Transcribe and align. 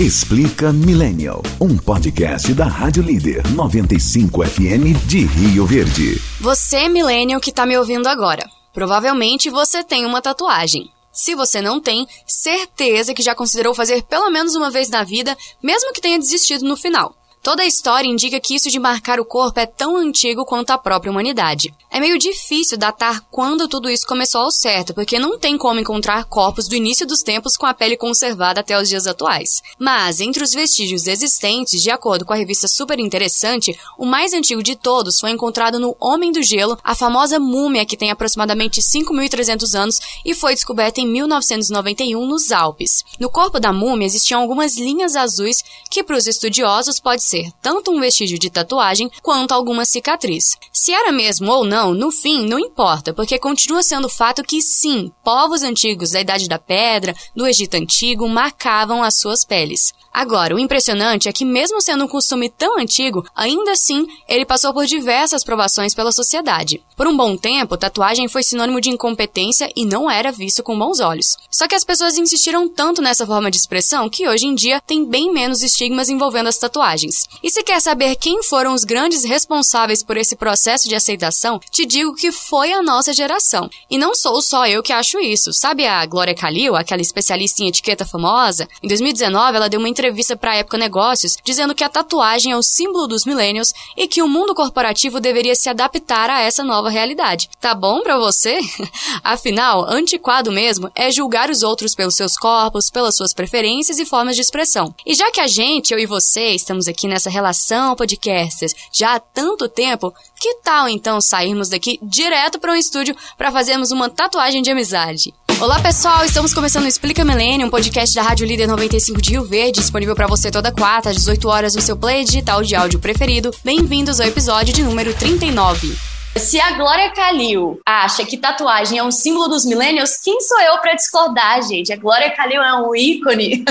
Explica 0.00 0.72
Millennial, 0.72 1.42
um 1.60 1.76
podcast 1.76 2.54
da 2.54 2.64
Rádio 2.64 3.02
Líder 3.02 3.46
95 3.52 4.46
FM 4.46 4.96
de 5.06 5.26
Rio 5.26 5.66
Verde. 5.66 6.18
Você, 6.40 6.88
Millennial, 6.88 7.38
que 7.38 7.52
tá 7.52 7.66
me 7.66 7.76
ouvindo 7.76 8.06
agora. 8.06 8.48
Provavelmente 8.72 9.50
você 9.50 9.84
tem 9.84 10.06
uma 10.06 10.22
tatuagem. 10.22 10.90
Se 11.12 11.34
você 11.34 11.60
não 11.60 11.78
tem, 11.78 12.08
certeza 12.26 13.12
que 13.12 13.22
já 13.22 13.34
considerou 13.34 13.74
fazer 13.74 14.02
pelo 14.04 14.30
menos 14.30 14.54
uma 14.54 14.70
vez 14.70 14.88
na 14.88 15.04
vida, 15.04 15.36
mesmo 15.62 15.92
que 15.92 16.00
tenha 16.00 16.18
desistido 16.18 16.64
no 16.64 16.78
final. 16.78 17.14
Toda 17.42 17.62
a 17.62 17.66
história 17.66 18.06
indica 18.06 18.38
que 18.38 18.54
isso 18.54 18.68
de 18.68 18.78
marcar 18.78 19.18
o 19.18 19.24
corpo 19.24 19.58
é 19.58 19.64
tão 19.64 19.96
antigo 19.96 20.44
quanto 20.44 20.72
a 20.72 20.78
própria 20.78 21.10
humanidade. 21.10 21.72
É 21.90 21.98
meio 21.98 22.18
difícil 22.18 22.76
datar 22.76 23.22
quando 23.30 23.66
tudo 23.66 23.88
isso 23.88 24.06
começou 24.06 24.42
ao 24.42 24.50
certo, 24.50 24.92
porque 24.92 25.18
não 25.18 25.38
tem 25.38 25.56
como 25.56 25.80
encontrar 25.80 26.26
corpos 26.26 26.68
do 26.68 26.76
início 26.76 27.06
dos 27.06 27.22
tempos 27.22 27.56
com 27.56 27.64
a 27.64 27.72
pele 27.72 27.96
conservada 27.96 28.60
até 28.60 28.78
os 28.78 28.90
dias 28.90 29.06
atuais. 29.06 29.62
Mas, 29.78 30.20
entre 30.20 30.44
os 30.44 30.52
vestígios 30.52 31.06
existentes, 31.06 31.82
de 31.82 31.90
acordo 31.90 32.26
com 32.26 32.34
a 32.34 32.36
revista 32.36 32.68
Super 32.68 32.98
Interessante, 32.98 33.76
o 33.96 34.04
mais 34.04 34.34
antigo 34.34 34.62
de 34.62 34.76
todos 34.76 35.18
foi 35.18 35.30
encontrado 35.30 35.80
no 35.80 35.96
Homem 35.98 36.30
do 36.30 36.42
Gelo, 36.42 36.78
a 36.84 36.94
famosa 36.94 37.40
múmia 37.40 37.86
que 37.86 37.96
tem 37.96 38.10
aproximadamente 38.10 38.82
5.300 38.82 39.74
anos 39.74 39.98
e 40.26 40.34
foi 40.34 40.54
descoberta 40.54 41.00
em 41.00 41.08
1991 41.08 42.26
nos 42.26 42.52
Alpes. 42.52 43.02
No 43.18 43.30
corpo 43.30 43.58
da 43.58 43.72
múmia 43.72 44.06
existiam 44.06 44.42
algumas 44.42 44.76
linhas 44.76 45.16
azuis 45.16 45.64
que, 45.90 46.04
para 46.04 46.18
os 46.18 46.26
estudiosos, 46.26 47.00
pode 47.00 47.29
ser 47.30 47.50
tanto 47.62 47.92
um 47.92 48.00
vestígio 48.00 48.38
de 48.38 48.50
tatuagem 48.50 49.10
quanto 49.22 49.52
alguma 49.52 49.84
cicatriz. 49.84 50.56
Se 50.72 50.92
era 50.92 51.12
mesmo 51.12 51.50
ou 51.50 51.64
não, 51.64 51.94
no 51.94 52.10
fim, 52.10 52.46
não 52.46 52.58
importa, 52.58 53.12
porque 53.12 53.38
continua 53.38 53.82
sendo 53.82 54.08
fato 54.08 54.42
que 54.42 54.60
sim, 54.60 55.12
povos 55.22 55.62
antigos 55.62 56.10
da 56.10 56.20
Idade 56.20 56.48
da 56.48 56.58
Pedra, 56.58 57.14
do 57.34 57.46
Egito 57.46 57.74
Antigo, 57.74 58.28
marcavam 58.28 59.02
as 59.02 59.18
suas 59.18 59.44
peles. 59.44 59.92
Agora, 60.12 60.56
o 60.56 60.58
impressionante 60.58 61.28
é 61.28 61.32
que, 61.32 61.44
mesmo 61.44 61.80
sendo 61.80 62.04
um 62.04 62.08
costume 62.08 62.50
tão 62.50 62.78
antigo, 62.78 63.24
ainda 63.34 63.72
assim 63.72 64.06
ele 64.28 64.44
passou 64.44 64.74
por 64.74 64.84
diversas 64.84 65.44
provações 65.44 65.94
pela 65.94 66.10
sociedade. 66.10 66.82
Por 66.96 67.06
um 67.06 67.16
bom 67.16 67.36
tempo, 67.36 67.76
tatuagem 67.76 68.26
foi 68.26 68.42
sinônimo 68.42 68.80
de 68.80 68.90
incompetência 68.90 69.70
e 69.76 69.86
não 69.86 70.10
era 70.10 70.32
visto 70.32 70.64
com 70.64 70.76
bons 70.76 70.98
olhos. 70.98 71.36
Só 71.48 71.68
que 71.68 71.76
as 71.76 71.84
pessoas 71.84 72.18
insistiram 72.18 72.68
tanto 72.68 73.00
nessa 73.00 73.24
forma 73.24 73.50
de 73.50 73.56
expressão 73.56 74.10
que 74.10 74.28
hoje 74.28 74.46
em 74.46 74.54
dia 74.54 74.80
tem 74.80 75.04
bem 75.04 75.32
menos 75.32 75.62
estigmas 75.62 76.08
envolvendo 76.08 76.48
as 76.48 76.58
tatuagens. 76.58 77.19
E 77.42 77.50
se 77.50 77.62
quer 77.62 77.80
saber 77.80 78.16
quem 78.16 78.42
foram 78.42 78.74
os 78.74 78.84
grandes 78.84 79.24
responsáveis 79.24 80.02
por 80.02 80.16
esse 80.16 80.36
processo 80.36 80.88
de 80.88 80.94
aceitação, 80.94 81.60
te 81.70 81.86
digo 81.86 82.14
que 82.14 82.32
foi 82.32 82.72
a 82.72 82.82
nossa 82.82 83.12
geração. 83.12 83.68
E 83.90 83.98
não 83.98 84.14
sou 84.14 84.40
só 84.42 84.66
eu 84.66 84.82
que 84.82 84.92
acho 84.92 85.18
isso. 85.18 85.52
Sabe 85.52 85.86
a 85.86 86.04
Glória 86.06 86.34
Calil, 86.34 86.76
aquela 86.76 87.02
especialista 87.02 87.62
em 87.62 87.68
etiqueta 87.68 88.04
famosa? 88.04 88.68
Em 88.82 88.88
2019, 88.88 89.56
ela 89.56 89.68
deu 89.68 89.80
uma 89.80 89.88
entrevista 89.88 90.36
para 90.36 90.52
a 90.52 90.56
Época 90.56 90.78
Negócios 90.78 91.36
dizendo 91.44 91.74
que 91.74 91.84
a 91.84 91.88
tatuagem 91.88 92.52
é 92.52 92.56
o 92.56 92.62
símbolo 92.62 93.06
dos 93.06 93.24
millennials 93.24 93.72
e 93.96 94.06
que 94.06 94.22
o 94.22 94.28
mundo 94.28 94.54
corporativo 94.54 95.20
deveria 95.20 95.54
se 95.54 95.68
adaptar 95.68 96.30
a 96.30 96.40
essa 96.40 96.62
nova 96.62 96.88
realidade. 96.88 97.48
Tá 97.60 97.74
bom 97.74 98.02
para 98.02 98.18
você? 98.18 98.58
Afinal, 99.22 99.84
antiquado 99.88 100.52
mesmo 100.52 100.90
é 100.94 101.10
julgar 101.10 101.50
os 101.50 101.62
outros 101.62 101.94
pelos 101.94 102.14
seus 102.14 102.36
corpos, 102.36 102.90
pelas 102.90 103.16
suas 103.16 103.32
preferências 103.32 103.98
e 103.98 104.06
formas 104.06 104.36
de 104.36 104.42
expressão. 104.42 104.94
E 105.04 105.14
já 105.14 105.30
que 105.30 105.40
a 105.40 105.46
gente, 105.46 105.92
eu 105.92 105.98
e 105.98 106.06
você, 106.06 106.50
estamos 106.50 106.88
aqui 106.88 107.06
nessa 107.10 107.28
relação 107.28 107.94
podcasters 107.94 108.74
já 108.92 109.16
há 109.16 109.20
tanto 109.20 109.68
tempo, 109.68 110.12
que 110.40 110.54
tal 110.64 110.88
então 110.88 111.20
sairmos 111.20 111.68
daqui 111.68 111.98
direto 112.02 112.58
para 112.58 112.72
um 112.72 112.76
estúdio 112.76 113.14
para 113.36 113.52
fazermos 113.52 113.90
uma 113.90 114.08
tatuagem 114.08 114.62
de 114.62 114.70
amizade? 114.70 115.34
Olá 115.60 115.78
pessoal, 115.78 116.24
estamos 116.24 116.54
começando 116.54 116.84
o 116.84 116.88
Explica 116.88 117.22
Milênio, 117.22 117.66
um 117.66 117.70
podcast 117.70 118.14
da 118.14 118.22
Rádio 118.22 118.46
Líder 118.46 118.66
95 118.66 119.20
de 119.20 119.32
Rio 119.32 119.44
Verde, 119.44 119.80
disponível 119.80 120.14
para 120.16 120.26
você 120.26 120.50
toda 120.50 120.72
quarta 120.72 121.10
às 121.10 121.16
18 121.16 121.48
horas 121.48 121.74
no 121.74 121.82
seu 121.82 121.96
play 121.96 122.24
digital 122.24 122.62
de 122.62 122.74
áudio 122.74 122.98
preferido. 122.98 123.54
Bem-vindos 123.62 124.20
ao 124.20 124.26
episódio 124.26 124.72
de 124.72 124.82
número 124.82 125.12
39. 125.12 126.19
Se 126.36 126.60
a 126.60 126.72
Glória 126.72 127.10
Calil 127.10 127.80
acha 127.84 128.24
que 128.24 128.36
tatuagem 128.36 128.98
é 128.98 129.02
um 129.02 129.10
símbolo 129.10 129.48
dos 129.48 129.64
millennials, 129.64 130.16
quem 130.16 130.40
sou 130.40 130.60
eu 130.60 130.78
para 130.78 130.94
discordar, 130.94 131.60
gente? 131.62 131.92
A 131.92 131.96
Glória 131.96 132.30
Calil 132.30 132.62
é 132.62 132.72
um 132.74 132.94
ícone. 132.94 133.64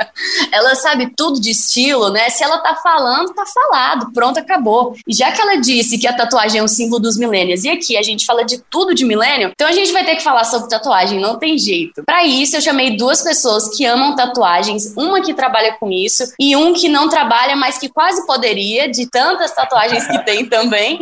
ela 0.50 0.74
sabe 0.74 1.12
tudo 1.14 1.38
de 1.38 1.50
estilo, 1.50 2.10
né? 2.10 2.30
Se 2.30 2.42
ela 2.42 2.58
tá 2.58 2.74
falando, 2.76 3.34
tá 3.34 3.44
falado, 3.44 4.12
pronto, 4.12 4.38
acabou. 4.38 4.96
E 5.06 5.14
já 5.14 5.30
que 5.30 5.40
ela 5.40 5.56
disse 5.56 5.98
que 5.98 6.06
a 6.06 6.12
tatuagem 6.12 6.60
é 6.60 6.64
um 6.64 6.68
símbolo 6.68 7.02
dos 7.02 7.18
millennials 7.18 7.64
e 7.64 7.68
aqui 7.68 7.98
a 7.98 8.02
gente 8.02 8.24
fala 8.24 8.44
de 8.44 8.58
tudo 8.70 8.94
de 8.94 9.04
millennial, 9.04 9.50
então 9.54 9.68
a 9.68 9.72
gente 9.72 9.92
vai 9.92 10.04
ter 10.04 10.16
que 10.16 10.22
falar 10.22 10.44
sobre 10.44 10.70
tatuagem, 10.70 11.20
não 11.20 11.38
tem 11.38 11.58
jeito. 11.58 12.02
Para 12.04 12.24
isso 12.24 12.56
eu 12.56 12.62
chamei 12.62 12.96
duas 12.96 13.22
pessoas 13.22 13.76
que 13.76 13.84
amam 13.84 14.16
tatuagens, 14.16 14.94
uma 14.96 15.20
que 15.20 15.34
trabalha 15.34 15.76
com 15.78 15.90
isso 15.90 16.24
e 16.40 16.56
um 16.56 16.72
que 16.72 16.88
não 16.88 17.10
trabalha, 17.10 17.54
mas 17.56 17.78
que 17.78 17.90
quase 17.90 18.26
poderia, 18.26 18.90
de 18.90 19.06
tantas 19.06 19.54
tatuagens 19.54 20.06
que 20.06 20.24
tem 20.24 20.46
também. 20.46 20.98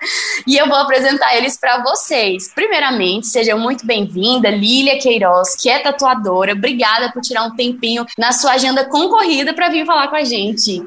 e 0.46 0.57
eu 0.58 0.66
vou 0.66 0.76
apresentar 0.76 1.36
eles 1.36 1.56
para 1.56 1.82
vocês. 1.82 2.50
Primeiramente, 2.52 3.28
seja 3.28 3.54
muito 3.54 3.86
bem-vinda, 3.86 4.50
Lília 4.50 4.98
Queiroz, 4.98 5.54
que 5.54 5.70
é 5.70 5.78
tatuadora. 5.78 6.52
Obrigada 6.52 7.12
por 7.12 7.22
tirar 7.22 7.44
um 7.44 7.54
tempinho 7.54 8.04
na 8.18 8.32
sua 8.32 8.52
agenda 8.52 8.84
concorrida 8.84 9.54
para 9.54 9.68
vir 9.68 9.86
falar 9.86 10.08
com 10.08 10.16
a 10.16 10.24
gente. 10.24 10.82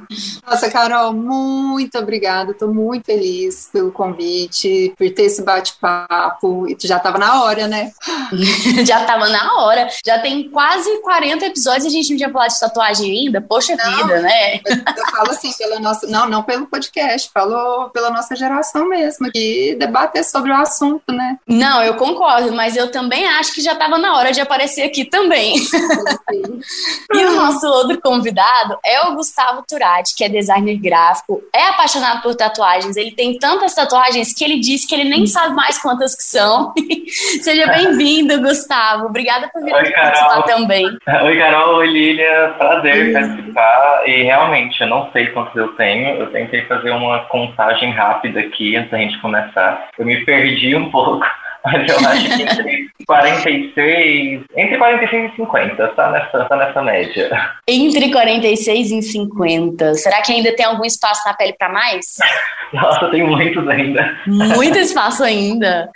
Nossa, 0.45 0.69
Carol, 0.69 1.13
muito 1.13 1.97
obrigada. 1.97 2.51
Estou 2.51 2.73
muito 2.73 3.05
feliz 3.05 3.69
pelo 3.71 3.91
convite, 3.93 4.93
por 4.97 5.09
ter 5.11 5.23
esse 5.23 5.41
bate-papo. 5.41 6.67
Já 6.77 6.97
estava 6.97 7.17
na 7.17 7.43
hora, 7.43 7.67
né? 7.67 7.93
Já 8.85 9.01
estava 9.01 9.29
na 9.29 9.55
hora. 9.61 9.87
Já 10.05 10.19
tem 10.19 10.49
quase 10.49 11.01
40 11.01 11.45
episódios 11.45 11.85
e 11.85 11.87
a 11.87 11.91
gente 11.91 12.09
não 12.09 12.17
tinha 12.17 12.29
falado 12.29 12.51
de 12.51 12.59
tatuagem 12.59 13.19
ainda. 13.19 13.39
Poxa 13.39 13.75
não, 13.77 13.97
vida, 13.97 14.19
né? 14.19 14.55
Eu 14.65 15.05
falo 15.11 15.31
assim, 15.31 15.53
pela 15.53 15.79
nossa. 15.79 16.07
Não, 16.07 16.27
não 16.27 16.43
pelo 16.43 16.67
podcast, 16.67 17.29
falo 17.33 17.89
pela 17.91 18.09
nossa 18.09 18.35
geração 18.35 18.89
mesmo, 18.89 19.31
que 19.31 19.60
debater 19.75 20.23
sobre 20.23 20.51
o 20.51 20.55
assunto, 20.55 21.11
né? 21.11 21.37
Não, 21.47 21.83
eu 21.83 21.95
concordo, 21.95 22.51
mas 22.53 22.75
eu 22.75 22.91
também 22.91 23.27
acho 23.27 23.53
que 23.53 23.61
já 23.61 23.73
estava 23.73 23.97
na 23.97 24.15
hora 24.15 24.31
de 24.31 24.41
aparecer 24.41 24.83
aqui 24.83 25.05
também. 25.05 25.55
e 27.13 27.25
o 27.25 27.35
nosso 27.35 27.65
outro 27.67 27.99
convidado 28.01 28.77
é 28.83 29.01
o 29.01 29.15
Gustavo 29.15 29.63
Turati, 29.67 30.15
que 30.15 30.23
é 30.23 30.29
designer 30.29 30.77
gráfico, 30.77 31.41
é 31.53 31.67
apaixonado 31.67 32.21
por 32.21 32.35
tatuagens. 32.35 32.95
Ele 32.95 33.11
tem 33.11 33.37
tantas 33.37 33.73
tatuagens 33.73 34.33
que 34.33 34.43
ele 34.43 34.59
disse 34.59 34.87
que 34.87 34.95
ele 34.95 35.09
nem 35.09 35.25
sabe 35.25 35.55
mais 35.55 35.81
quantas 35.81 36.15
que 36.15 36.23
são. 36.23 36.73
Seja 37.41 37.67
bem-vindo, 37.67 38.39
Gustavo. 38.41 39.05
Obrigada 39.05 39.49
por 39.51 39.63
vir 39.63 39.73
aqui 39.73 39.91
participar 39.91 40.43
também. 40.43 40.85
Oi, 40.85 41.37
Carol. 41.37 41.75
Oi, 41.75 41.87
Lília. 41.87 42.55
Prazer 42.57 43.07
uhum. 43.07 43.13
participar. 43.13 44.03
E 44.05 44.23
realmente, 44.23 44.81
eu 44.81 44.87
não 44.87 45.11
sei 45.11 45.27
quantos 45.27 45.55
eu 45.55 45.69
tenho. 45.75 46.17
Eu 46.17 46.31
tentei 46.31 46.65
fazer 46.65 46.91
uma 46.91 47.19
contagem 47.25 47.91
rápida 47.91 48.39
aqui 48.39 48.75
antes 48.75 48.91
da 48.91 48.97
gente 48.97 49.19
começar 49.19 49.50
tá? 49.53 49.89
Eu 49.97 50.05
me 50.05 50.23
perdi 50.25 50.75
um 50.75 50.89
pouco, 50.89 51.25
mas 51.63 51.89
eu 51.89 52.07
acho 52.07 52.25
que 52.25 52.43
entre 52.43 52.89
46, 53.05 54.43
entre 54.55 54.77
46 54.77 55.31
e 55.31 55.35
50, 55.35 55.87
tá 55.89 56.11
nessa, 56.11 56.45
tá 56.45 56.55
nessa 56.55 56.81
média. 56.81 57.51
Entre 57.67 58.11
46 58.11 58.91
e 58.91 59.01
50. 59.01 59.93
Será 59.95 60.21
que 60.21 60.31
ainda 60.31 60.55
tem 60.55 60.65
algum 60.65 60.85
espaço 60.85 61.21
na 61.25 61.33
pele 61.33 61.53
para 61.57 61.69
mais? 61.69 62.15
Nossa, 62.73 63.09
tem 63.09 63.23
muitos 63.23 63.67
ainda. 63.67 64.17
Muito 64.25 64.77
espaço 64.77 65.23
ainda. 65.23 65.89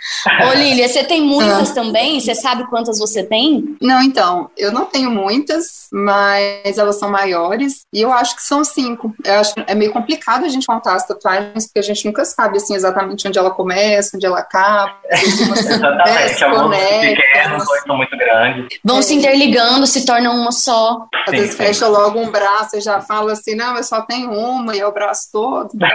Ô, 0.45 0.53
Lília, 0.57 0.87
você 0.87 1.03
tem 1.03 1.21
muitas 1.21 1.71
ah. 1.71 1.73
também? 1.73 2.19
Você 2.19 2.35
sabe 2.35 2.67
quantas 2.67 2.99
você 2.99 3.23
tem? 3.23 3.77
Não, 3.81 4.01
então, 4.01 4.49
eu 4.57 4.71
não 4.71 4.85
tenho 4.85 5.09
muitas, 5.09 5.87
mas 5.91 6.77
elas 6.77 6.99
são 6.99 7.09
maiores 7.09 7.85
e 7.93 8.01
eu 8.01 8.11
acho 8.11 8.35
que 8.35 8.43
são 8.43 8.63
cinco. 8.63 9.15
Eu 9.23 9.35
acho 9.35 9.53
que 9.53 9.63
é 9.67 9.73
meio 9.73 9.93
complicado 9.93 10.43
a 10.43 10.49
gente 10.49 10.67
contar 10.67 10.95
as 10.95 11.07
tatuagens, 11.07 11.65
porque 11.65 11.79
a 11.79 11.83
gente 11.83 12.05
nunca 12.05 12.25
sabe 12.25 12.57
assim 12.57 12.75
exatamente 12.75 13.27
onde 13.27 13.39
ela 13.39 13.51
começa, 13.51 14.17
onde 14.17 14.25
ela 14.25 14.39
acaba. 14.39 14.95
Exatamente, 15.59 16.43
alguns 16.45 16.77
pequenos, 16.77 17.63
são 17.85 17.97
muito 17.97 18.17
grandes. 18.17 18.79
Vão 18.83 18.99
é. 18.99 19.01
se 19.01 19.13
interligando, 19.13 19.87
se 19.87 20.05
tornam 20.05 20.35
uma 20.35 20.51
só. 20.51 21.05
Às 21.25 21.31
sim, 21.31 21.37
vezes 21.37 21.51
sim. 21.51 21.57
fecha 21.57 21.87
logo 21.87 22.19
um 22.19 22.29
braço 22.29 22.77
e 22.77 22.81
já 22.81 23.01
fala 23.01 23.33
assim, 23.33 23.55
não, 23.55 23.75
eu 23.77 23.83
só 23.83 24.01
tenho 24.01 24.31
uma 24.31 24.75
e 24.75 24.79
é 24.79 24.87
o 24.87 24.93
braço 24.93 25.29
todo. 25.31 25.71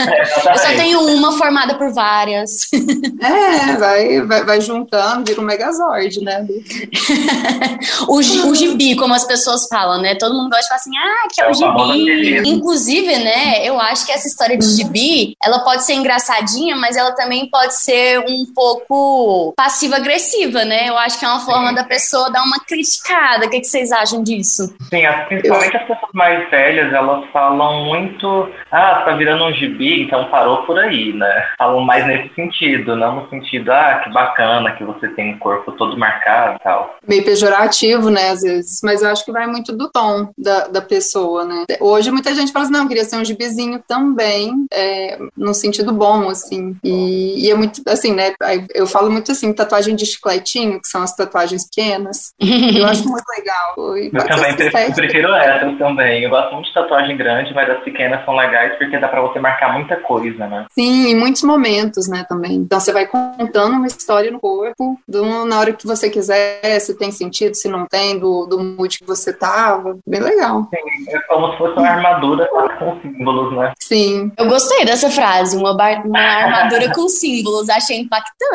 É, 0.00 0.22
eu 0.22 0.58
só 0.58 0.68
tenho 0.68 1.00
uma 1.00 1.32
formada 1.32 1.74
por 1.74 1.92
várias. 1.92 2.68
É, 3.20 3.76
vai, 3.76 4.20
vai, 4.22 4.44
vai 4.44 4.60
juntando, 4.60 5.24
vira 5.26 5.40
um 5.40 5.44
megazord, 5.44 6.20
né? 6.22 6.46
o, 8.08 8.16
o 8.16 8.54
gibi, 8.54 8.96
como 8.96 9.12
as 9.12 9.24
pessoas 9.24 9.66
falam, 9.68 10.00
né? 10.00 10.14
Todo 10.14 10.34
mundo 10.34 10.50
gosta 10.50 10.62
de 10.62 10.68
falar 10.68 10.78
assim, 10.78 10.90
ah, 10.96 11.28
que 11.32 11.40
é 11.40 11.50
o 11.50 11.54
gibi. 11.54 12.48
Inclusive, 12.48 13.18
né, 13.18 13.66
eu 13.66 13.78
acho 13.78 14.06
que 14.06 14.12
essa 14.12 14.26
história 14.26 14.56
de 14.56 14.66
gibi, 14.66 15.36
ela 15.42 15.60
pode 15.60 15.84
ser 15.84 15.94
engraçadinha, 15.94 16.76
mas 16.76 16.96
ela 16.96 17.12
também 17.12 17.48
pode 17.48 17.76
ser 17.76 18.18
um 18.20 18.46
pouco 18.54 18.69
pouco 18.70 19.52
passiva-agressiva, 19.56 20.64
né? 20.64 20.88
Eu 20.88 20.98
acho 20.98 21.18
que 21.18 21.24
é 21.24 21.28
uma 21.28 21.40
forma 21.40 21.68
Sim. 21.70 21.74
da 21.74 21.84
pessoa 21.84 22.30
dar 22.30 22.42
uma 22.42 22.60
criticada. 22.60 23.46
O 23.46 23.50
que, 23.50 23.60
que 23.60 23.66
vocês 23.66 23.90
acham 23.92 24.22
disso? 24.22 24.74
Sim, 24.88 25.02
principalmente 25.28 25.76
as 25.76 25.82
pessoas 25.82 26.12
mais 26.12 26.50
velhas, 26.50 26.92
elas 26.92 27.28
falam 27.32 27.84
muito, 27.84 28.48
ah, 28.70 29.02
tá 29.04 29.12
virando 29.16 29.44
um 29.44 29.52
gibi, 29.52 30.02
então 30.02 30.30
parou 30.30 30.64
por 30.64 30.78
aí, 30.78 31.12
né? 31.12 31.46
Falam 31.58 31.80
mais 31.80 32.06
nesse 32.06 32.34
sentido, 32.34 32.96
não 32.96 33.22
no 33.22 33.30
sentido, 33.30 33.70
ah, 33.70 34.00
que 34.04 34.10
bacana 34.10 34.72
que 34.72 34.84
você 34.84 35.08
tem 35.08 35.34
um 35.34 35.38
corpo 35.38 35.72
todo 35.72 35.98
marcado 35.98 36.56
e 36.56 36.62
tal. 36.62 36.96
Meio 37.06 37.24
pejorativo, 37.24 38.10
né, 38.10 38.30
às 38.30 38.42
vezes, 38.42 38.80
mas 38.82 39.02
eu 39.02 39.08
acho 39.08 39.24
que 39.24 39.32
vai 39.32 39.46
muito 39.46 39.76
do 39.76 39.90
tom 39.90 40.30
da, 40.36 40.68
da 40.68 40.82
pessoa, 40.82 41.44
né? 41.44 41.64
Hoje 41.80 42.10
muita 42.10 42.34
gente 42.34 42.52
fala 42.52 42.64
assim, 42.64 42.72
não, 42.72 42.88
queria 42.88 43.04
ser 43.04 43.16
um 43.16 43.24
gibizinho 43.24 43.82
também, 43.86 44.66
é, 44.72 45.18
no 45.36 45.54
sentido 45.54 45.92
bom, 45.92 46.28
assim, 46.28 46.76
e, 46.82 47.46
e, 47.46 47.50
é 47.50 47.54
muito, 47.54 47.82
assim, 47.86 48.14
né, 48.14 48.32
eu 48.74 48.86
falo 48.86 49.10
muito 49.10 49.32
assim, 49.32 49.52
tatuagem 49.52 49.94
de 49.94 50.06
chicletinho, 50.06 50.80
que 50.80 50.88
são 50.88 51.02
as 51.02 51.14
tatuagens 51.14 51.64
pequenas, 51.68 52.32
eu 52.40 52.86
acho 52.86 53.08
muito 53.08 53.24
legal. 53.36 53.98
E 53.98 54.10
eu 54.12 54.26
também 54.26 54.56
prefiro, 54.56 54.94
prefiro 54.94 55.34
essas 55.34 55.78
também, 55.78 56.24
eu 56.24 56.30
gosto 56.30 56.52
muito 56.54 56.66
de 56.66 56.74
tatuagem 56.74 57.16
grande, 57.16 57.54
mas 57.54 57.68
as 57.70 57.82
pequenas 57.82 58.24
são 58.24 58.34
legais 58.34 58.76
porque 58.78 58.98
dá 58.98 59.08
pra 59.08 59.20
você 59.20 59.38
marcar 59.38 59.72
muita 59.72 59.96
coisa, 59.96 60.46
né? 60.46 60.66
Sim, 60.70 61.08
em 61.08 61.16
muitos 61.16 61.42
momentos, 61.42 62.08
né, 62.08 62.24
também. 62.28 62.54
Então 62.54 62.80
você 62.80 62.92
vai 62.92 63.06
contando 63.06 63.76
uma 63.76 63.86
história 63.86 64.30
no 64.30 64.40
corpo, 64.40 64.98
do, 65.06 65.44
na 65.44 65.58
hora 65.58 65.72
que 65.72 65.86
você 65.86 66.10
quiser, 66.10 66.78
se 66.80 66.96
tem 66.96 67.10
sentido, 67.10 67.54
se 67.54 67.68
não 67.68 67.86
tem, 67.86 68.18
do, 68.18 68.46
do 68.46 68.58
mood 68.58 68.98
que 68.98 69.06
você 69.06 69.32
tava. 69.32 69.98
Bem 70.06 70.20
legal. 70.20 70.68
Sim, 70.70 71.16
é 71.16 71.20
como 71.20 71.52
se 71.52 71.58
fosse 71.58 71.78
uma 71.78 71.88
armadura 71.88 72.48
com 72.78 73.00
símbolos, 73.00 73.56
né? 73.56 73.72
Sim. 73.78 74.32
Eu 74.36 74.46
gostei 74.46 74.84
dessa 74.84 75.10
frase, 75.10 75.56
uma, 75.56 75.72
uma 75.72 76.20
armadura 76.20 76.92
com 76.92 77.08
símbolos, 77.08 77.68
achei 77.68 77.98
impactante. 77.98 78.49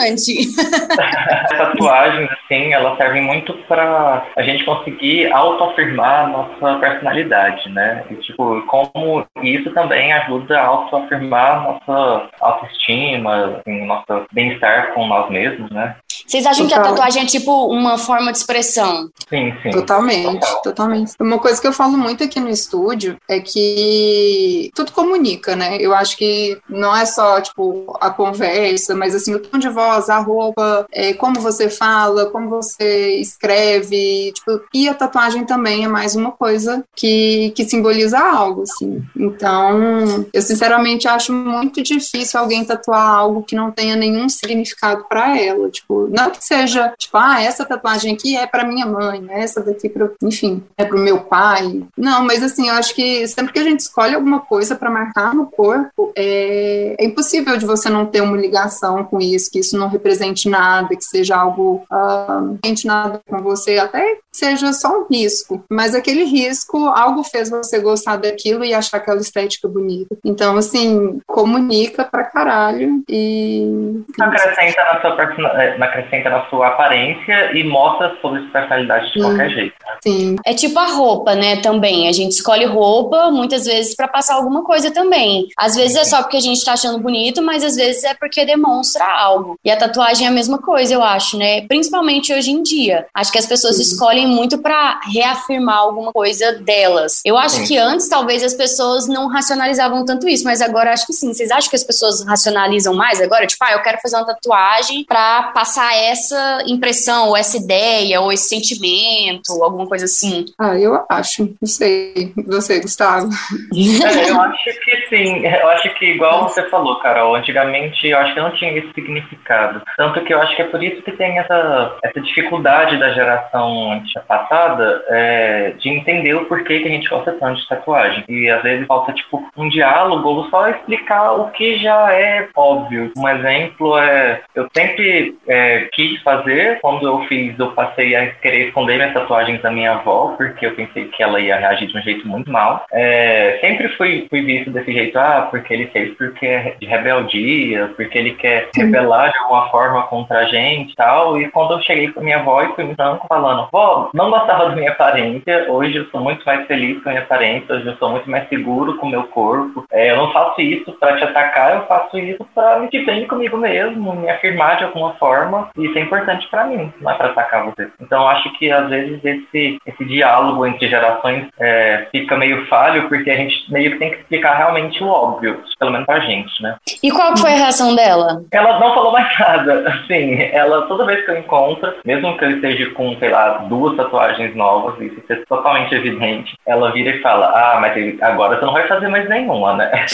Tatuagens, 1.57 2.29
assim, 2.31 2.73
elas 2.73 2.97
servem 2.97 3.21
muito 3.21 3.53
para 3.67 4.25
a 4.35 4.41
gente 4.43 4.63
conseguir 4.65 5.31
autoafirmar 5.31 6.25
a 6.25 6.27
nossa 6.27 6.79
personalidade, 6.79 7.69
né? 7.69 8.03
E, 8.09 8.15
tipo, 8.15 8.61
como 8.67 9.25
isso 9.41 9.71
também 9.71 10.13
ajuda 10.13 10.59
a 10.59 10.65
autoafirmar 10.65 11.63
nossa 11.63 12.29
autoestima, 12.41 13.57
assim, 13.57 13.85
nosso 13.85 14.25
bem-estar 14.31 14.93
com 14.93 15.07
nós 15.07 15.29
mesmos, 15.29 15.69
né? 15.71 15.95
Vocês 16.25 16.45
acham 16.45 16.67
Total. 16.67 16.81
que 16.83 16.87
a 16.87 16.91
tatuagem 16.91 17.23
é 17.23 17.25
tipo 17.25 17.67
uma 17.67 17.97
forma 17.97 18.31
de 18.31 18.39
expressão? 18.39 19.09
Sim, 19.29 19.53
sim. 19.61 19.69
Totalmente, 19.69 20.39
Total. 20.39 20.61
totalmente. 20.61 21.13
Uma 21.19 21.39
coisa 21.39 21.61
que 21.61 21.67
eu 21.67 21.73
falo 21.73 21.97
muito 21.97 22.23
aqui 22.23 22.39
no 22.39 22.49
estúdio 22.49 23.17
é 23.27 23.39
que 23.39 24.71
tudo 24.73 24.91
comunica, 24.91 25.55
né? 25.55 25.77
Eu 25.79 25.93
acho 25.93 26.17
que 26.17 26.57
não 26.67 26.95
é 26.95 27.05
só, 27.05 27.39
tipo, 27.41 27.95
a 28.01 28.09
conversa, 28.09 28.95
mas 28.95 29.13
assim, 29.13 29.35
o 29.35 29.39
tom 29.39 29.57
de 29.57 29.69
voz, 29.69 30.09
a 30.09 30.19
roupa, 30.19 30.85
é, 30.91 31.13
como 31.13 31.39
você 31.39 31.69
fala, 31.69 32.25
como 32.27 32.49
você 32.49 33.17
escreve, 33.19 34.31
tipo, 34.33 34.61
e 34.73 34.89
a 34.89 34.93
tatuagem 34.93 35.45
também 35.45 35.85
é 35.85 35.87
mais 35.87 36.15
uma 36.15 36.31
coisa 36.31 36.83
que, 36.95 37.51
que 37.55 37.65
simboliza 37.65 38.19
algo, 38.19 38.63
assim. 38.63 39.03
Então, 39.15 40.25
eu 40.33 40.41
sinceramente 40.41 41.07
acho 41.07 41.31
muito 41.31 41.81
difícil 41.83 42.39
alguém 42.39 42.65
tatuar 42.65 43.07
algo 43.09 43.43
que 43.43 43.55
não 43.55 43.71
tenha 43.71 43.95
nenhum 43.95 44.27
significado 44.27 45.05
para 45.07 45.39
ela, 45.39 45.69
tipo, 45.69 46.09
não 46.15 46.31
que 46.31 46.43
seja, 46.43 46.93
tipo, 46.97 47.17
ah, 47.17 47.41
essa 47.41 47.65
tatuagem 47.65 48.13
aqui 48.13 48.35
é 48.35 48.47
para 48.47 48.65
minha 48.65 48.85
mãe, 48.85 49.21
né? 49.21 49.41
essa 49.41 49.61
daqui, 49.61 49.89
pra, 49.89 50.09
enfim, 50.23 50.63
é 50.77 50.85
para 50.85 50.97
o 50.97 50.99
meu 50.99 51.19
pai. 51.21 51.83
Não, 51.97 52.23
mas 52.23 52.41
assim, 52.41 52.69
eu 52.69 52.75
acho 52.75 52.93
que 52.95 53.27
sempre 53.27 53.53
que 53.53 53.59
a 53.59 53.63
gente 53.63 53.81
escolhe 53.81 54.15
alguma 54.15 54.39
coisa 54.39 54.75
para 54.75 54.89
marcar 54.89 55.33
no 55.33 55.47
corpo, 55.47 56.11
é, 56.15 56.95
é, 56.97 57.05
impossível 57.05 57.57
de 57.57 57.65
você 57.65 57.89
não 57.89 58.05
ter 58.05 58.21
uma 58.21 58.37
ligação 58.37 59.03
com 59.03 59.19
isso, 59.19 59.51
que 59.51 59.59
isso 59.59 59.77
não 59.77 59.87
represente 59.87 60.49
nada, 60.49 60.95
que 60.95 61.03
seja 61.03 61.35
algo 61.35 61.85
uh, 61.91 62.59
nada 62.85 63.21
com 63.27 63.41
você, 63.41 63.77
até 63.77 64.19
seja 64.35 64.73
só 64.73 64.89
um 64.89 65.05
risco, 65.09 65.63
mas 65.69 65.95
aquele 65.95 66.23
risco, 66.23 66.87
algo 66.87 67.23
fez 67.23 67.49
você 67.49 67.79
gostar 67.79 68.17
daquilo 68.17 68.63
e 68.63 68.73
achar 68.73 68.97
aquela 68.97 69.19
estética 69.19 69.67
bonita. 69.67 70.15
Então, 70.23 70.57
assim, 70.57 71.19
comunica 71.25 72.03
pra 72.03 72.23
caralho 72.23 73.03
e. 73.07 74.03
Acrescenta 74.19 74.83
na 74.83 75.01
sua, 75.01 75.85
acrescenta 75.85 76.29
na 76.29 76.45
sua 76.49 76.67
aparência 76.67 77.57
e 77.57 77.63
mostra 77.63 78.07
a 78.07 78.21
sua 78.21 78.39
personalidade 78.51 79.11
de 79.13 79.21
qualquer 79.21 79.49
jeito. 79.49 79.75
Né? 79.85 79.97
Sim. 80.03 80.35
É 80.45 80.53
tipo 80.53 80.77
a 80.79 80.87
roupa, 80.87 81.35
né? 81.35 81.57
Também. 81.57 82.07
A 82.07 82.11
gente 82.11 82.31
escolhe 82.31 82.65
roupa 82.65 83.31
muitas 83.31 83.65
vezes 83.65 83.95
para 83.95 84.07
passar 84.07 84.35
alguma 84.35 84.63
coisa 84.63 84.91
também. 84.91 85.47
Às 85.57 85.75
vezes 85.75 85.95
é 85.95 86.03
só 86.03 86.21
porque 86.21 86.37
a 86.37 86.41
gente 86.41 86.63
tá 86.63 86.73
achando 86.73 86.99
bonito, 86.99 87.41
mas 87.41 87.63
às 87.63 87.75
vezes 87.75 88.03
é 88.03 88.13
porque 88.13 88.45
demonstra 88.45 89.05
algo. 89.05 89.57
E 89.63 89.71
a 89.71 89.77
tatuagem 89.77 90.25
é 90.27 90.29
a 90.29 90.33
mesma 90.33 90.57
coisa, 90.57 90.93
eu 90.93 91.03
acho, 91.03 91.37
né? 91.37 91.61
Principalmente 91.67 92.33
hoje 92.33 92.51
em 92.51 92.61
dia. 92.61 93.05
Acho 93.13 93.31
que 93.31 93.37
as 93.37 93.45
pessoas 93.45 93.77
Sim. 93.77 93.81
escolhem 93.83 94.24
muito 94.27 94.57
para 94.57 94.99
reafirmar 95.11 95.77
alguma 95.77 96.11
coisa 96.11 96.53
delas. 96.53 97.21
Eu 97.25 97.37
acho 97.37 97.57
Sim. 97.57 97.65
que 97.65 97.77
antes 97.77 98.07
talvez 98.07 98.43
as 98.43 98.53
pessoas 98.53 99.07
não 99.07 99.27
racionalizavam 99.27 100.05
tanto 100.05 100.27
isso, 100.27 100.43
mas 100.43 100.61
agora 100.61 100.91
acho 100.91 101.05
que 101.05 101.13
sim. 101.13 101.33
Vocês 101.33 101.51
acham 101.51 101.69
que 101.69 101.75
as 101.75 101.83
pessoas 101.83 102.25
racionalizam 102.25 102.93
mais 102.93 103.21
agora? 103.21 103.47
Tipo, 103.47 103.63
ah, 103.65 103.73
eu 103.73 103.81
quero 103.81 103.99
fazer 104.01 104.15
uma 104.17 104.25
tatuagem 104.25 105.03
para 105.05 105.51
passar 105.53 105.95
essa 105.95 106.63
impressão, 106.67 107.29
ou 107.29 107.37
essa 107.37 107.57
ideia, 107.57 108.21
ou 108.21 108.31
esse 108.31 108.49
sentimento, 108.49 109.51
alguma 109.63 109.87
coisa 109.87 110.05
assim? 110.05 110.45
Ah, 110.57 110.77
eu 110.77 111.03
acho. 111.09 111.55
Não 111.61 111.67
sei. 111.67 112.33
Você, 112.47 112.79
Gustavo? 112.79 113.29
É, 113.73 114.29
eu 114.29 114.41
acho 114.41 114.79
que 114.83 115.07
sim. 115.09 115.45
Eu 115.45 115.69
acho 115.69 115.93
que, 115.95 116.05
igual 116.05 116.47
você 116.47 116.67
falou, 116.69 116.99
Carol, 116.99 117.35
antigamente 117.35 118.07
eu 118.07 118.17
acho 118.17 118.33
que 118.33 118.39
não 118.39 118.51
tinha 118.51 118.77
esse 118.77 118.93
significado. 118.93 119.81
Tanto 119.97 120.23
que 120.23 120.33
eu 120.33 120.41
acho 120.41 120.55
que 120.55 120.61
é 120.61 120.65
por 120.65 120.83
isso 120.83 121.01
que 121.01 121.11
tem 121.11 121.37
essa, 121.39 121.97
essa 122.03 122.21
dificuldade 122.21 122.97
da 122.99 123.13
geração 123.13 124.01
passada 124.21 125.03
é, 125.07 125.73
de 125.77 125.89
entender 125.89 126.33
o 126.35 126.45
porquê 126.45 126.79
que 126.79 126.87
a 126.87 126.91
gente 126.91 127.09
gosta 127.09 127.33
tanto 127.33 127.59
de 127.59 127.67
tatuagem. 127.67 128.23
E 128.27 128.49
às 128.49 128.61
vezes 128.63 128.87
falta, 128.87 129.13
tipo, 129.13 129.43
um 129.57 129.69
diálogo 129.69 130.27
ou 130.27 130.49
só 130.49 130.69
explicar 130.69 131.33
o 131.33 131.51
que 131.51 131.77
já 131.77 132.13
é 132.13 132.47
óbvio. 132.55 133.11
Um 133.17 133.27
exemplo 133.27 133.97
é, 133.97 134.41
eu 134.53 134.67
sempre 134.75 135.37
é, 135.47 135.87
quis 135.93 136.21
fazer, 136.21 136.79
quando 136.81 137.07
eu 137.07 137.19
fiz, 137.25 137.57
eu 137.57 137.71
passei 137.71 138.15
a 138.15 138.31
querer 138.35 138.67
esconder 138.67 138.95
minhas 138.95 139.13
tatuagens 139.13 139.61
da 139.61 139.71
minha 139.71 139.93
avó, 139.93 140.33
porque 140.37 140.65
eu 140.65 140.75
pensei 140.75 141.05
que 141.05 141.21
ela 141.21 141.39
ia 141.39 141.57
reagir 141.57 141.87
de 141.87 141.97
um 141.97 142.01
jeito 142.01 142.27
muito 142.27 142.51
mal. 142.51 142.85
É, 142.91 143.57
sempre 143.61 143.89
fui, 143.89 144.27
fui 144.29 144.41
visto 144.41 144.71
desse 144.71 144.91
jeito, 144.91 145.17
ah, 145.17 145.47
porque 145.49 145.73
ele 145.73 145.87
fez 145.87 146.15
porque 146.17 146.45
é 146.45 146.75
de 146.79 146.85
rebeldia, 146.85 147.91
porque 147.95 148.17
ele 148.17 148.31
quer 148.33 148.69
rebelar 148.75 149.31
de 149.31 149.37
alguma 149.39 149.69
forma 149.69 150.03
contra 150.03 150.39
a 150.39 150.45
gente 150.45 150.91
e 150.91 150.95
tal. 150.95 151.39
E 151.39 151.49
quando 151.49 151.73
eu 151.73 151.81
cheguei 151.81 152.11
com 152.11 152.21
minha 152.21 152.39
avó 152.39 152.61
e 152.61 152.73
fui 152.73 152.83
me 152.83 152.95
falando, 152.95 153.67
vó, 153.71 153.94
não 154.13 154.29
gostava 154.29 154.69
da 154.69 154.75
minha 154.75 154.91
aparência, 154.91 155.65
hoje 155.69 155.97
eu 155.97 156.05
sou 156.05 156.21
muito 156.21 156.43
mais 156.45 156.65
feliz 156.67 157.01
com 157.01 157.09
a 157.09 157.11
minha 157.13 157.23
aparência, 157.23 157.75
hoje 157.75 157.87
eu 157.87 157.97
sou 157.97 158.09
muito 158.09 158.29
mais 158.29 158.47
seguro 158.49 158.97
com 158.97 159.07
o 159.07 159.09
meu 159.09 159.23
corpo. 159.23 159.85
É, 159.91 160.11
eu 160.11 160.17
não 160.17 160.31
faço 160.31 160.61
isso 160.61 160.91
para 160.93 161.17
te 161.17 161.23
atacar, 161.23 161.75
eu 161.75 161.85
faço 161.87 162.17
isso 162.17 162.45
para 162.53 162.79
me 162.79 162.85
sentir 162.85 163.05
bem 163.05 163.27
comigo 163.27 163.57
mesmo, 163.57 164.15
me 164.15 164.29
afirmar 164.29 164.77
de 164.77 164.85
alguma 164.85 165.13
forma. 165.13 165.69
E 165.77 165.85
isso 165.85 165.97
é 165.97 166.01
importante 166.01 166.47
para 166.49 166.65
mim, 166.65 166.91
não 167.01 167.11
é 167.11 167.15
para 167.15 167.27
atacar 167.27 167.65
você. 167.65 167.89
Então 167.99 168.27
acho 168.27 168.51
que 168.53 168.71
às 168.71 168.89
vezes 168.89 169.23
esse, 169.23 169.77
esse 169.85 170.05
diálogo 170.05 170.65
entre 170.65 170.87
gerações 170.87 171.47
é, 171.59 172.07
fica 172.11 172.37
meio 172.37 172.65
falho, 172.67 173.07
porque 173.07 173.29
a 173.29 173.35
gente 173.35 173.71
meio 173.71 173.91
que 173.91 173.99
tem 173.99 174.11
que 174.11 174.17
explicar 174.17 174.55
realmente 174.55 175.03
o 175.03 175.07
óbvio, 175.07 175.61
pelo 175.79 175.91
menos 175.91 176.05
pra 176.05 176.19
gente, 176.19 176.61
né? 176.61 176.75
E 177.01 177.11
qual 177.11 177.35
foi 177.37 177.53
a 177.53 177.57
reação 177.57 177.95
dela? 177.95 178.43
Ela 178.51 178.79
não 178.79 178.93
falou 178.93 179.11
mais 179.11 179.27
nada. 179.39 179.85
Assim, 179.89 180.41
ela 180.51 180.83
toda 180.83 181.05
vez 181.05 181.23
que 181.25 181.31
eu 181.31 181.37
encontro, 181.37 181.93
mesmo 182.05 182.37
que 182.37 182.45
eu 182.45 182.51
esteja 182.51 182.89
com, 182.91 183.15
sei 183.17 183.29
lá, 183.29 183.65
duas 183.69 183.84
tatuagens 183.93 184.55
novas, 184.55 184.99
isso 185.01 185.21
é 185.29 185.35
totalmente 185.47 185.93
evidente, 185.93 186.55
ela 186.65 186.91
vira 186.91 187.11
e 187.11 187.21
fala: 187.21 187.47
Ah, 187.47 187.79
mas 187.79 188.21
agora 188.21 188.57
você 188.57 188.65
não 188.65 188.73
vai 188.73 188.87
fazer 188.87 189.07
mais 189.07 189.27
nenhuma, 189.29 189.73
né? 189.73 189.91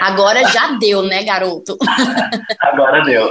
agora 0.00 0.44
já 0.48 0.72
deu, 0.78 1.02
né, 1.02 1.24
garoto? 1.24 1.76
agora 2.60 3.02
deu. 3.02 3.30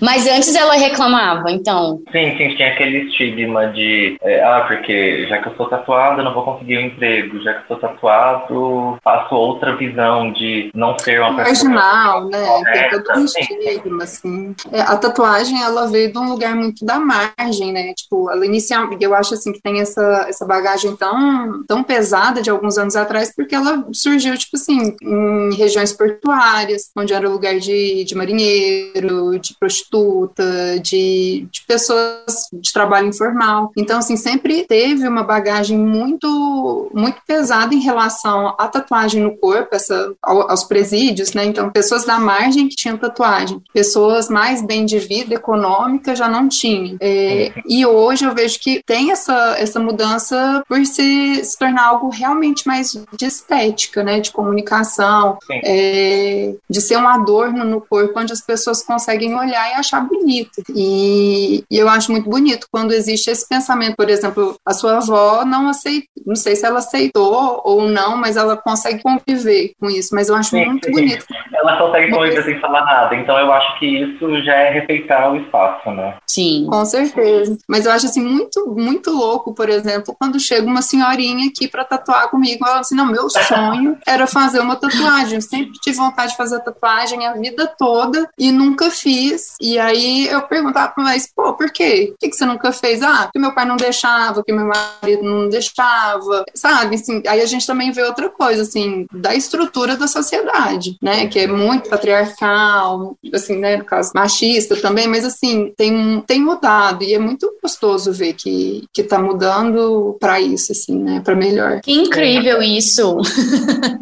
Mas 0.00 0.26
antes 0.26 0.54
ela 0.54 0.74
reclamava, 0.74 1.50
então? 1.50 2.00
Sim, 2.12 2.36
sim, 2.36 2.54
tinha 2.56 2.72
aquele 2.72 3.08
estigma 3.08 3.68
de: 3.68 4.16
é, 4.22 4.42
Ah, 4.42 4.64
porque 4.66 5.26
já 5.28 5.38
que 5.38 5.48
eu 5.48 5.56
sou 5.56 5.68
tatuado, 5.68 6.20
eu 6.20 6.24
não 6.24 6.34
vou 6.34 6.44
conseguir 6.44 6.78
um 6.78 6.86
emprego, 6.86 7.40
já 7.42 7.54
que 7.54 7.60
eu 7.60 7.66
sou 7.68 7.76
tatuado, 7.78 8.98
faço 9.02 9.34
outra 9.34 9.76
visão 9.76 10.32
de 10.32 10.70
não 10.74 10.98
ser 10.98 11.20
uma 11.20 11.36
pessoa. 11.36 11.70
Marginal, 11.70 12.28
né? 12.28 12.46
Correta, 12.46 12.90
Tem 12.90 13.02
todo 13.02 13.20
um 13.20 13.24
estigma, 13.24 14.04
assim. 14.04 14.54
É, 14.72 14.80
a 14.80 14.96
tatuagem, 14.96 15.62
ela 15.62 15.86
veio 15.88 16.12
de 16.12 16.18
um 16.18 16.28
lugar 16.28 16.54
muito 16.54 16.84
da 16.84 16.98
margem, 16.98 17.72
né? 17.72 17.92
Tipo, 17.94 18.30
ela 18.30 18.44
inicial, 18.50 18.88
eu 19.00 19.14
acho 19.14 19.34
assim 19.34 19.52
que 19.52 19.62
tem 19.62 19.80
essa, 19.80 20.26
essa 20.28 20.44
bagagem 20.44 20.94
tão, 20.96 21.64
tão 21.66 21.82
pesada 21.82 22.42
de 22.42 22.50
alguns 22.50 22.76
anos 22.76 22.96
atrás, 22.96 23.32
porque 23.34 23.54
ela 23.54 23.86
surgiu, 23.92 24.36
tipo 24.36 24.56
assim, 24.56 24.94
em 25.02 25.54
regiões 25.54 25.92
portuárias, 25.92 26.90
onde 26.96 27.14
era 27.14 27.28
lugar 27.28 27.58
de, 27.58 28.04
de 28.04 28.14
marinheiro, 28.14 29.38
de 29.38 29.54
prostituta 29.58 30.44
de, 30.82 31.46
de 31.50 31.62
pessoas 31.66 32.48
de 32.52 32.72
trabalho 32.72 33.08
informal. 33.08 33.70
Então, 33.76 33.98
assim, 33.98 34.16
sempre 34.16 34.64
teve 34.66 35.06
uma 35.06 35.22
bagagem 35.22 35.78
muito, 35.78 36.90
muito 36.92 37.18
pesada 37.26 37.74
em 37.74 37.80
relação 37.80 38.54
à 38.58 38.66
tatuagem 38.66 39.22
no 39.22 39.36
corpo, 39.36 39.74
essa, 39.74 40.12
aos 40.22 40.64
presídios, 40.64 41.32
né? 41.32 41.44
Então, 41.44 41.70
pessoas 41.70 42.04
da 42.04 42.18
margem 42.18 42.68
que 42.68 42.76
tinham 42.76 42.96
tatuagem, 42.96 43.62
pessoas 43.72 44.28
mais 44.28 44.62
bem 44.62 44.84
de 44.84 44.98
vida 44.98 45.34
econômica 45.34 46.14
já 46.14 46.28
não 46.28 46.48
tinham. 46.48 46.96
É, 47.00 47.52
e 47.66 47.84
hoje 47.86 48.24
eu 48.24 48.34
vejo 48.34 48.39
que 48.48 48.82
tem 48.84 49.10
essa, 49.10 49.56
essa 49.58 49.80
mudança 49.80 50.62
por 50.68 50.84
se, 50.86 51.44
se 51.44 51.58
tornar 51.58 51.86
algo 51.86 52.08
realmente 52.08 52.66
mais 52.66 52.92
de 53.16 53.24
estética, 53.24 54.02
né? 54.02 54.20
De 54.20 54.30
comunicação, 54.30 55.38
é, 55.64 56.54
de 56.68 56.80
ser 56.80 56.96
um 56.96 57.08
adorno 57.08 57.64
no 57.64 57.80
corpo 57.80 58.18
onde 58.18 58.32
as 58.32 58.40
pessoas 58.40 58.82
conseguem 58.82 59.34
olhar 59.34 59.70
e 59.70 59.74
achar 59.74 60.00
bonito. 60.00 60.62
E, 60.74 61.64
e 61.70 61.78
eu 61.78 61.88
acho 61.88 62.10
muito 62.10 62.28
bonito 62.28 62.66
quando 62.70 62.92
existe 62.92 63.30
esse 63.30 63.48
pensamento, 63.48 63.96
por 63.96 64.08
exemplo, 64.08 64.56
a 64.64 64.72
sua 64.72 64.98
avó 64.98 65.44
não 65.44 65.68
aceitou, 65.68 66.08
não 66.26 66.36
sei 66.36 66.56
se 66.56 66.66
ela 66.66 66.78
aceitou 66.78 67.60
ou 67.64 67.82
não, 67.88 68.16
mas 68.16 68.36
ela 68.36 68.56
consegue 68.56 69.02
conviver 69.02 69.72
com 69.80 69.90
isso, 69.90 70.14
mas 70.14 70.28
eu 70.28 70.34
acho 70.34 70.50
sim, 70.50 70.64
muito 70.64 70.86
sim. 70.86 70.92
bonito. 70.92 71.24
Ela 71.52 71.76
consegue 71.76 72.10
conviver 72.10 72.44
sem 72.44 72.60
falar 72.60 72.84
nada, 72.84 73.14
então 73.16 73.38
eu 73.38 73.52
acho 73.52 73.78
que 73.78 73.86
isso 73.86 74.42
já 74.42 74.54
é 74.54 74.70
respeitar 74.70 75.30
o 75.30 75.36
espaço, 75.36 75.90
né? 75.90 76.14
Sim. 76.26 76.66
Com 76.68 76.84
certeza. 76.84 77.58
Mas 77.68 77.86
eu 77.86 77.92
acho 77.92 78.06
assim 78.06 78.22
muito, 78.30 78.74
muito 78.76 79.10
louco, 79.10 79.54
por 79.54 79.68
exemplo, 79.68 80.14
quando 80.18 80.38
chega 80.38 80.66
uma 80.66 80.82
senhorinha 80.82 81.48
aqui 81.48 81.68
para 81.68 81.84
tatuar 81.84 82.28
comigo, 82.30 82.66
ela 82.66 82.80
assim, 82.80 82.94
não, 82.94 83.06
meu 83.06 83.28
sonho 83.28 83.98
era 84.06 84.26
fazer 84.26 84.60
uma 84.60 84.76
tatuagem. 84.76 85.36
Eu 85.36 85.42
sempre 85.42 85.72
tive 85.80 85.96
vontade 85.96 86.32
de 86.32 86.36
fazer 86.36 86.60
tatuagem 86.60 87.26
a 87.26 87.34
vida 87.34 87.66
toda 87.78 88.28
e 88.38 88.52
nunca 88.52 88.90
fiz. 88.90 89.54
E 89.60 89.78
aí 89.78 90.28
eu 90.28 90.42
perguntava, 90.42 90.92
mas 90.96 91.30
pô, 91.34 91.54
por 91.54 91.70
quê? 91.70 92.08
Por 92.10 92.18
que, 92.18 92.30
que 92.30 92.36
você 92.36 92.44
nunca 92.44 92.72
fez? 92.72 93.02
Ah, 93.02 93.24
porque 93.24 93.38
meu 93.38 93.54
pai 93.54 93.64
não 93.64 93.76
deixava, 93.76 94.34
porque 94.34 94.52
meu 94.52 94.66
marido 94.66 95.22
não 95.22 95.48
deixava, 95.48 96.44
sabe? 96.54 96.96
Assim, 96.96 97.22
aí 97.26 97.40
a 97.40 97.46
gente 97.46 97.66
também 97.66 97.90
vê 97.90 98.02
outra 98.02 98.28
coisa, 98.28 98.62
assim, 98.62 99.06
da 99.12 99.34
estrutura 99.34 99.96
da 99.96 100.06
sociedade, 100.06 100.96
né? 101.02 101.26
Que 101.26 101.40
é 101.40 101.46
muito 101.46 101.88
patriarcal, 101.88 103.16
assim, 103.32 103.56
né? 103.56 103.76
No 103.76 103.84
caso, 103.84 104.12
machista 104.14 104.76
também, 104.76 105.08
mas 105.08 105.24
assim, 105.24 105.72
tem, 105.76 106.22
tem 106.26 106.40
mudado 106.40 107.02
e 107.02 107.14
é 107.14 107.18
muito 107.18 107.52
gostoso 107.62 108.12
ver 108.20 108.34
que, 108.34 108.84
que 108.92 109.02
tá 109.02 109.18
mudando 109.18 110.16
para 110.20 110.40
isso, 110.40 110.72
assim, 110.72 111.02
né? 111.02 111.22
Para 111.24 111.34
melhor. 111.34 111.80
Que 111.80 111.92
incrível 111.92 112.62
isso! 112.62 113.18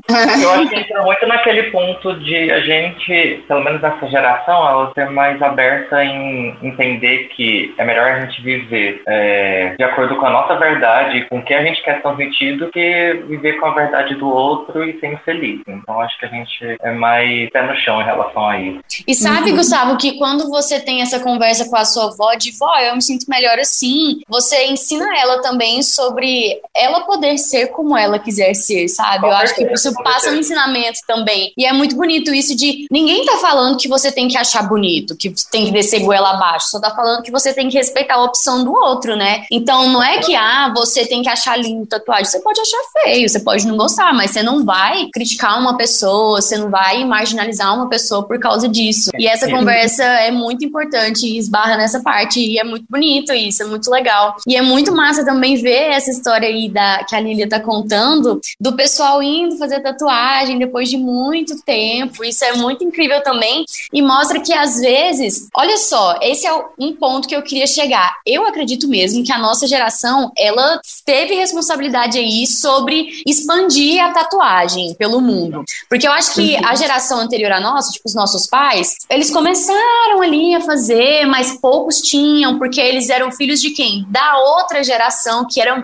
Eu 0.09 0.51
acho 0.51 0.69
que 0.69 0.77
entra 0.77 1.03
muito 1.03 1.27
naquele 1.27 1.65
ponto 1.65 2.15
de 2.21 2.51
a 2.51 2.61
gente, 2.61 3.45
pelo 3.47 3.63
menos 3.63 3.81
nessa 3.81 4.07
geração, 4.09 4.69
ela 4.69 4.93
ser 4.95 5.11
mais 5.11 5.41
aberta 5.41 6.03
em 6.05 6.57
entender 6.63 7.29
que 7.37 7.75
é 7.79 7.85
melhor 7.85 8.11
a 8.11 8.21
gente 8.21 8.43
viver 8.43 9.03
é, 9.07 9.75
de 9.77 9.85
acordo 9.85 10.17
com 10.17 10.27
a 10.27 10.31
nossa 10.31 10.57
verdade, 10.57 11.27
com 11.29 11.39
o 11.39 11.45
que 11.45 11.55
a 11.55 11.63
gente 11.63 11.83
quer 11.83 12.01
transmitir, 12.03 12.59
do 12.59 12.71
que 12.71 13.23
viver 13.29 13.55
com 13.55 13.67
a 13.67 13.75
verdade 13.75 14.15
do 14.15 14.29
outro 14.29 14.83
e 14.85 14.99
ser 14.99 15.13
infeliz. 15.13 15.61
Então 15.67 16.01
acho 16.01 16.19
que 16.19 16.27
a 16.27 16.29
gente 16.29 16.77
é 16.81 16.91
mais 16.93 17.51
pé 17.51 17.63
no 17.63 17.77
chão 17.77 18.01
em 18.01 18.05
relação 18.05 18.49
a 18.49 18.59
isso. 18.59 18.81
E 19.07 19.15
sabe, 19.15 19.51
uhum. 19.51 19.57
Gustavo, 19.57 19.97
que 19.99 20.19
quando 20.19 20.49
você 20.49 20.81
tem 20.81 21.03
essa 21.03 21.21
conversa 21.21 21.69
com 21.69 21.77
a 21.77 21.85
sua 21.85 22.07
avó 22.07 22.35
de 22.35 22.57
vó, 22.59 22.79
eu 22.79 22.95
me 22.95 23.03
sinto 23.03 23.27
melhor 23.29 23.59
assim, 23.59 24.08
você 24.29 24.67
ensina 24.67 25.07
ela 25.19 25.41
também 25.41 25.83
sobre 25.83 26.61
ela 26.75 27.01
poder 27.01 27.39
ser 27.39 27.69
como 27.69 27.97
ela 27.97 28.19
quiser 28.19 28.55
ser, 28.55 28.89
sabe? 28.89 29.27
eu 29.27 29.33
acho 29.33 29.55
que 29.55 29.65
isso 29.73 29.93
passa 30.03 30.31
um 30.31 30.37
ensinamento 30.37 31.01
também. 31.07 31.53
E 31.57 31.65
é 31.65 31.73
muito 31.73 31.97
bonito 31.97 32.33
isso 32.33 32.55
de 32.55 32.87
ninguém 32.91 33.25
tá 33.25 33.39
falando 33.39 33.79
que 33.79 33.89
você 33.89 34.11
tem 34.11 34.29
que 34.29 34.37
achar 34.37 34.63
bonito, 34.63 35.17
que 35.17 35.33
tem 35.51 35.67
que 35.67 35.73
descer 35.73 36.01
goela 36.01 36.31
abaixo, 36.31 36.69
só 36.71 36.81
tá 36.81 36.91
falando 36.91 37.23
que 37.23 37.31
você 37.31 37.53
tem 37.53 37.69
que 37.69 37.77
respeitar 37.77 38.15
a 38.15 38.25
opção 38.25 38.65
do 38.65 38.73
outro, 38.73 39.17
né? 39.17 39.45
Então 39.51 39.89
não 39.91 40.03
é 40.03 40.19
que, 40.19 40.35
ah, 40.35 40.73
você 40.75 41.07
tem 41.07 41.23
que 41.23 41.29
achar 41.29 41.59
lindo 41.59 41.87
tatuagem. 41.87 42.27
Você 42.27 42.41
pode 42.41 42.61
achar 42.61 42.79
feio, 43.03 43.29
você 43.29 43.41
pode 43.41 43.67
não 43.67 43.77
gostar, 43.77 44.13
mas 44.13 44.31
você 44.31 44.43
não 44.43 44.65
vai 44.65 45.09
criticar 45.13 45.59
uma 45.59 45.77
pessoa, 45.77 46.41
você 46.41 46.57
não 46.57 46.71
vai 46.71 47.05
marginalizar 47.05 47.75
uma 47.75 47.89
pessoa 47.89 48.27
por 48.27 48.39
causa 48.39 48.69
disso. 48.69 49.11
E 49.19 49.27
essa 49.27 49.51
conversa 49.51 50.05
é 50.05 50.31
muito 50.31 50.65
importante 50.65 51.37
esbarra 51.37 51.77
nessa 51.77 52.01
parte. 52.01 52.41
E 52.41 52.59
é 52.59 52.65
muito 52.65 52.87
bonito 52.89 53.33
isso, 53.33 53.63
é 53.63 53.67
muito 53.67 53.91
legal. 53.91 53.98
E 54.47 54.57
é 54.57 54.63
muito 54.63 54.95
massa 54.95 55.25
também 55.25 55.57
ver 55.57 55.91
essa 55.91 56.11
história 56.11 56.49
aí 56.49 56.69
da, 56.69 57.05
que 57.05 57.15
a 57.15 57.21
Lilia 57.21 57.49
tá 57.49 57.61
contando, 57.61 58.41
do 58.61 58.75
pessoal 58.75 59.23
indo 59.23 59.57
fazer 59.57 59.81
tatuagem 59.81 60.59
depois 60.59 60.89
de 60.89 60.97
muito 60.97 61.63
tempo. 61.63 62.25
Isso 62.25 62.45
é 62.45 62.53
muito 62.53 62.85
incrível 62.85 63.23
também. 63.23 63.65
E 63.93 64.03
mostra 64.03 64.41
que 64.41 64.53
às 64.53 64.81
vezes, 64.81 65.49
olha 65.55 65.77
só, 65.77 66.19
esse 66.23 66.47
é 66.47 66.53
um 66.79 66.95
ponto 66.95 67.29
que 67.29 67.37
eu 67.37 67.43
queria 67.43 67.67
chegar. 67.67 68.17
Eu 68.27 68.47
acredito 68.47 68.89
mesmo 68.89 69.25
que 69.25 69.33
a 69.33 69.39
nossa 69.39 69.67
geração, 69.67 70.33
ela 70.37 70.81
teve 71.05 71.35
responsabilidade 71.35 72.19
aí 72.19 72.47
sobre 72.47 73.23
expandir 73.27 74.03
a 74.03 74.13
tatuagem 74.13 74.95
pelo 74.95 75.21
mundo. 75.21 75.65
Porque 75.89 76.07
eu 76.07 76.13
acho 76.13 76.35
que 76.35 76.57
a 76.65 76.75
geração 76.75 77.21
anterior 77.21 77.53
à 77.53 77.61
nossa, 77.61 77.91
tipo 77.91 78.09
os 78.09 78.15
nossos 78.15 78.47
pais, 78.47 78.97
eles 79.09 79.31
começaram 79.31 80.23
ali 80.23 80.55
a 80.55 80.61
fazer, 80.61 81.27
mas 81.27 81.59
poucos 81.61 82.01
tinham, 82.01 82.59
porque 82.59 82.81
eles 82.81 83.09
eram 83.09 83.31
filhos 83.31 83.61
de 83.61 83.71
quem? 83.71 83.88
Da 84.09 84.39
outra 84.39 84.83
geração 84.83 85.47
que 85.51 85.61
era 85.61 85.83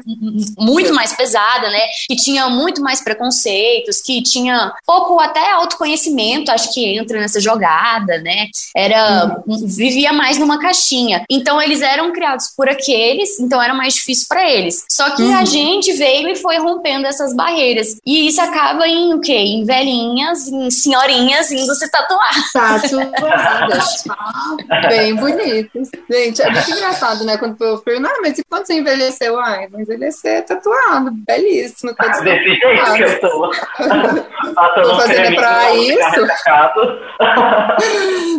muito 0.58 0.94
mais 0.94 1.12
pesada, 1.12 1.70
né? 1.70 1.80
Que 2.08 2.16
tinha 2.16 2.48
muito 2.48 2.82
mais 2.82 3.02
preconceitos, 3.02 4.00
que 4.00 4.22
tinha 4.22 4.72
pouco 4.86 5.20
até 5.20 5.52
autoconhecimento, 5.52 6.50
acho 6.50 6.72
que 6.72 6.96
entra 6.96 7.18
nessa 7.18 7.40
jogada, 7.40 8.18
né? 8.18 8.46
Era 8.76 9.42
vivia 9.66 10.12
mais 10.12 10.38
numa 10.38 10.58
caixinha. 10.58 11.24
Então 11.30 11.60
eles 11.60 11.82
eram 11.82 12.12
criados 12.12 12.48
por 12.56 12.68
aqueles, 12.68 13.38
então 13.38 13.62
era 13.62 13.74
mais 13.74 13.94
difícil 13.94 14.26
para 14.28 14.48
eles. 14.48 14.84
Só 14.90 15.10
que 15.10 15.22
uhum. 15.22 15.36
a 15.36 15.44
gente 15.44 15.92
veio 15.92 16.28
e 16.28 16.36
foi 16.36 16.58
rompendo 16.58 17.06
essas 17.06 17.34
barreiras. 17.34 17.96
E 18.04 18.28
isso 18.28 18.40
acaba 18.40 18.86
em 18.86 19.14
o 19.14 19.20
quê? 19.20 19.32
Em 19.32 19.64
velhinhas, 19.64 20.48
em 20.48 20.70
senhorinhas 20.70 21.50
indo 21.50 21.74
se 21.74 21.90
tatuar. 21.90 22.52
Tatuadas. 22.52 24.04
Bem 24.88 25.14
bonitas. 25.14 25.88
Gente, 26.10 26.42
é 26.42 26.50
muito 26.50 26.70
engraçado, 26.70 27.24
né? 27.24 27.36
Quando 27.36 27.60
eu 27.62 27.78
pergunto, 27.84 28.08
ah, 28.08 28.18
mas 28.22 28.38
e 28.38 28.42
quando 28.48 28.66
você 28.66 28.74
envelheceu? 28.74 29.38
Ai, 29.38 29.68
vou 29.68 29.80
envelhecer 29.80 30.44
tatuado. 30.44 31.10
Belíssimo. 31.26 31.94
Tá 31.94 32.08
Desse 32.08 32.24
jeito 32.24 32.60
que 32.60 33.02
eu 33.02 33.20
tô. 33.20 33.50
tô 34.82 34.96
fazendo 34.96 35.36
pra 35.36 35.74
isso. 35.74 36.26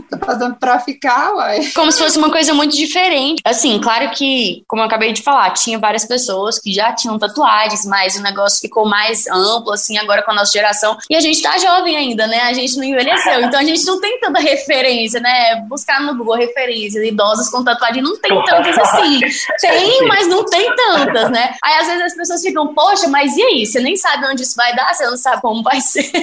tô 0.09 0.17
fazendo 0.25 0.55
pra 0.55 0.79
ficar, 0.79 1.33
uai. 1.35 1.59
Como 1.73 1.91
se 1.91 2.01
fosse 2.01 2.17
uma 2.17 2.31
coisa 2.31 2.53
muito 2.53 2.75
diferente. 2.75 3.41
Assim, 3.45 3.79
claro 3.79 4.09
que, 4.11 4.63
como 4.67 4.81
eu 4.81 4.87
acabei 4.87 5.13
de 5.13 5.21
falar, 5.21 5.51
tinha 5.51 5.77
várias 5.79 6.05
pessoas 6.05 6.59
que 6.59 6.73
já 6.73 6.93
tinham 6.93 7.19
tatuagens, 7.19 7.85
mas 7.85 8.15
o 8.15 8.23
negócio 8.23 8.59
ficou 8.59 8.87
mais 8.87 9.27
amplo, 9.27 9.71
assim, 9.73 9.97
agora 9.97 10.23
com 10.23 10.31
a 10.31 10.35
nossa 10.35 10.51
geração. 10.51 10.97
E 11.09 11.15
a 11.15 11.19
gente 11.19 11.41
tá 11.41 11.57
jovem 11.57 11.95
ainda, 11.95 12.27
né? 12.27 12.41
A 12.41 12.53
gente 12.53 12.75
não 12.77 12.83
envelheceu. 12.83 13.41
Então 13.41 13.59
a 13.59 13.63
gente 13.63 13.85
não 13.85 13.99
tem 13.99 14.19
tanta 14.19 14.39
referência, 14.39 15.19
né? 15.19 15.55
Buscar 15.67 16.01
no 16.01 16.15
Google 16.15 16.35
referências, 16.35 17.03
idosos 17.03 17.49
com 17.49 17.63
tatuagem, 17.63 18.01
não 18.01 18.17
tem 18.17 18.43
tantas 18.43 18.77
assim. 18.77 19.19
Tem, 19.59 20.07
mas 20.07 20.27
não 20.27 20.45
tem 20.45 20.73
tantas, 20.75 21.29
né? 21.31 21.55
Aí 21.63 21.79
às 21.79 21.87
vezes 21.87 22.03
as 22.03 22.15
pessoas 22.15 22.41
ficam, 22.41 22.73
poxa, 22.73 23.07
mas 23.07 23.35
e 23.35 23.41
aí? 23.41 23.65
Você 23.65 23.79
nem 23.79 23.95
sabe 23.95 24.25
onde 24.27 24.43
isso 24.43 24.55
vai 24.55 24.75
dar, 24.75 24.93
você 24.93 25.05
não 25.05 25.17
sabe 25.17 25.41
como 25.41 25.63
vai 25.63 25.81
ser. 25.81 26.11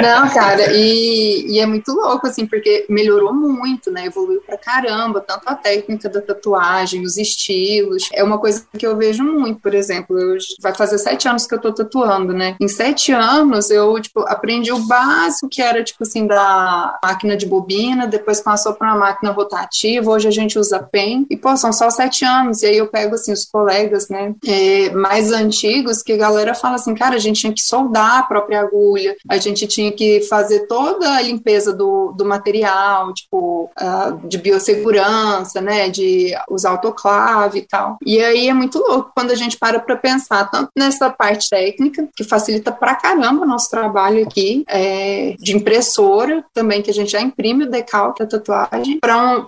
Não, 0.00 0.28
cara, 0.28 0.72
e, 0.72 1.46
e 1.48 1.60
é 1.60 1.66
muito 1.66 1.92
louco, 1.92 2.26
assim, 2.26 2.46
porque 2.46 2.86
melhorou 2.88 3.32
muito, 3.32 3.90
né? 3.90 4.06
Evoluiu 4.06 4.40
pra 4.40 4.58
caramba, 4.58 5.20
tanto 5.20 5.42
a 5.46 5.54
técnica 5.54 6.08
da 6.08 6.20
tatuagem, 6.20 7.04
os 7.04 7.16
estilos. 7.16 8.08
É 8.12 8.22
uma 8.22 8.38
coisa 8.38 8.66
que 8.76 8.86
eu 8.86 8.96
vejo 8.96 9.22
muito, 9.22 9.60
por 9.60 9.74
exemplo, 9.74 10.18
eu, 10.18 10.36
vai 10.60 10.74
fazer 10.74 10.98
sete 10.98 11.28
anos 11.28 11.46
que 11.46 11.54
eu 11.54 11.60
tô 11.60 11.72
tatuando, 11.72 12.32
né? 12.32 12.56
Em 12.60 12.68
sete 12.68 13.12
anos 13.12 13.70
eu, 13.70 14.00
tipo, 14.00 14.20
aprendi 14.20 14.72
o 14.72 14.78
básico 14.78 15.48
que 15.48 15.62
era, 15.62 15.82
tipo 15.82 16.02
assim, 16.02 16.26
da 16.26 16.98
máquina 17.02 17.36
de 17.36 17.46
bobina, 17.46 18.06
depois 18.06 18.40
passou 18.40 18.74
para 18.74 18.88
uma 18.88 18.98
máquina 18.98 19.32
rotativa, 19.32 20.10
hoje 20.10 20.28
a 20.28 20.32
gente 20.32 20.58
usa 20.58 20.82
pen, 20.82 21.26
e 21.30 21.36
pô, 21.36 21.56
são 21.56 21.72
só 21.72 21.90
sete 21.90 22.21
anos, 22.24 22.62
e 22.62 22.66
aí 22.66 22.76
eu 22.76 22.88
pego, 22.88 23.14
assim, 23.14 23.32
os 23.32 23.44
colegas, 23.44 24.08
né, 24.08 24.34
é, 24.46 24.90
mais 24.90 25.32
antigos, 25.32 26.02
que 26.02 26.12
a 26.12 26.16
galera 26.16 26.54
fala 26.54 26.76
assim, 26.76 26.94
cara, 26.94 27.16
a 27.16 27.18
gente 27.18 27.40
tinha 27.40 27.52
que 27.52 27.62
soldar 27.62 28.18
a 28.18 28.22
própria 28.22 28.60
agulha, 28.60 29.16
a 29.28 29.36
gente 29.38 29.66
tinha 29.66 29.92
que 29.92 30.22
fazer 30.22 30.66
toda 30.66 31.16
a 31.16 31.22
limpeza 31.22 31.72
do, 31.72 32.12
do 32.12 32.24
material, 32.24 33.12
tipo, 33.12 33.70
uh, 33.80 34.28
de 34.28 34.38
biossegurança, 34.38 35.60
né, 35.60 35.88
de 35.88 36.32
usar 36.50 36.70
autoclave 36.70 37.60
e 37.60 37.62
tal. 37.62 37.96
E 38.04 38.22
aí 38.22 38.48
é 38.48 38.54
muito 38.54 38.78
louco 38.78 39.12
quando 39.14 39.30
a 39.30 39.34
gente 39.34 39.58
para 39.58 39.78
para 39.78 39.96
pensar 39.96 40.50
tanto 40.50 40.70
nessa 40.76 41.10
parte 41.10 41.48
técnica, 41.50 42.08
que 42.16 42.24
facilita 42.24 42.72
pra 42.72 42.94
caramba 42.94 43.44
o 43.44 43.48
nosso 43.48 43.70
trabalho 43.70 44.22
aqui, 44.22 44.64
é, 44.68 45.34
de 45.38 45.56
impressora 45.56 46.44
também, 46.54 46.82
que 46.82 46.90
a 46.90 46.94
gente 46.94 47.12
já 47.12 47.20
imprime 47.20 47.64
o 47.64 47.70
decalque, 47.70 48.22
a 48.22 48.26
tatuagem, 48.26 48.98
para 49.00 49.16
um, 49.18 49.46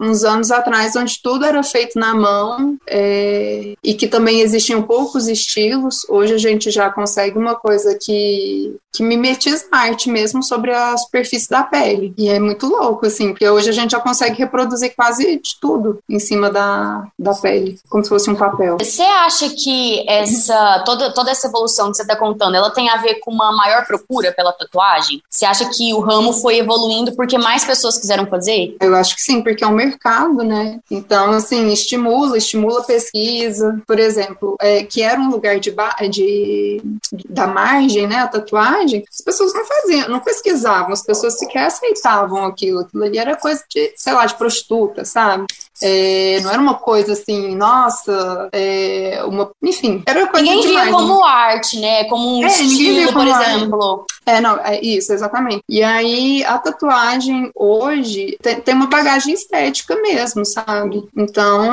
um, 0.00 0.10
uns 0.10 0.24
anos 0.24 0.50
atrás, 0.50 0.96
onde 0.96 1.20
tudo 1.22 1.44
era 1.44 1.62
feito 1.62 1.98
na 1.98 2.14
mão 2.16 2.76
é, 2.86 3.74
e 3.82 3.94
que 3.94 4.08
também 4.08 4.40
existiam 4.40 4.82
poucos 4.82 5.28
estilos. 5.28 6.08
Hoje 6.08 6.34
a 6.34 6.38
gente 6.38 6.70
já 6.70 6.90
consegue 6.90 7.38
uma 7.38 7.54
coisa 7.54 7.96
que, 8.00 8.76
que 8.92 9.02
mimetiza 9.02 9.66
a 9.70 9.78
arte 9.78 10.10
mesmo 10.10 10.42
sobre 10.42 10.72
a 10.72 10.96
superfície 10.96 11.48
da 11.48 11.62
pele. 11.62 12.14
E 12.16 12.28
é 12.28 12.40
muito 12.40 12.66
louco, 12.66 13.06
assim, 13.06 13.28
porque 13.28 13.48
hoje 13.48 13.70
a 13.70 13.72
gente 13.72 13.92
já 13.92 14.00
consegue 14.00 14.38
reproduzir 14.38 14.94
quase 14.96 15.36
de 15.36 15.60
tudo 15.60 15.98
em 16.08 16.18
cima 16.18 16.50
da, 16.50 17.06
da 17.18 17.34
pele, 17.34 17.78
como 17.88 18.02
se 18.02 18.08
fosse 18.08 18.30
um 18.30 18.34
papel. 18.34 18.78
Você 18.78 19.02
acha 19.02 19.50
que 19.50 20.04
essa 20.08 20.82
toda, 20.84 21.12
toda 21.12 21.30
essa 21.30 21.46
evolução 21.46 21.90
que 21.90 21.96
você 21.96 22.02
está 22.02 22.16
contando, 22.16 22.56
ela 22.56 22.70
tem 22.70 22.88
a 22.88 22.96
ver 22.96 23.20
com 23.20 23.30
uma 23.30 23.52
maior 23.52 23.86
procura 23.86 24.32
pela 24.32 24.52
tatuagem? 24.52 25.22
Você 25.28 25.44
acha 25.44 25.68
que 25.70 25.92
o 25.92 26.00
ramo 26.00 26.32
foi 26.32 26.58
evoluindo 26.58 27.14
porque 27.14 27.38
mais 27.38 27.64
pessoas 27.64 27.98
quiseram 27.98 28.26
fazer? 28.26 28.76
Eu 28.80 28.94
acho 28.94 29.14
que 29.14 29.22
sim, 29.22 29.42
porque 29.42 29.64
é 29.64 29.66
um 29.66 29.74
mercado, 29.74 30.42
né? 30.42 30.80
Então, 30.90 31.32
assim, 31.32 31.72
estimula, 31.72 32.05
estimula 32.36 32.80
a 32.80 32.84
pesquisa. 32.84 33.80
Por 33.86 33.98
exemplo, 33.98 34.56
é, 34.60 34.82
que 34.82 35.02
era 35.02 35.20
um 35.20 35.30
lugar 35.30 35.58
de, 35.58 35.74
de, 36.10 36.82
da 37.28 37.46
margem, 37.46 38.06
né? 38.06 38.16
A 38.16 38.28
tatuagem, 38.28 39.04
as 39.08 39.20
pessoas 39.20 39.52
não 39.54 39.64
faziam, 39.64 40.08
não 40.08 40.20
pesquisavam, 40.20 40.92
as 40.92 41.02
pessoas 41.02 41.38
sequer 41.38 41.66
aceitavam 41.66 42.44
aquilo. 42.44 42.80
Aquilo 42.80 43.04
ali 43.04 43.18
era 43.18 43.36
coisa 43.36 43.62
de, 43.68 43.92
sei 43.96 44.12
lá, 44.12 44.26
de 44.26 44.34
prostituta, 44.34 45.04
sabe? 45.04 45.46
É, 45.82 46.40
não 46.42 46.50
era 46.50 46.60
uma 46.60 46.74
coisa 46.74 47.12
assim, 47.12 47.54
nossa, 47.54 48.48
é, 48.52 49.22
uma, 49.26 49.50
enfim, 49.62 50.02
era 50.06 50.26
coisa 50.26 50.44
Ninguém 50.44 50.68
via 50.68 50.90
como 50.90 51.22
arte, 51.24 51.78
né? 51.78 52.04
Como 52.04 52.38
um 52.38 52.44
é, 52.44 52.46
estilo, 52.46 53.12
por 53.12 53.26
exemplo. 53.26 54.06
É, 54.24 54.40
não, 54.40 54.58
é 54.58 54.80
isso, 54.80 55.12
exatamente. 55.12 55.62
E 55.68 55.82
aí 55.82 56.42
a 56.44 56.58
tatuagem 56.58 57.50
hoje 57.54 58.36
tem, 58.42 58.60
tem 58.60 58.74
uma 58.74 58.88
bagagem 58.88 59.34
estética 59.34 59.94
mesmo, 59.96 60.44
sabe? 60.44 61.08
Então 61.16 61.64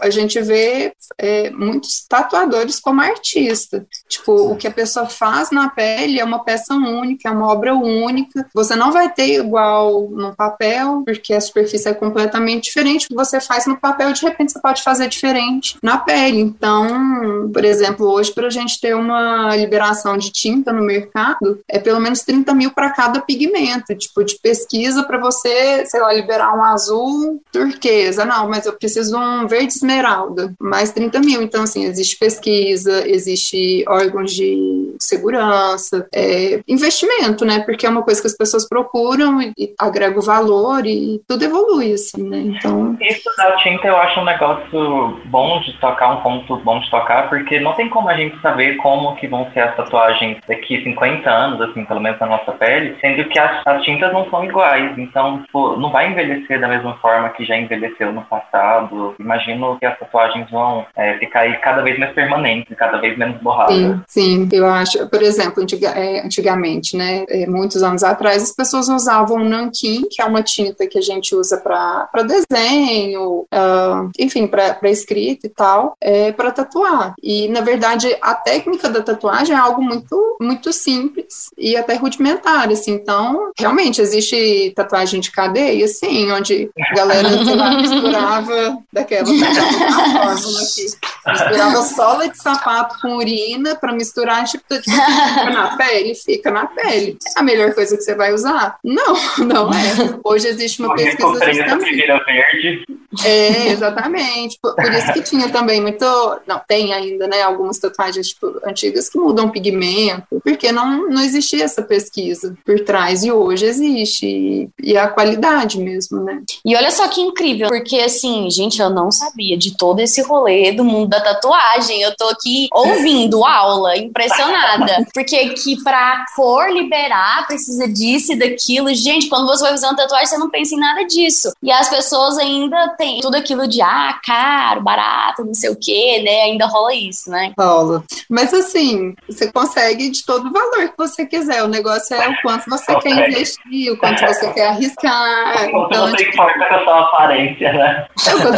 a 0.00 0.10
gente 0.10 0.40
vê 0.40 0.92
é, 1.18 1.50
muitos 1.50 2.04
tatuadores 2.08 2.80
como 2.80 3.00
artista. 3.00 3.86
Tipo, 4.08 4.52
o 4.52 4.56
que 4.56 4.66
a 4.66 4.70
pessoa 4.70 5.06
faz 5.06 5.50
na 5.50 5.68
pele 5.68 6.20
é 6.20 6.24
uma 6.24 6.44
peça 6.44 6.74
única, 6.74 7.28
é 7.28 7.32
uma 7.32 7.48
obra 7.48 7.74
única. 7.74 8.46
Você 8.54 8.76
não 8.76 8.92
vai 8.92 9.12
ter 9.12 9.38
igual 9.40 10.08
no 10.10 10.34
papel, 10.34 11.02
porque 11.04 11.34
a 11.34 11.40
superfície 11.40 11.88
é 11.88 11.94
completamente 11.94 12.64
diferente. 12.64 13.06
O 13.06 13.08
que 13.08 13.14
você 13.14 13.40
faz 13.40 13.66
no 13.66 13.76
papel, 13.76 14.12
de 14.12 14.22
repente, 14.22 14.52
você 14.52 14.60
pode 14.60 14.82
fazer 14.82 15.08
diferente 15.08 15.76
na 15.82 15.98
pele. 15.98 16.40
Então, 16.40 17.50
por 17.52 17.64
exemplo, 17.64 18.06
hoje, 18.06 18.32
para 18.32 18.46
a 18.46 18.50
gente 18.50 18.80
ter 18.80 18.94
uma 18.94 19.54
liberação 19.56 20.16
de 20.16 20.30
tinta 20.30 20.72
no 20.72 20.82
mercado, 20.82 21.60
é 21.68 21.78
pelo 21.78 22.00
menos 22.00 22.20
30 22.22 22.54
mil 22.54 22.70
para 22.70 22.90
cada 22.90 23.20
pigmento, 23.20 23.94
tipo, 23.94 24.24
de 24.24 24.38
pesquisa 24.38 25.02
para 25.02 25.18
você, 25.18 25.84
sei 25.86 26.00
lá, 26.00 26.12
liberar 26.12 26.56
um 26.56 26.64
azul 26.64 27.42
turquesa. 27.52 28.24
Não, 28.24 28.48
mas 28.48 28.66
eu 28.66 28.72
preciso 28.72 29.16
um 29.16 29.46
verde 29.46 29.59
esmeralda, 29.68 30.54
mais 30.60 30.92
30 30.92 31.20
mil. 31.20 31.42
Então, 31.42 31.62
assim, 31.62 31.84
existe 31.84 32.16
pesquisa, 32.18 33.08
existe 33.08 33.84
órgãos 33.88 34.32
de 34.32 34.79
segurança, 35.00 36.06
é, 36.14 36.60
investimento, 36.68 37.44
né? 37.44 37.60
Porque 37.60 37.86
é 37.86 37.90
uma 37.90 38.02
coisa 38.02 38.20
que 38.20 38.26
as 38.26 38.36
pessoas 38.36 38.68
procuram 38.68 39.40
e, 39.40 39.52
e 39.58 39.74
agrega 39.78 40.18
o 40.18 40.22
valor 40.22 40.86
e 40.86 41.20
tudo 41.26 41.44
evolui, 41.44 41.92
assim, 41.92 42.22
né? 42.22 42.38
Então. 42.38 42.96
Isso 43.00 43.30
da 43.36 43.56
tinta 43.56 43.86
eu 43.86 43.96
acho 43.96 44.20
um 44.20 44.24
negócio 44.24 45.20
bom 45.26 45.60
de 45.60 45.72
tocar, 45.80 46.10
um 46.12 46.22
ponto 46.22 46.56
bom 46.58 46.78
de 46.80 46.90
tocar, 46.90 47.28
porque 47.28 47.58
não 47.60 47.72
tem 47.72 47.88
como 47.88 48.08
a 48.08 48.14
gente 48.14 48.40
saber 48.40 48.76
como 48.76 49.16
que 49.16 49.26
vão 49.26 49.50
ser 49.52 49.60
as 49.60 49.76
tatuagens 49.76 50.38
daqui 50.46 50.82
50 50.82 51.30
anos, 51.30 51.60
assim, 51.62 51.84
pelo 51.84 52.00
menos 52.00 52.20
na 52.20 52.26
nossa 52.26 52.52
pele, 52.52 52.96
sendo 53.00 53.24
que 53.28 53.38
as, 53.38 53.66
as 53.66 53.82
tintas 53.82 54.12
não 54.12 54.28
são 54.30 54.44
iguais. 54.44 54.96
Então, 54.98 55.42
tipo, 55.42 55.76
não 55.76 55.90
vai 55.90 56.10
envelhecer 56.10 56.60
da 56.60 56.68
mesma 56.68 56.96
forma 56.98 57.30
que 57.30 57.44
já 57.44 57.56
envelheceu 57.56 58.12
no 58.12 58.22
passado. 58.22 59.14
Imagino 59.18 59.78
que 59.78 59.86
as 59.86 59.98
tatuagens 59.98 60.50
vão 60.50 60.86
é, 60.96 61.14
ficar 61.18 61.40
aí 61.40 61.56
cada 61.58 61.82
vez 61.82 61.98
mais 61.98 62.12
permanentes, 62.12 62.76
cada 62.76 62.98
vez 62.98 63.16
menos 63.16 63.40
borradas. 63.40 63.76
Sim, 63.76 64.02
sim, 64.06 64.48
eu 64.52 64.66
acho. 64.66 64.89
Por 64.98 65.22
exemplo, 65.22 65.62
antiga, 65.62 65.88
é, 65.90 66.24
antigamente, 66.24 66.96
né, 66.96 67.24
é, 67.28 67.46
muitos 67.46 67.82
anos 67.82 68.02
atrás, 68.02 68.42
as 68.42 68.52
pessoas 68.52 68.88
usavam 68.88 69.44
nanquim, 69.44 70.06
que 70.10 70.20
é 70.20 70.24
uma 70.24 70.42
tinta 70.42 70.86
que 70.86 70.98
a 70.98 71.02
gente 71.02 71.34
usa 71.34 71.56
para 71.56 72.08
desenho, 72.22 73.46
uh, 73.52 74.10
enfim, 74.18 74.46
para 74.46 74.78
escrita 74.90 75.46
e 75.46 75.50
tal, 75.50 75.96
é, 76.00 76.32
para 76.32 76.50
tatuar. 76.50 77.14
E, 77.22 77.48
na 77.48 77.60
verdade, 77.60 78.16
a 78.20 78.34
técnica 78.34 78.88
da 78.88 79.02
tatuagem 79.02 79.54
é 79.54 79.58
algo 79.58 79.82
muito, 79.82 80.36
muito 80.40 80.72
simples 80.72 81.50
e 81.56 81.76
até 81.76 81.94
rudimentar, 81.94 82.68
assim. 82.70 82.92
Então, 82.92 83.50
realmente, 83.58 84.00
existe 84.00 84.72
tatuagem 84.74 85.20
de 85.20 85.30
cadeia, 85.30 85.84
assim, 85.84 86.30
onde 86.30 86.70
a 86.78 86.94
galera, 86.94 87.28
misturava 87.76 88.78
daquela, 88.92 89.24
daquela 89.24 89.72
fórmula 89.72 90.62
aqui, 90.62 90.86
misturava 91.32 91.82
sola 91.82 92.28
de 92.28 92.38
sapato 92.38 92.96
com 93.00 93.16
urina 93.16 93.74
para 93.74 93.92
misturar, 93.92 94.44
tipo, 94.44 94.64
tipo, 94.80 94.90
fica 94.90 95.50
na 95.50 95.76
pele, 95.78 96.14
fica 96.14 96.50
na 96.50 96.66
pele. 96.66 97.16
É 97.36 97.40
a 97.40 97.42
melhor 97.42 97.74
coisa 97.74 97.96
que 97.96 98.02
você 98.02 98.14
vai 98.14 98.32
usar? 98.32 98.76
Não, 98.84 99.14
não 99.38 99.70
é. 99.70 100.18
Hoje 100.24 100.48
existe 100.48 100.82
uma 100.82 100.94
pesquisa 100.94 101.52
justamente... 101.52 102.06
verde. 102.06 102.84
É, 103.24 103.68
exatamente. 103.68 104.58
Por, 104.60 104.74
por, 104.74 104.92
isso 104.92 105.12
que 105.12 105.22
tinha 105.22 105.48
também 105.48 105.80
muito... 105.80 106.04
Não, 106.46 106.60
tem 106.66 106.92
ainda, 106.92 107.26
né, 107.26 107.42
algumas 107.42 107.78
tatuagens, 107.78 108.28
tipo, 108.28 108.60
antigas 108.64 109.08
que 109.08 109.18
mudam 109.18 109.50
pigmento, 109.50 110.40
porque 110.44 110.70
não, 110.72 111.08
não 111.08 111.22
existia 111.22 111.64
essa 111.64 111.82
pesquisa 111.82 112.54
por 112.64 112.80
trás, 112.80 113.24
e 113.24 113.32
hoje 113.32 113.66
existe, 113.66 114.26
e, 114.26 114.68
e 114.82 114.96
a 114.96 115.08
qualidade 115.08 115.78
mesmo, 115.78 116.22
né? 116.22 116.42
E 116.64 116.76
olha 116.76 116.90
só 116.90 117.08
que 117.08 117.20
incrível, 117.20 117.68
porque 117.68 117.98
assim, 117.98 118.48
gente, 118.50 118.80
eu 118.80 118.90
não 118.90 119.10
sabia 119.10 119.56
de 119.56 119.76
todo 119.76 120.00
esse 120.00 120.22
rolê 120.22 120.72
do 120.72 120.84
mundo 120.84 121.08
da 121.08 121.19
tatuagem, 121.20 122.00
eu 122.02 122.14
tô 122.16 122.28
aqui 122.28 122.68
ouvindo 122.72 123.44
aula, 123.44 123.96
impressionada, 123.96 125.06
porque 125.14 125.50
que 125.50 125.82
pra 125.82 126.24
cor 126.34 126.70
liberar 126.70 127.46
precisa 127.46 127.88
disso 127.88 128.32
e 128.32 128.38
daquilo, 128.38 128.92
gente, 128.94 129.28
quando 129.28 129.46
você 129.46 129.62
vai 129.62 129.72
fazer 129.72 129.86
uma 129.86 129.96
tatuagem, 129.96 130.26
você 130.26 130.38
não 130.38 130.50
pensa 130.50 130.74
em 130.74 130.78
nada 130.78 131.04
disso, 131.04 131.52
e 131.62 131.70
as 131.70 131.88
pessoas 131.88 132.38
ainda 132.38 132.94
têm 132.96 133.20
tudo 133.20 133.36
aquilo 133.36 133.66
de, 133.66 133.80
ah, 133.82 134.18
caro, 134.24 134.82
barato, 134.82 135.44
não 135.44 135.54
sei 135.54 135.70
o 135.70 135.76
que, 135.76 136.22
né, 136.22 136.42
ainda 136.42 136.66
rola 136.66 136.94
isso, 136.94 137.30
né? 137.30 137.52
Rola, 137.58 138.02
mas 138.28 138.52
assim, 138.52 139.14
você 139.28 139.50
consegue 139.50 140.10
de 140.10 140.24
todo 140.24 140.48
o 140.48 140.52
valor 140.52 140.88
que 140.88 140.98
você 140.98 141.26
quiser, 141.26 141.62
o 141.62 141.68
negócio 141.68 142.14
é 142.14 142.28
o 142.28 142.34
quanto 142.42 142.68
você 142.68 142.94
quer 143.00 143.28
investir, 143.28 143.92
o 143.92 143.98
quanto 143.98 144.20
você 144.20 144.52
quer 144.52 144.68
arriscar. 144.68 145.64
Então, 145.68 146.08
não 146.08 146.16
tipo... 146.16 146.30
importa 146.30 146.66
com 146.68 146.74
a 146.74 146.84
sua 146.84 147.00
aparência, 147.00 147.72
né? 147.72 148.06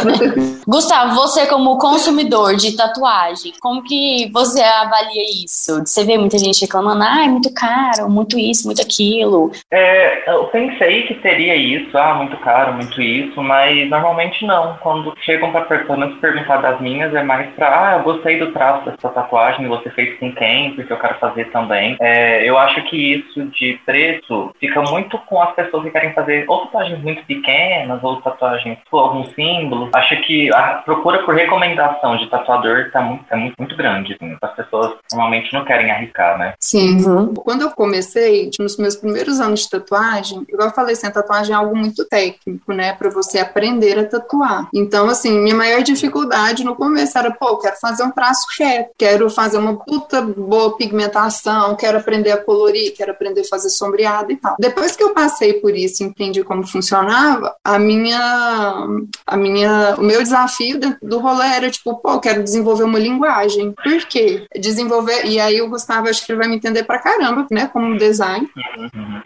Gustavo, 0.67 1.15
você 1.15 1.45
como 1.45 1.77
consumidor 1.77 2.52
de 2.55 2.75
tatuagem, 2.75 3.53
como 3.59 3.83
que 3.83 4.29
você 4.31 4.61
avalia 4.61 5.23
isso? 5.45 5.79
Você 5.85 6.03
vê 6.03 6.17
muita 6.17 6.37
gente 6.37 6.61
reclamando, 6.61 7.03
ah, 7.03 7.23
é 7.25 7.27
muito 7.27 7.53
caro, 7.53 8.09
muito 8.09 8.37
isso, 8.37 8.65
muito 8.65 8.81
aquilo. 8.81 9.51
É, 9.71 10.29
eu 10.29 10.45
pensei 10.45 11.03
que 11.03 11.15
teria 11.15 11.55
isso, 11.55 11.97
ah, 11.97 12.15
muito 12.15 12.37
caro, 12.37 12.73
muito 12.73 13.01
isso, 13.01 13.41
mas 13.41 13.89
normalmente 13.89 14.45
não. 14.45 14.77
Quando 14.81 15.13
chegam 15.21 15.51
para 15.51 15.61
pessoas 15.61 16.13
perguntar 16.19 16.57
das 16.57 16.79
minhas, 16.81 17.13
é 17.13 17.23
mais 17.23 17.49
pra, 17.55 17.89
ah, 17.89 17.97
eu 17.97 18.03
gostei 18.03 18.39
do 18.39 18.51
traço 18.51 18.85
dessa 18.85 19.09
tatuagem, 19.09 19.67
você 19.67 19.89
fez 19.91 20.17
com 20.19 20.33
quem? 20.33 20.73
Porque 20.73 20.91
eu 20.91 20.99
quero 20.99 21.15
fazer 21.19 21.45
também. 21.51 21.95
É, 21.99 22.47
eu 22.47 22.57
acho 22.57 22.81
que 22.83 23.15
isso 23.15 23.45
de 23.45 23.79
preço 23.85 24.51
fica 24.59 24.81
muito 24.81 25.17
com 25.19 25.41
as 25.41 25.53
pessoas 25.53 25.83
que 25.83 25.91
querem 25.91 26.13
fazer 26.13 26.45
ou 26.47 26.65
tatuagens 26.65 27.01
muito 27.01 27.23
pequenas, 27.25 28.03
ou 28.03 28.21
tatuagens 28.21 28.77
com 28.89 28.97
algum 28.97 29.25
símbolo. 29.33 29.89
Acho 29.93 30.15
que 30.21 30.53
a 30.53 30.81
procura 30.85 31.23
por 31.23 31.35
recomendação 31.35 32.17
de 32.17 32.27
tatuador 32.43 32.91
tá 32.91 33.01
muito, 33.01 33.25
é 33.29 33.35
muito, 33.35 33.55
muito 33.57 33.75
grande. 33.75 34.13
Assim. 34.13 34.37
As 34.41 34.55
pessoas 34.55 34.93
normalmente 35.11 35.53
não 35.53 35.65
querem 35.65 35.89
arriscar, 35.89 36.37
né? 36.37 36.53
Sim. 36.59 37.03
Uhum. 37.03 37.33
Quando 37.33 37.61
eu 37.61 37.71
comecei, 37.71 38.49
tipo, 38.49 38.63
nos 38.63 38.77
meus 38.77 38.95
primeiros 38.95 39.39
anos 39.39 39.61
de 39.61 39.69
tatuagem, 39.69 40.45
igual 40.47 40.69
eu 40.69 40.73
falei, 40.73 40.93
assim, 40.93 41.07
a 41.07 41.11
tatuagem 41.11 41.53
é 41.53 41.57
algo 41.57 41.75
muito 41.75 42.05
técnico, 42.05 42.73
né? 42.73 42.93
Pra 42.93 43.09
você 43.09 43.39
aprender 43.39 43.97
a 43.97 44.05
tatuar. 44.05 44.67
Então, 44.73 45.09
assim, 45.09 45.39
minha 45.39 45.55
maior 45.55 45.81
dificuldade 45.81 46.63
no 46.63 46.75
começo 46.75 47.17
era, 47.17 47.31
pô, 47.31 47.57
quero 47.57 47.75
fazer 47.79 48.03
um 48.03 48.11
traço 48.11 48.45
reto, 48.59 48.91
quero 48.97 49.29
fazer 49.29 49.57
uma 49.57 49.77
puta 49.77 50.21
boa 50.21 50.75
pigmentação, 50.77 51.75
quero 51.75 51.97
aprender 51.97 52.31
a 52.31 52.37
colorir, 52.37 52.93
quero 52.95 53.11
aprender 53.11 53.41
a 53.41 53.45
fazer 53.45 53.69
sombreado 53.69 54.31
e 54.31 54.35
tal. 54.35 54.55
Depois 54.59 54.95
que 54.95 55.03
eu 55.03 55.13
passei 55.13 55.53
por 55.53 55.75
isso, 55.75 56.03
entendi 56.03 56.43
como 56.43 56.67
funcionava, 56.67 57.55
a 57.63 57.79
minha, 57.79 58.87
a 59.25 59.37
minha, 59.37 59.95
o 59.97 60.01
meu 60.01 60.21
desafio 60.21 60.79
do 61.01 61.19
rolê 61.19 61.47
era 61.47 61.69
tipo, 61.69 61.95
pô, 61.97 62.19
quero 62.23 62.41
desenvolver 62.41 62.85
uma 62.85 62.97
linguagem. 62.97 63.73
Por 63.83 64.05
quê? 64.05 64.47
Desenvolver, 64.57 65.25
e 65.25 65.39
aí 65.39 65.61
o 65.61 65.69
Gustavo 65.69 66.07
acho 66.07 66.25
que 66.25 66.31
ele 66.31 66.39
vai 66.39 66.47
me 66.47 66.55
entender 66.55 66.83
pra 66.83 66.97
caramba, 66.97 67.45
né, 67.51 67.69
como 67.71 67.97
design. 67.97 68.49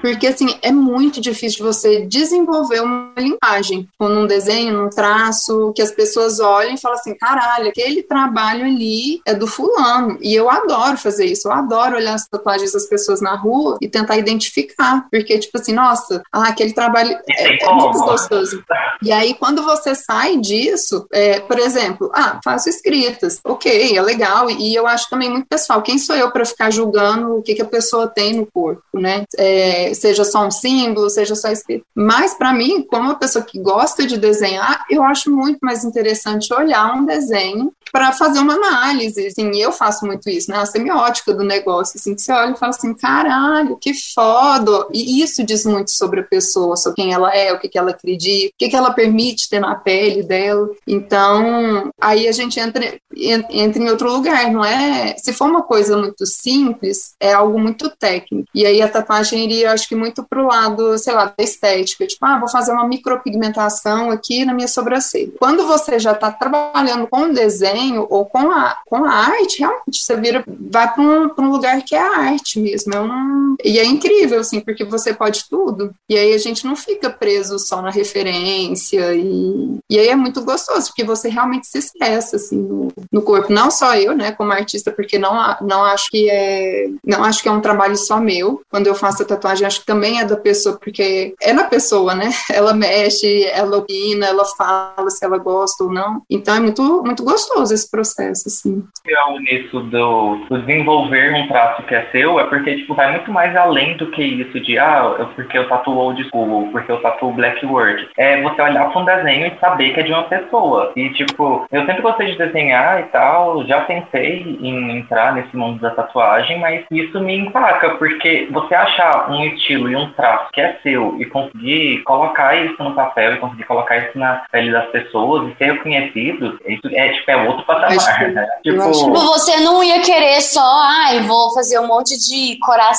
Porque 0.02 0.28
assim, 0.28 0.58
é 0.62 0.72
muito 0.72 1.22
difícil 1.22 1.64
você 1.64 2.02
desenvolver 2.02 2.82
uma 2.82 3.14
linguagem, 3.18 3.88
com 3.98 4.08
um 4.08 4.26
desenho, 4.26 4.74
num 4.74 4.90
traço, 4.90 5.72
que 5.76 5.82
as 5.82 5.92
pessoas 5.92 6.40
olhem 6.40 6.74
e 6.74 6.80
falem 6.80 7.00
assim, 7.00 7.16
caralho, 7.16 7.70
aquele 7.70 8.02
trabalho 8.02 8.66
ali 8.66 9.22
é 9.26 9.34
do 9.34 9.46
fulano. 9.46 10.18
e 10.22 10.34
eu 10.34 10.50
adoro 10.50 10.98
fazer 10.98 11.26
isso, 11.26 11.48
eu 11.48 11.52
adoro 11.52 11.98
olhar 11.98 12.16
as 12.16 12.28
tatuagens 12.28 12.72
das 12.72 12.88
pessoas 12.88 13.22
na 13.22 13.36
rua 13.36 13.78
e 13.80 13.88
tentar 13.88 14.18
identificar, 14.18 15.08
porque, 15.12 15.38
tipo 15.38 15.58
assim, 15.60 15.74
nossa, 15.74 16.24
ah, 16.32 16.48
aquele 16.48 16.74
trabalho 16.74 17.16
é, 17.30 17.64
é 17.64 17.74
muito 17.74 18.00
gostoso. 18.00 18.64
E 19.04 19.12
aí, 19.12 19.36
quando 19.36 19.62
você 19.62 19.94
sai 19.94 20.38
disso, 20.38 21.06
é, 21.12 21.40
por 21.40 21.60
exemplo, 21.60 22.10
ah, 22.14 22.40
faço 22.44 22.70
escritas, 22.88 23.40
ok, 23.44 23.98
é 23.98 24.02
legal, 24.02 24.50
e 24.50 24.74
eu 24.74 24.88
acho 24.88 25.10
também 25.10 25.30
muito 25.30 25.48
pessoal, 25.48 25.82
quem 25.82 25.98
sou 25.98 26.16
eu 26.16 26.32
para 26.32 26.46
ficar 26.46 26.72
julgando 26.72 27.36
o 27.36 27.42
que, 27.42 27.54
que 27.54 27.62
a 27.62 27.66
pessoa 27.66 28.08
tem 28.08 28.36
no 28.36 28.46
corpo, 28.46 28.82
né? 28.94 29.26
É, 29.38 29.94
seja 29.94 30.24
só 30.24 30.46
um 30.46 30.52
símbolo, 30.52 31.10
seja 31.10 31.36
só 31.36 31.50
escrito. 31.50 31.86
Mas, 31.94 32.34
para 32.34 32.54
mim, 32.54 32.84
como 32.84 33.04
uma 33.04 33.16
pessoa 33.16 33.44
que 33.44 33.60
gosta 33.60 34.06
de 34.06 34.18
desenhar, 34.18 34.86
eu 34.90 35.04
acho 35.04 35.30
muito 35.30 35.60
mais 35.62 35.84
interessante 35.84 36.54
olhar 36.54 36.94
um 36.96 37.06
desenho 37.06 37.72
para 37.92 38.12
fazer 38.12 38.40
uma 38.40 38.54
análise, 38.54 39.28
assim, 39.28 39.56
eu 39.58 39.72
faço 39.72 40.06
muito 40.06 40.30
isso, 40.30 40.52
né, 40.52 40.58
a 40.58 40.66
semiótica 40.66 41.34
do 41.34 41.44
negócio, 41.44 41.98
assim, 41.98 42.16
que 42.16 42.22
você 42.22 42.32
olha 42.32 42.52
e 42.52 42.58
fala 42.58 42.70
assim, 42.70 42.94
caralho, 42.94 43.78
que 43.78 43.94
foda, 43.94 44.88
e 44.94 45.22
isso 45.22 45.44
diz 45.44 45.66
muito 45.66 45.92
sobre 45.92 46.20
a 46.20 46.24
pessoa, 46.24 46.76
sobre 46.76 46.98
quem 46.98 47.14
ela 47.14 47.34
é, 47.34 47.54
o 47.54 47.60
que, 47.60 47.70
que 47.70 47.78
ela 47.78 47.92
acredita, 47.92 48.54
o 48.54 48.58
que, 48.58 48.70
que 48.70 48.76
ela 48.76 48.92
permite 48.92 49.50
ter 49.50 49.60
na 49.60 49.76
pele 49.76 50.24
dela, 50.24 50.70
então, 50.86 51.90
aí 52.00 52.28
a 52.28 52.32
gente 52.32 52.60
entra, 52.60 52.77
entra 53.16 53.82
em 53.82 53.90
outro 53.90 54.12
lugar, 54.12 54.52
não 54.52 54.64
é, 54.64 55.16
se 55.18 55.34
for 55.34 55.50
uma 55.50 55.64
coisa 55.64 55.98
muito 55.98 56.26
simples, 56.26 57.16
é 57.20 57.34
algo 57.34 57.60
muito 57.60 57.90
técnico, 57.90 58.48
e 58.54 58.66
aí 58.66 58.82
a 58.82 58.88
tatuagem 58.88 59.44
iria, 59.44 59.72
acho 59.72 59.88
que 59.88 59.96
muito 59.96 60.24
pro 60.24 60.48
lado, 60.48 60.98
sei 60.98 61.14
lá, 61.14 61.26
da 61.26 61.44
estética, 61.44 62.06
tipo, 62.06 62.26
ah, 62.26 62.40
vou 62.40 62.50
fazer 62.50 62.72
uma 62.72 62.88
micropigmentação 62.88 64.12
aqui 64.12 64.46
na 64.46 64.54
minha 64.54 64.68
sobrancelha. 64.68 65.32
Quando 65.40 65.66
você 65.66 66.00
já 66.00 66.12
está 66.12 66.32
trabalhando 66.32 67.08
com 67.08 67.32
desenho, 67.32 67.68
desenho 67.68 68.08
ou 68.10 68.26
com 68.26 68.52
a, 68.52 68.78
com 68.86 69.06
a 69.06 69.12
arte, 69.12 69.60
realmente 69.60 70.02
você 70.02 70.16
vira, 70.16 70.44
vai 70.48 70.92
para 70.94 71.02
um, 71.02 71.30
um 71.38 71.52
lugar 71.52 71.82
que 71.84 71.96
é 71.96 72.00
a 72.00 72.18
arte 72.18 72.60
mesmo. 72.60 72.94
É 72.94 73.00
um, 73.00 73.47
e 73.64 73.80
é 73.80 73.86
incrível, 73.86 74.40
assim, 74.40 74.60
porque 74.60 74.84
você 74.84 75.14
pode 75.14 75.50
tudo. 75.50 75.94
E 76.10 76.18
aí 76.18 76.34
a 76.34 76.38
gente 76.38 76.66
não 76.66 76.76
fica 76.76 77.10
preso 77.10 77.60
só 77.60 77.82
na 77.82 77.90
referência. 77.90 79.14
E, 79.14 79.80
e 79.90 80.00
aí 80.00 80.08
é 80.10 80.16
muito 80.16 80.44
gostoso, 80.44 80.88
porque 80.88 81.04
você 81.04 81.30
realmente 81.30 81.68
se 81.68 81.78
expressa, 81.78 82.36
assim, 82.36 82.58
no, 82.58 82.88
no 83.12 83.22
corpo. 83.22 83.52
Não 83.52 83.70
só 83.72 83.96
eu, 83.96 84.16
né, 84.16 84.32
como 84.32 84.52
artista, 84.52 84.92
porque 84.92 85.18
não, 85.18 85.34
não 85.62 85.84
acho 85.84 86.10
que 86.10 86.30
é 86.30 86.88
não 87.06 87.24
acho 87.24 87.42
que 87.42 87.50
é 87.50 87.52
um 87.52 87.62
trabalho 87.62 87.96
só 87.96 88.20
meu. 88.20 88.62
Quando 88.70 88.88
eu 88.88 88.96
faço 88.96 89.24
a 89.24 89.26
tatuagem, 89.26 89.66
acho 89.66 89.82
que 89.82 89.86
também 89.86 90.20
é 90.20 90.26
da 90.26 90.36
pessoa, 90.36 90.78
porque 90.78 91.34
é 91.42 91.54
na 91.54 91.64
pessoa, 91.64 92.14
né? 92.14 92.30
Ela 92.52 92.74
mexe, 92.74 93.46
ela 93.46 93.78
opina, 93.78 94.26
ela 94.26 94.44
fala 94.46 95.10
se 95.10 95.24
ela 95.24 95.38
gosta 95.38 95.84
ou 95.84 95.92
não. 95.92 96.22
Então 96.30 96.56
é 96.56 96.60
muito, 96.60 97.04
muito 97.04 97.24
gostoso 97.24 97.74
esse 97.74 97.90
processo, 97.90 98.48
assim. 98.48 98.84
O 99.30 99.40
nisso 99.40 99.80
do, 99.82 100.46
do, 100.50 100.62
desenvolver 100.62 101.34
um 101.34 101.48
traço 101.48 101.84
que 101.84 101.94
é 101.94 102.10
seu 102.12 102.40
é 102.40 102.46
porque, 102.46 102.78
tipo, 102.78 102.96
vai 102.96 103.12
muito 103.12 103.32
mais 103.32 103.47
além 103.56 103.98
do 103.98 104.08
que 104.08 104.24
isso 104.24 104.60
de, 104.60 104.78
ah, 104.78 105.28
porque 105.36 105.58
eu 105.58 105.68
tatuo 105.68 105.98
old 105.98 106.24
school, 106.30 106.70
porque 106.72 106.92
eu 106.92 107.02
tatuo 107.02 107.34
black 107.34 107.66
work. 107.66 108.08
É 108.18 108.42
você 108.42 108.62
olhar 108.62 108.92
para 108.92 109.02
um 109.02 109.06
desenho 109.06 109.48
e 109.48 109.60
saber 109.60 109.94
que 109.94 110.00
é 110.00 110.04
de 110.04 110.12
uma 110.12 110.24
pessoa. 110.24 110.92
E, 110.96 111.10
tipo, 111.12 111.66
eu 111.72 111.86
sempre 111.86 112.02
gostei 112.02 112.32
de 112.32 112.38
desenhar 112.38 113.00
e 113.00 113.04
tal, 113.04 113.66
já 113.66 113.82
pensei 113.82 114.58
em 114.62 114.98
entrar 114.98 115.34
nesse 115.34 115.56
mundo 115.56 115.80
da 115.80 115.92
tatuagem, 115.92 116.60
mas 116.60 116.86
isso 116.92 117.20
me 117.20 117.38
empaca, 117.38 117.92
porque 117.92 118.48
você 118.52 118.76
achar 118.76 119.30
um 119.30 119.44
estilo 119.46 119.90
e 119.90 119.96
um 119.96 120.12
traço 120.14 120.50
que 120.54 120.62
é 120.62 120.78
seu 120.84 121.16
e 121.20 121.26
conseguir 121.26 122.04
colocar 122.04 122.56
isso 122.56 122.82
no 122.84 122.94
papel 122.94 123.34
e 123.34 123.38
conseguir 123.38 123.64
colocar 123.64 123.98
isso 123.98 124.18
na 124.18 124.44
pele 124.52 124.72
das 124.72 124.88
pessoas 124.88 125.52
e 125.52 125.58
ser 125.58 125.74
reconhecido, 125.74 126.60
isso 126.66 126.88
é, 126.94 127.10
tipo, 127.10 127.32
é 127.32 127.36
outro 127.48 127.66
patamar, 127.66 128.32
né? 128.32 128.48
Tipo... 128.64 128.92
tipo... 128.92 129.12
você 129.12 129.58
não 129.58 129.84
ia 129.84 130.02
querer 130.02 130.42
só, 130.42 130.62
ai, 130.62 131.20
ah, 131.20 131.24
vou 131.24 131.54
fazer 131.54 131.80
um 131.80 131.88
monte 131.88 132.18
de 132.18 132.58
coração 132.60 132.98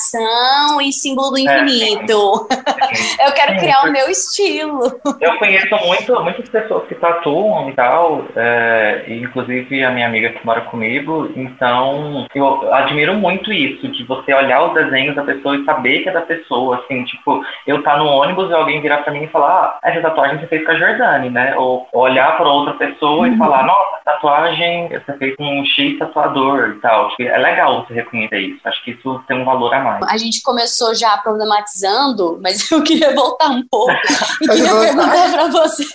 e 0.80 0.92
símbolo 0.92 1.30
do 1.30 1.38
é, 1.38 1.42
infinito. 1.42 2.48
É, 3.18 3.26
eu 3.28 3.32
quero 3.32 3.52
sim, 3.52 3.58
criar 3.58 3.82
o 3.82 3.92
meu 3.92 4.08
estilo. 4.08 5.00
Eu 5.20 5.36
conheço 5.38 5.74
muito, 5.86 6.22
muitas 6.22 6.48
pessoas 6.48 6.86
que 6.88 6.94
tatuam 6.94 7.70
e 7.70 7.72
tal, 7.74 8.24
é, 8.36 9.04
inclusive 9.08 9.84
a 9.84 9.90
minha 9.90 10.06
amiga 10.06 10.30
que 10.30 10.44
mora 10.46 10.62
comigo, 10.62 11.30
então 11.36 12.26
eu 12.34 12.72
admiro 12.72 13.14
muito 13.14 13.52
isso, 13.52 13.88
de 13.88 14.04
você 14.04 14.32
olhar 14.32 14.64
os 14.66 14.74
desenhos 14.74 15.14
da 15.14 15.22
pessoa 15.22 15.56
e 15.56 15.64
saber 15.64 16.00
que 16.00 16.08
é 16.08 16.12
da 16.12 16.22
pessoa, 16.22 16.76
assim, 16.76 17.04
tipo, 17.04 17.42
eu 17.66 17.82
tá 17.82 17.96
no 17.96 18.06
ônibus 18.06 18.50
e 18.50 18.54
alguém 18.54 18.80
virar 18.80 18.98
pra 18.98 19.12
mim 19.12 19.24
e 19.24 19.28
falar, 19.28 19.78
ah, 19.82 19.88
essa 19.88 20.00
tatuagem 20.00 20.38
você 20.38 20.46
fez 20.46 20.64
com 20.64 20.72
a 20.72 20.74
Jordane, 20.76 21.30
né? 21.30 21.56
Ou 21.56 21.88
olhar 21.92 22.36
pra 22.36 22.48
outra 22.48 22.74
pessoa 22.74 23.26
uhum. 23.26 23.34
e 23.34 23.38
falar, 23.38 23.64
nossa, 23.64 23.98
tatuagem 24.04 24.88
você 24.88 25.12
fez 25.18 25.34
um 25.38 25.64
X 25.64 25.98
tatuador 25.98 26.74
e 26.76 26.80
tal. 26.80 27.10
É 27.20 27.38
legal 27.38 27.84
você 27.84 27.94
reconhecer 27.94 28.38
isso. 28.38 28.60
Acho 28.64 28.84
que 28.84 28.92
isso 28.92 29.22
tem 29.26 29.40
um 29.40 29.44
valor 29.44 29.72
a 29.74 29.80
mais. 29.80 30.02
A 30.02 30.16
gente 30.16 30.27
começou 30.42 30.94
já 30.94 31.16
problematizando, 31.18 32.38
mas 32.40 32.68
eu 32.70 32.82
queria 32.82 33.14
voltar 33.14 33.50
um 33.50 33.66
pouco 33.68 33.92
e 34.42 34.48
queria 34.48 34.74
perguntar 34.74 35.32
para 35.32 35.48
vocês 35.48 35.88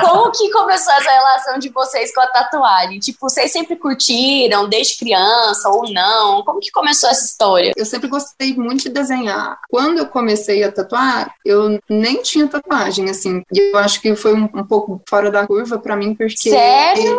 como 0.00 0.30
que 0.32 0.50
começou 0.50 0.92
essa 0.94 1.10
relação 1.10 1.58
de 1.58 1.68
vocês 1.68 2.14
com 2.14 2.20
a 2.20 2.26
tatuagem? 2.26 2.98
Tipo, 2.98 3.28
vocês 3.28 3.50
sempre 3.52 3.76
curtiram 3.76 4.68
desde 4.68 4.96
criança 4.96 5.68
ou 5.68 5.90
não? 5.92 6.42
Como 6.42 6.60
que 6.60 6.70
começou 6.70 7.08
essa 7.08 7.24
história? 7.24 7.72
Eu 7.76 7.84
sempre 7.84 8.08
gostei 8.08 8.54
muito 8.54 8.84
de 8.84 8.88
desenhar. 8.90 9.58
Quando 9.70 9.98
eu 9.98 10.06
comecei 10.06 10.62
a 10.62 10.72
tatuar, 10.72 11.34
eu 11.44 11.80
nem 11.88 12.22
tinha 12.22 12.46
tatuagem, 12.46 13.10
assim. 13.10 13.42
E 13.52 13.72
eu 13.72 13.78
acho 13.78 14.00
que 14.00 14.14
foi 14.14 14.34
um, 14.34 14.48
um 14.54 14.64
pouco 14.64 15.00
fora 15.08 15.30
da 15.30 15.46
curva 15.46 15.78
para 15.78 15.96
mim, 15.96 16.14
porque. 16.14 16.50
Sério? 16.50 17.18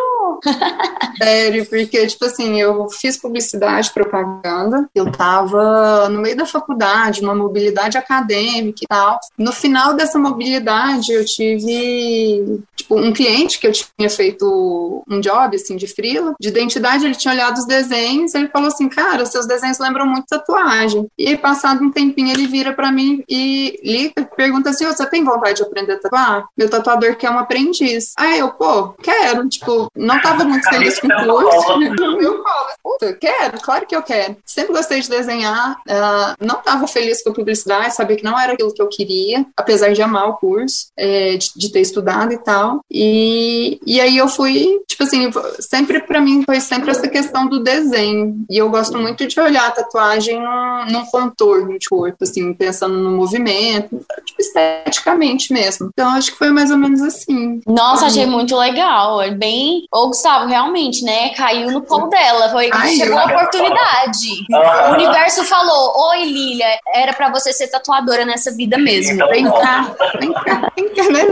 Sério, 1.21 1.65
porque, 1.65 2.07
tipo 2.07 2.25
assim, 2.25 2.59
eu 2.59 2.87
fiz 2.89 3.17
publicidade, 3.17 3.91
propaganda, 3.91 4.89
eu 4.93 5.11
tava 5.11 6.09
no 6.09 6.21
meio 6.21 6.35
da 6.35 6.45
faculdade, 6.45 7.21
uma 7.21 7.35
mobilidade 7.35 7.97
acadêmica 7.97 8.79
e 8.83 8.87
tal. 8.87 9.19
No 9.37 9.51
final 9.51 9.93
dessa 9.93 10.17
mobilidade, 10.17 11.11
eu 11.11 11.23
tive, 11.25 12.59
tipo, 12.75 12.99
um 12.99 13.13
cliente 13.13 13.59
que 13.59 13.67
eu 13.67 13.71
tinha 13.71 14.09
feito 14.09 15.03
um 15.07 15.19
job, 15.19 15.55
assim, 15.55 15.75
de 15.75 15.87
frila, 15.87 16.33
de 16.39 16.49
identidade, 16.49 17.05
ele 17.05 17.15
tinha 17.15 17.33
olhado 17.33 17.57
os 17.57 17.65
desenhos, 17.65 18.33
ele 18.35 18.47
falou 18.47 18.67
assim, 18.67 18.89
cara, 18.89 19.25
seus 19.25 19.45
desenhos 19.45 19.79
lembram 19.79 20.05
muito 20.05 20.25
tatuagem. 20.27 21.07
E 21.17 21.29
aí, 21.29 21.37
passado 21.37 21.83
um 21.83 21.91
tempinho, 21.91 22.31
ele 22.31 22.47
vira 22.47 22.73
para 22.73 22.91
mim 22.91 23.23
e 23.29 23.79
liga, 23.83 24.27
pergunta 24.35 24.69
assim, 24.69 24.85
você 24.85 25.05
tem 25.05 25.23
vontade 25.23 25.57
de 25.57 25.63
aprender 25.63 25.93
a 25.93 25.99
tatuar? 25.99 26.45
Meu 26.57 26.69
tatuador 26.69 27.15
quer 27.15 27.29
um 27.29 27.39
aprendiz. 27.39 28.13
Aí 28.17 28.39
eu, 28.39 28.49
pô, 28.49 28.89
quero, 29.01 29.47
tipo, 29.47 29.87
não 29.95 30.15
tava 30.23 30.43
muito 30.45 30.67
feliz 30.69 30.99
com 30.99 31.07
o 31.07 31.41
curso. 31.41 31.77
Meu 31.77 32.43
colo. 32.43 32.65
Puta, 32.81 33.13
quero, 33.13 33.61
claro 33.61 33.85
que 33.85 33.95
eu 33.95 34.01
quero. 34.01 34.37
Sempre 34.45 34.73
gostei 34.73 35.01
de 35.01 35.09
desenhar. 35.09 35.77
Uh, 35.87 36.45
não 36.45 36.55
tava 36.55 36.87
feliz 36.87 37.23
com 37.23 37.29
a 37.29 37.33
publicidade, 37.33 37.95
sabia 37.95 38.17
que 38.17 38.23
não 38.23 38.39
era 38.39 38.53
aquilo 38.53 38.73
que 38.73 38.81
eu 38.81 38.87
queria, 38.87 39.45
apesar 39.55 39.93
de 39.93 40.01
amar 40.01 40.29
o 40.29 40.37
curso, 40.37 40.87
é, 40.97 41.37
de, 41.37 41.51
de, 41.55 41.71
ter 41.71 41.81
estudado 41.81 42.33
e 42.33 42.37
tal. 42.37 42.81
E, 42.89 43.79
e 43.85 43.99
aí 43.99 44.17
eu 44.17 44.27
fui, 44.27 44.79
tipo 44.87 45.03
assim, 45.03 45.29
sempre 45.59 46.01
para 46.01 46.21
mim 46.21 46.43
foi 46.43 46.59
sempre 46.59 46.91
essa 46.91 47.07
questão 47.07 47.47
do 47.47 47.63
desenho. 47.63 48.45
E 48.49 48.57
eu 48.57 48.69
gosto 48.69 48.97
muito 48.97 49.27
de 49.27 49.39
olhar 49.39 49.67
a 49.67 49.71
tatuagem 49.71 50.39
num, 50.39 50.85
num 50.91 51.05
contorno 51.05 51.77
de 51.77 51.89
corpo, 51.89 52.17
assim, 52.21 52.53
pensando 52.53 52.95
no 52.95 53.11
movimento, 53.11 54.05
tipo, 54.25 54.41
esteticamente 54.41 55.51
mesmo. 55.51 55.89
Então 55.93 56.09
acho 56.09 56.31
que 56.31 56.37
foi 56.37 56.49
mais 56.49 56.71
ou 56.71 56.77
menos 56.77 57.01
assim. 57.01 57.61
Nossa, 57.67 58.05
achei 58.05 58.25
muito 58.25 58.55
legal. 58.55 59.21
É 59.21 59.31
bem 59.31 59.83
Ô, 59.91 60.12
Gustavo, 60.13 60.47
realmente, 60.47 61.03
né? 61.03 61.29
Caiu 61.29 61.71
no 61.71 61.81
colo 61.81 62.07
dela. 62.07 62.49
Foi, 62.51 62.69
Ai, 62.71 62.95
chegou 62.95 63.17
a 63.17 63.25
oportunidade. 63.25 64.45
Ah. 64.53 64.91
O 64.91 64.93
universo 64.93 65.43
falou: 65.43 66.09
Oi, 66.11 66.25
Lilia, 66.25 66.67
era 66.93 67.13
para 67.13 67.31
você 67.31 67.51
ser 67.51 67.67
tatuadora 67.67 68.23
nessa 68.23 68.51
vida 68.51 68.77
mesmo. 68.77 69.13
Então, 69.13 69.29
vem 69.29 69.43
cá, 69.45 69.95
vem 70.19 70.33
cá, 70.33 70.71
vem 70.75 70.89
cá, 70.89 71.03
né? 71.09 71.23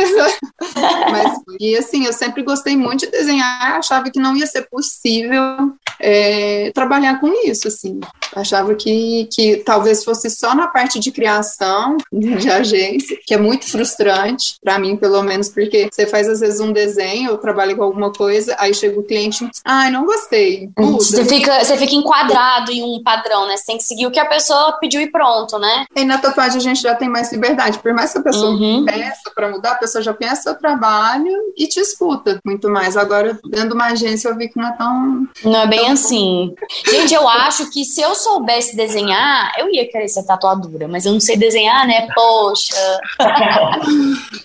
Mas, 1.12 1.40
e 1.60 1.78
assim, 1.78 2.06
eu 2.06 2.14
sempre 2.14 2.42
gostei 2.42 2.76
muito 2.76 3.02
de 3.02 3.12
desenhar, 3.12 3.78
achava 3.78 4.10
que 4.10 4.20
não 4.20 4.36
ia 4.36 4.48
ser 4.48 4.64
possível 4.64 5.72
é, 6.00 6.72
trabalhar 6.74 7.20
com 7.20 7.28
isso, 7.48 7.68
assim. 7.68 8.00
Achava 8.36 8.74
que, 8.74 9.28
que 9.32 9.58
talvez 9.58 10.04
fosse 10.04 10.30
só 10.30 10.56
na 10.56 10.68
parte 10.68 11.00
de 11.00 11.12
criação 11.12 11.98
de 12.12 12.50
agência, 12.50 13.18
que 13.26 13.34
é 13.34 13.38
muito 13.38 13.70
frustrante, 13.70 14.56
para 14.64 14.80
mim, 14.80 14.98
pelo 14.98 15.22
menos, 15.22 15.50
porque 15.50 15.90
você 15.92 16.08
faz 16.08 16.28
às 16.28 16.40
vezes 16.40 16.60
um 16.60 16.72
desenho, 16.72 17.32
ou 17.32 17.38
trabalha 17.38 17.76
com 17.76 17.84
alguma 17.84 18.12
coisa 18.12 18.32
coisa, 18.32 18.56
aí 18.72 18.74
chega 18.74 19.00
o 19.00 19.04
cliente, 19.04 19.48
ai, 19.64 19.92
não 19.92 20.06
gostei. 20.06 20.70
Muda. 20.78 21.04
Você 21.04 21.26
fica, 21.26 21.64
você 21.64 21.78
fica 21.78 21.96
enquadrado 21.96 22.72
em 22.72 22.84
um 22.84 23.04
padrão, 23.04 23.48
né? 23.48 23.58
Você 23.58 23.66
tem 23.66 23.78
que 23.78 23.84
seguir 23.84 24.08
o 24.08 24.12
que 24.12 24.20
a 24.20 24.26
pessoa 24.26 24.78
pediu 24.80 25.02
e 25.02 25.12
pronto, 25.12 25.60
né? 25.60 25.86
E 25.96 26.04
na 26.04 26.18
tatuagem 26.18 26.58
a 26.58 26.62
gente 26.62 26.82
já 26.82 26.96
tem 26.96 27.10
mais 27.10 27.32
liberdade. 27.32 27.80
Por 27.80 27.94
mais 27.94 28.12
que 28.12 28.20
a 28.20 28.24
pessoa 28.24 28.52
uhum. 28.52 28.86
peça 28.86 29.32
para 29.36 29.50
mudar, 29.50 29.74
a 29.74 29.76
pessoa 29.76 30.02
já 30.02 30.14
conhece 30.14 30.44
seu 30.44 30.56
trabalho 30.56 31.32
e 31.58 31.68
te 31.68 31.80
escuta 31.80 32.40
muito 32.46 32.70
mais. 32.70 32.98
Agora, 32.98 33.38
dentro 33.46 33.70
de 33.70 33.76
uma 33.76 33.88
agência, 33.88 34.30
eu 34.30 34.36
vi 34.36 34.50
que 34.50 34.58
não 34.58 34.68
é 34.68 34.72
tão. 34.74 35.28
Não 35.44 35.62
é 35.62 35.68
bem 35.68 35.92
assim. 35.92 36.54
Gente, 36.90 37.14
eu 37.14 37.28
acho 37.28 37.70
que 37.70 37.84
se 37.84 38.02
eu 38.02 38.16
soubesse 38.16 38.76
desenhar, 38.76 39.52
eu 39.58 39.70
ia 39.70 39.88
querer 39.90 40.08
ser 40.08 40.24
tatuadora, 40.24 40.88
mas 40.88 41.06
eu 41.06 41.14
não 41.14 41.20
sei 41.20 41.38
desenhar, 41.38 41.86
né? 41.86 42.08
Poxa. 42.14 42.76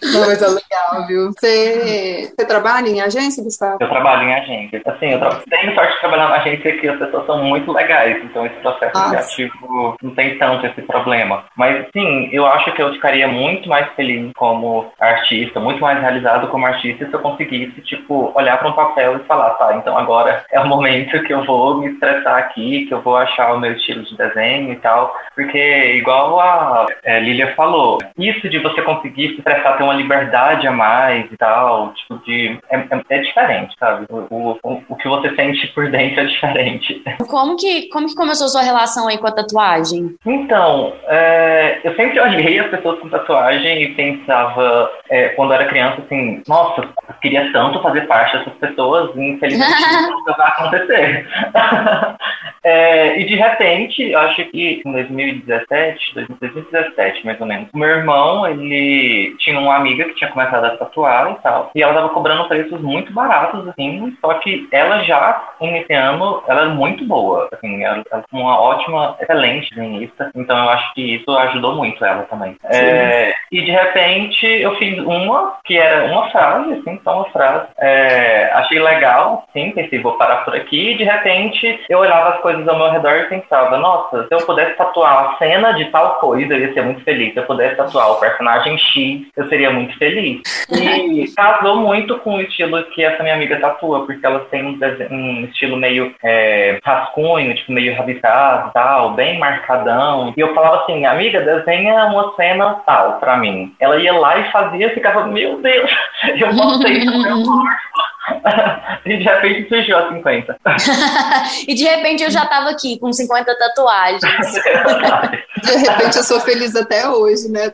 não, 0.02 0.26
mas 0.26 0.42
é 0.42 0.48
legal, 0.48 1.06
viu? 1.06 1.32
Você, 1.32 2.32
você 2.36 2.46
trabalha 2.46 2.88
em 2.88 3.00
agência, 3.00 3.42
Gustavo? 3.42 3.78
Eu 3.80 3.88
trabalho 3.88 4.15
em 4.24 4.35
agência. 4.35 4.83
Assim, 4.87 5.11
eu 5.11 5.20
tenho 5.50 5.74
sorte 5.74 5.94
de 5.94 6.00
trabalhar 6.00 6.29
na 6.29 6.37
agência 6.37 6.76
que 6.76 6.88
as 6.88 6.98
pessoas 6.98 7.26
são 7.26 7.42
muito 7.42 7.72
legais, 7.72 8.22
então 8.24 8.46
esse 8.46 8.57
processo 8.57 8.94
Nossa. 8.94 9.11
criativo 9.11 9.96
não 10.02 10.14
tem 10.14 10.38
tanto 10.38 10.66
esse 10.66 10.83
problema. 10.83 11.44
Mas 11.57 11.87
sim, 11.92 12.29
eu 12.33 12.46
acho 12.46 12.72
que 12.72 12.83
eu 12.83 12.92
ficaria 12.92 13.29
muito 13.29 13.68
mais 13.68 13.88
feliz 13.94 14.31
como 14.37 14.92
artista, 15.00 15.61
muito 15.61 15.81
mais 15.81 16.00
realizado 16.00 16.48
como 16.48 16.66
artista 16.66 17.07
se 17.07 17.12
eu 17.12 17.20
conseguisse, 17.20 17.81
tipo, 17.83 18.33
olhar 18.35 18.59
para 18.59 18.68
um 18.68 18.72
papel 18.72 19.16
e 19.16 19.24
falar, 19.24 19.50
tá, 19.50 19.74
então 19.76 19.96
agora 19.96 20.44
é 20.50 20.61
o 20.61 20.66
momento 20.66 21.22
que 21.22 21.33
eu 21.33 21.44
vou 21.44 21.79
me 21.79 21.92
estressar 21.92 22.38
aqui, 22.38 22.87
que 22.87 22.94
eu 22.94 23.02
vou 23.02 23.16
achar 23.16 23.55
o 23.55 23.61
meu 23.61 23.72
estilo 23.72 24.02
de 24.05 24.16
desenho 24.16 24.72
e 24.72 24.76
tal. 24.76 25.14
Porque, 25.35 25.94
igual 25.94 26.40
a 26.40 26.87
é, 27.05 27.20
Lilia 27.20 27.55
falou, 27.55 27.98
isso 28.18 28.48
de 28.48 28.59
você 28.59 28.83
conseguir 28.83 29.29
se 29.29 29.38
estressar, 29.38 29.76
ter 29.76 29.85
uma 29.85 29.94
liberdade 29.94 30.66
a 30.66 30.72
mais 30.72 31.31
e 31.31 31.37
tal, 31.37 31.92
tipo, 31.94 32.18
de. 32.24 32.59
É, 32.70 32.76
é, 32.76 33.02
é 33.11 33.18
diferente, 33.18 33.74
sabe? 33.79 34.06
O, 34.09 34.57
o, 34.62 34.83
o, 34.88 34.97
que 34.97 35.09
você 35.09 35.35
sente 35.35 35.66
por 35.69 35.88
dentro 35.90 36.21
é 36.21 36.25
diferente. 36.25 37.03
Como 37.29 37.57
que, 37.57 37.88
como 37.88 38.07
que 38.07 38.14
começou 38.14 38.47
a 38.47 38.51
sua 38.51 38.62
relação 38.62 39.09
aí 39.09 39.19
com 39.19 39.27
a 39.27 39.33
tatuagem? 39.33 40.14
Então, 40.25 40.92
é, 41.09 41.81
eu 41.85 41.95
sempre 41.97 42.21
olhei 42.21 42.59
as 42.59 42.71
pessoas 42.71 42.99
com 43.01 43.09
tatuagem 43.09 43.83
e 43.83 43.95
pensava, 43.95 44.90
é, 45.11 45.31
quando 45.31 45.51
eu 45.51 45.61
era 45.61 45.69
criança, 45.69 46.03
assim, 46.03 46.42
nossa, 46.47 46.83
eu 46.83 47.14
queria 47.21 47.51
tanto 47.53 47.83
fazer 47.83 48.03
parte 48.03 48.37
dessas 48.37 48.55
pessoas, 48.55 49.14
e 49.16 49.21
infelizmente 49.21 49.73
nunca 50.11 50.33
vai 50.35 50.49
acontecer. 50.49 51.29
é, 52.62 53.21
e 53.21 53.25
de 53.25 53.35
repente, 53.35 54.14
acho 54.14 54.45
que 54.47 54.83
em 54.85 54.92
2017, 54.92 56.14
2017 56.14 57.25
mais 57.25 57.40
ou 57.40 57.47
menos, 57.47 57.69
o 57.73 57.79
meu 57.79 57.88
irmão, 57.88 58.47
ele 58.47 59.35
tinha 59.38 59.59
uma 59.59 59.77
amiga 59.77 60.05
que 60.05 60.14
tinha 60.14 60.31
começado 60.31 60.64
a 60.64 60.77
tatuar 60.77 61.33
e 61.33 61.42
tal, 61.42 61.71
e 61.75 61.83
ela 61.83 61.95
tava 61.95 62.09
cobrando 62.11 62.49
preços 62.49 62.81
muito 62.81 63.12
baratos, 63.12 63.66
assim, 63.69 63.86
só 64.20 64.35
que 64.35 64.68
ela 64.72 65.03
já, 65.03 65.55
iniciando, 65.61 66.42
ela 66.46 66.62
era 66.62 66.70
muito 66.70 67.05
boa, 67.05 67.49
assim, 67.53 67.83
ela, 67.85 68.03
ela 68.11 68.25
uma 68.33 68.61
ótima, 68.61 69.16
excelente 69.20 69.75
desenhista, 69.75 70.31
então 70.35 70.57
eu 70.57 70.70
acho 70.70 70.94
que 70.94 71.16
isso 71.16 71.31
ajudou 71.31 71.75
muito 71.75 72.05
ela 72.05 72.22
também. 72.25 72.57
É, 72.64 73.33
e 73.51 73.62
de 73.62 73.70
repente, 73.70 74.46
eu 74.46 74.75
fiz 74.77 74.99
uma, 74.99 75.59
que 75.64 75.77
era 75.77 76.07
uma 76.07 76.31
frase, 76.31 76.72
assim, 76.72 77.01
só 77.03 77.16
uma 77.16 77.31
frase, 77.31 77.68
é, 77.79 78.51
achei 78.55 78.79
legal, 78.79 79.46
sim, 79.53 79.70
pensei, 79.70 80.01
vou 80.01 80.16
parar 80.18 80.44
por 80.44 80.55
aqui, 80.55 80.92
e 80.92 80.96
de 80.96 81.05
repente, 81.05 81.81
eu 81.88 81.99
olhava 81.99 82.35
as 82.35 82.40
coisas 82.40 82.66
ao 82.68 82.77
meu 82.77 82.90
redor 82.90 83.16
e 83.16 83.29
pensava, 83.29 83.77
nossa, 83.79 84.27
se 84.27 84.35
eu 84.35 84.44
pudesse 84.46 84.77
tatuar 84.77 85.31
a 85.31 85.38
cena 85.38 85.72
de 85.72 85.87
tal 85.87 86.16
coisa, 86.16 86.55
eu 86.55 86.61
ia 86.61 86.72
ser 86.72 86.83
muito 86.83 87.03
feliz. 87.03 87.33
Se 87.33 87.38
eu 87.38 87.44
pudesse 87.44 87.77
tatuar 87.77 88.12
o 88.12 88.20
personagem 88.20 88.79
X, 88.79 89.27
eu 89.37 89.49
seria 89.49 89.70
muito 89.70 89.96
feliz. 89.99 90.40
E 90.70 91.33
casou 91.35 91.77
muito 91.77 92.18
com 92.18 92.37
o 92.37 92.40
estilo 92.40 92.83
que 92.85 93.05
essa 93.05 93.22
minha 93.22 93.35
amiga 93.35 93.59
porque 93.78 94.24
elas 94.24 94.48
têm 94.48 94.64
um, 94.64 94.78
um 95.10 95.44
estilo 95.44 95.76
meio 95.76 96.14
é, 96.22 96.78
rascunho, 96.84 97.54
tipo, 97.54 97.72
meio 97.72 97.96
rabiscado 97.96 98.70
tal, 98.72 99.14
bem 99.14 99.38
marcadão. 99.38 100.32
E 100.36 100.40
eu 100.40 100.54
falava 100.54 100.82
assim, 100.82 101.04
amiga, 101.04 101.40
desenha 101.40 102.06
uma 102.06 102.34
cena 102.34 102.74
tal 102.86 103.18
pra 103.18 103.36
mim. 103.36 103.74
Ela 103.80 103.96
ia 103.96 104.12
lá 104.12 104.38
e 104.38 104.50
fazia, 104.50 104.94
ficava, 104.94 105.26
meu 105.26 105.60
Deus, 105.60 105.90
eu 106.38 106.48
postei 106.48 107.04
no 107.04 107.22
meu 107.22 107.42
corpo. 107.42 108.06
e 109.04 109.18
de 109.18 109.24
repente 109.24 109.68
surgiu 109.68 109.96
a 109.96 110.08
50. 110.08 110.58
e 111.68 111.74
de 111.74 111.84
repente 111.84 112.22
eu 112.22 112.30
já 112.30 112.44
tava 112.46 112.70
aqui 112.70 112.98
com 112.98 113.12
50 113.12 113.56
tatuagens. 113.56 114.22
de 115.62 115.76
repente 115.76 116.16
eu 116.16 116.24
sou 116.24 116.40
feliz 116.40 116.74
até 116.74 117.08
hoje, 117.08 117.48
né? 117.48 117.72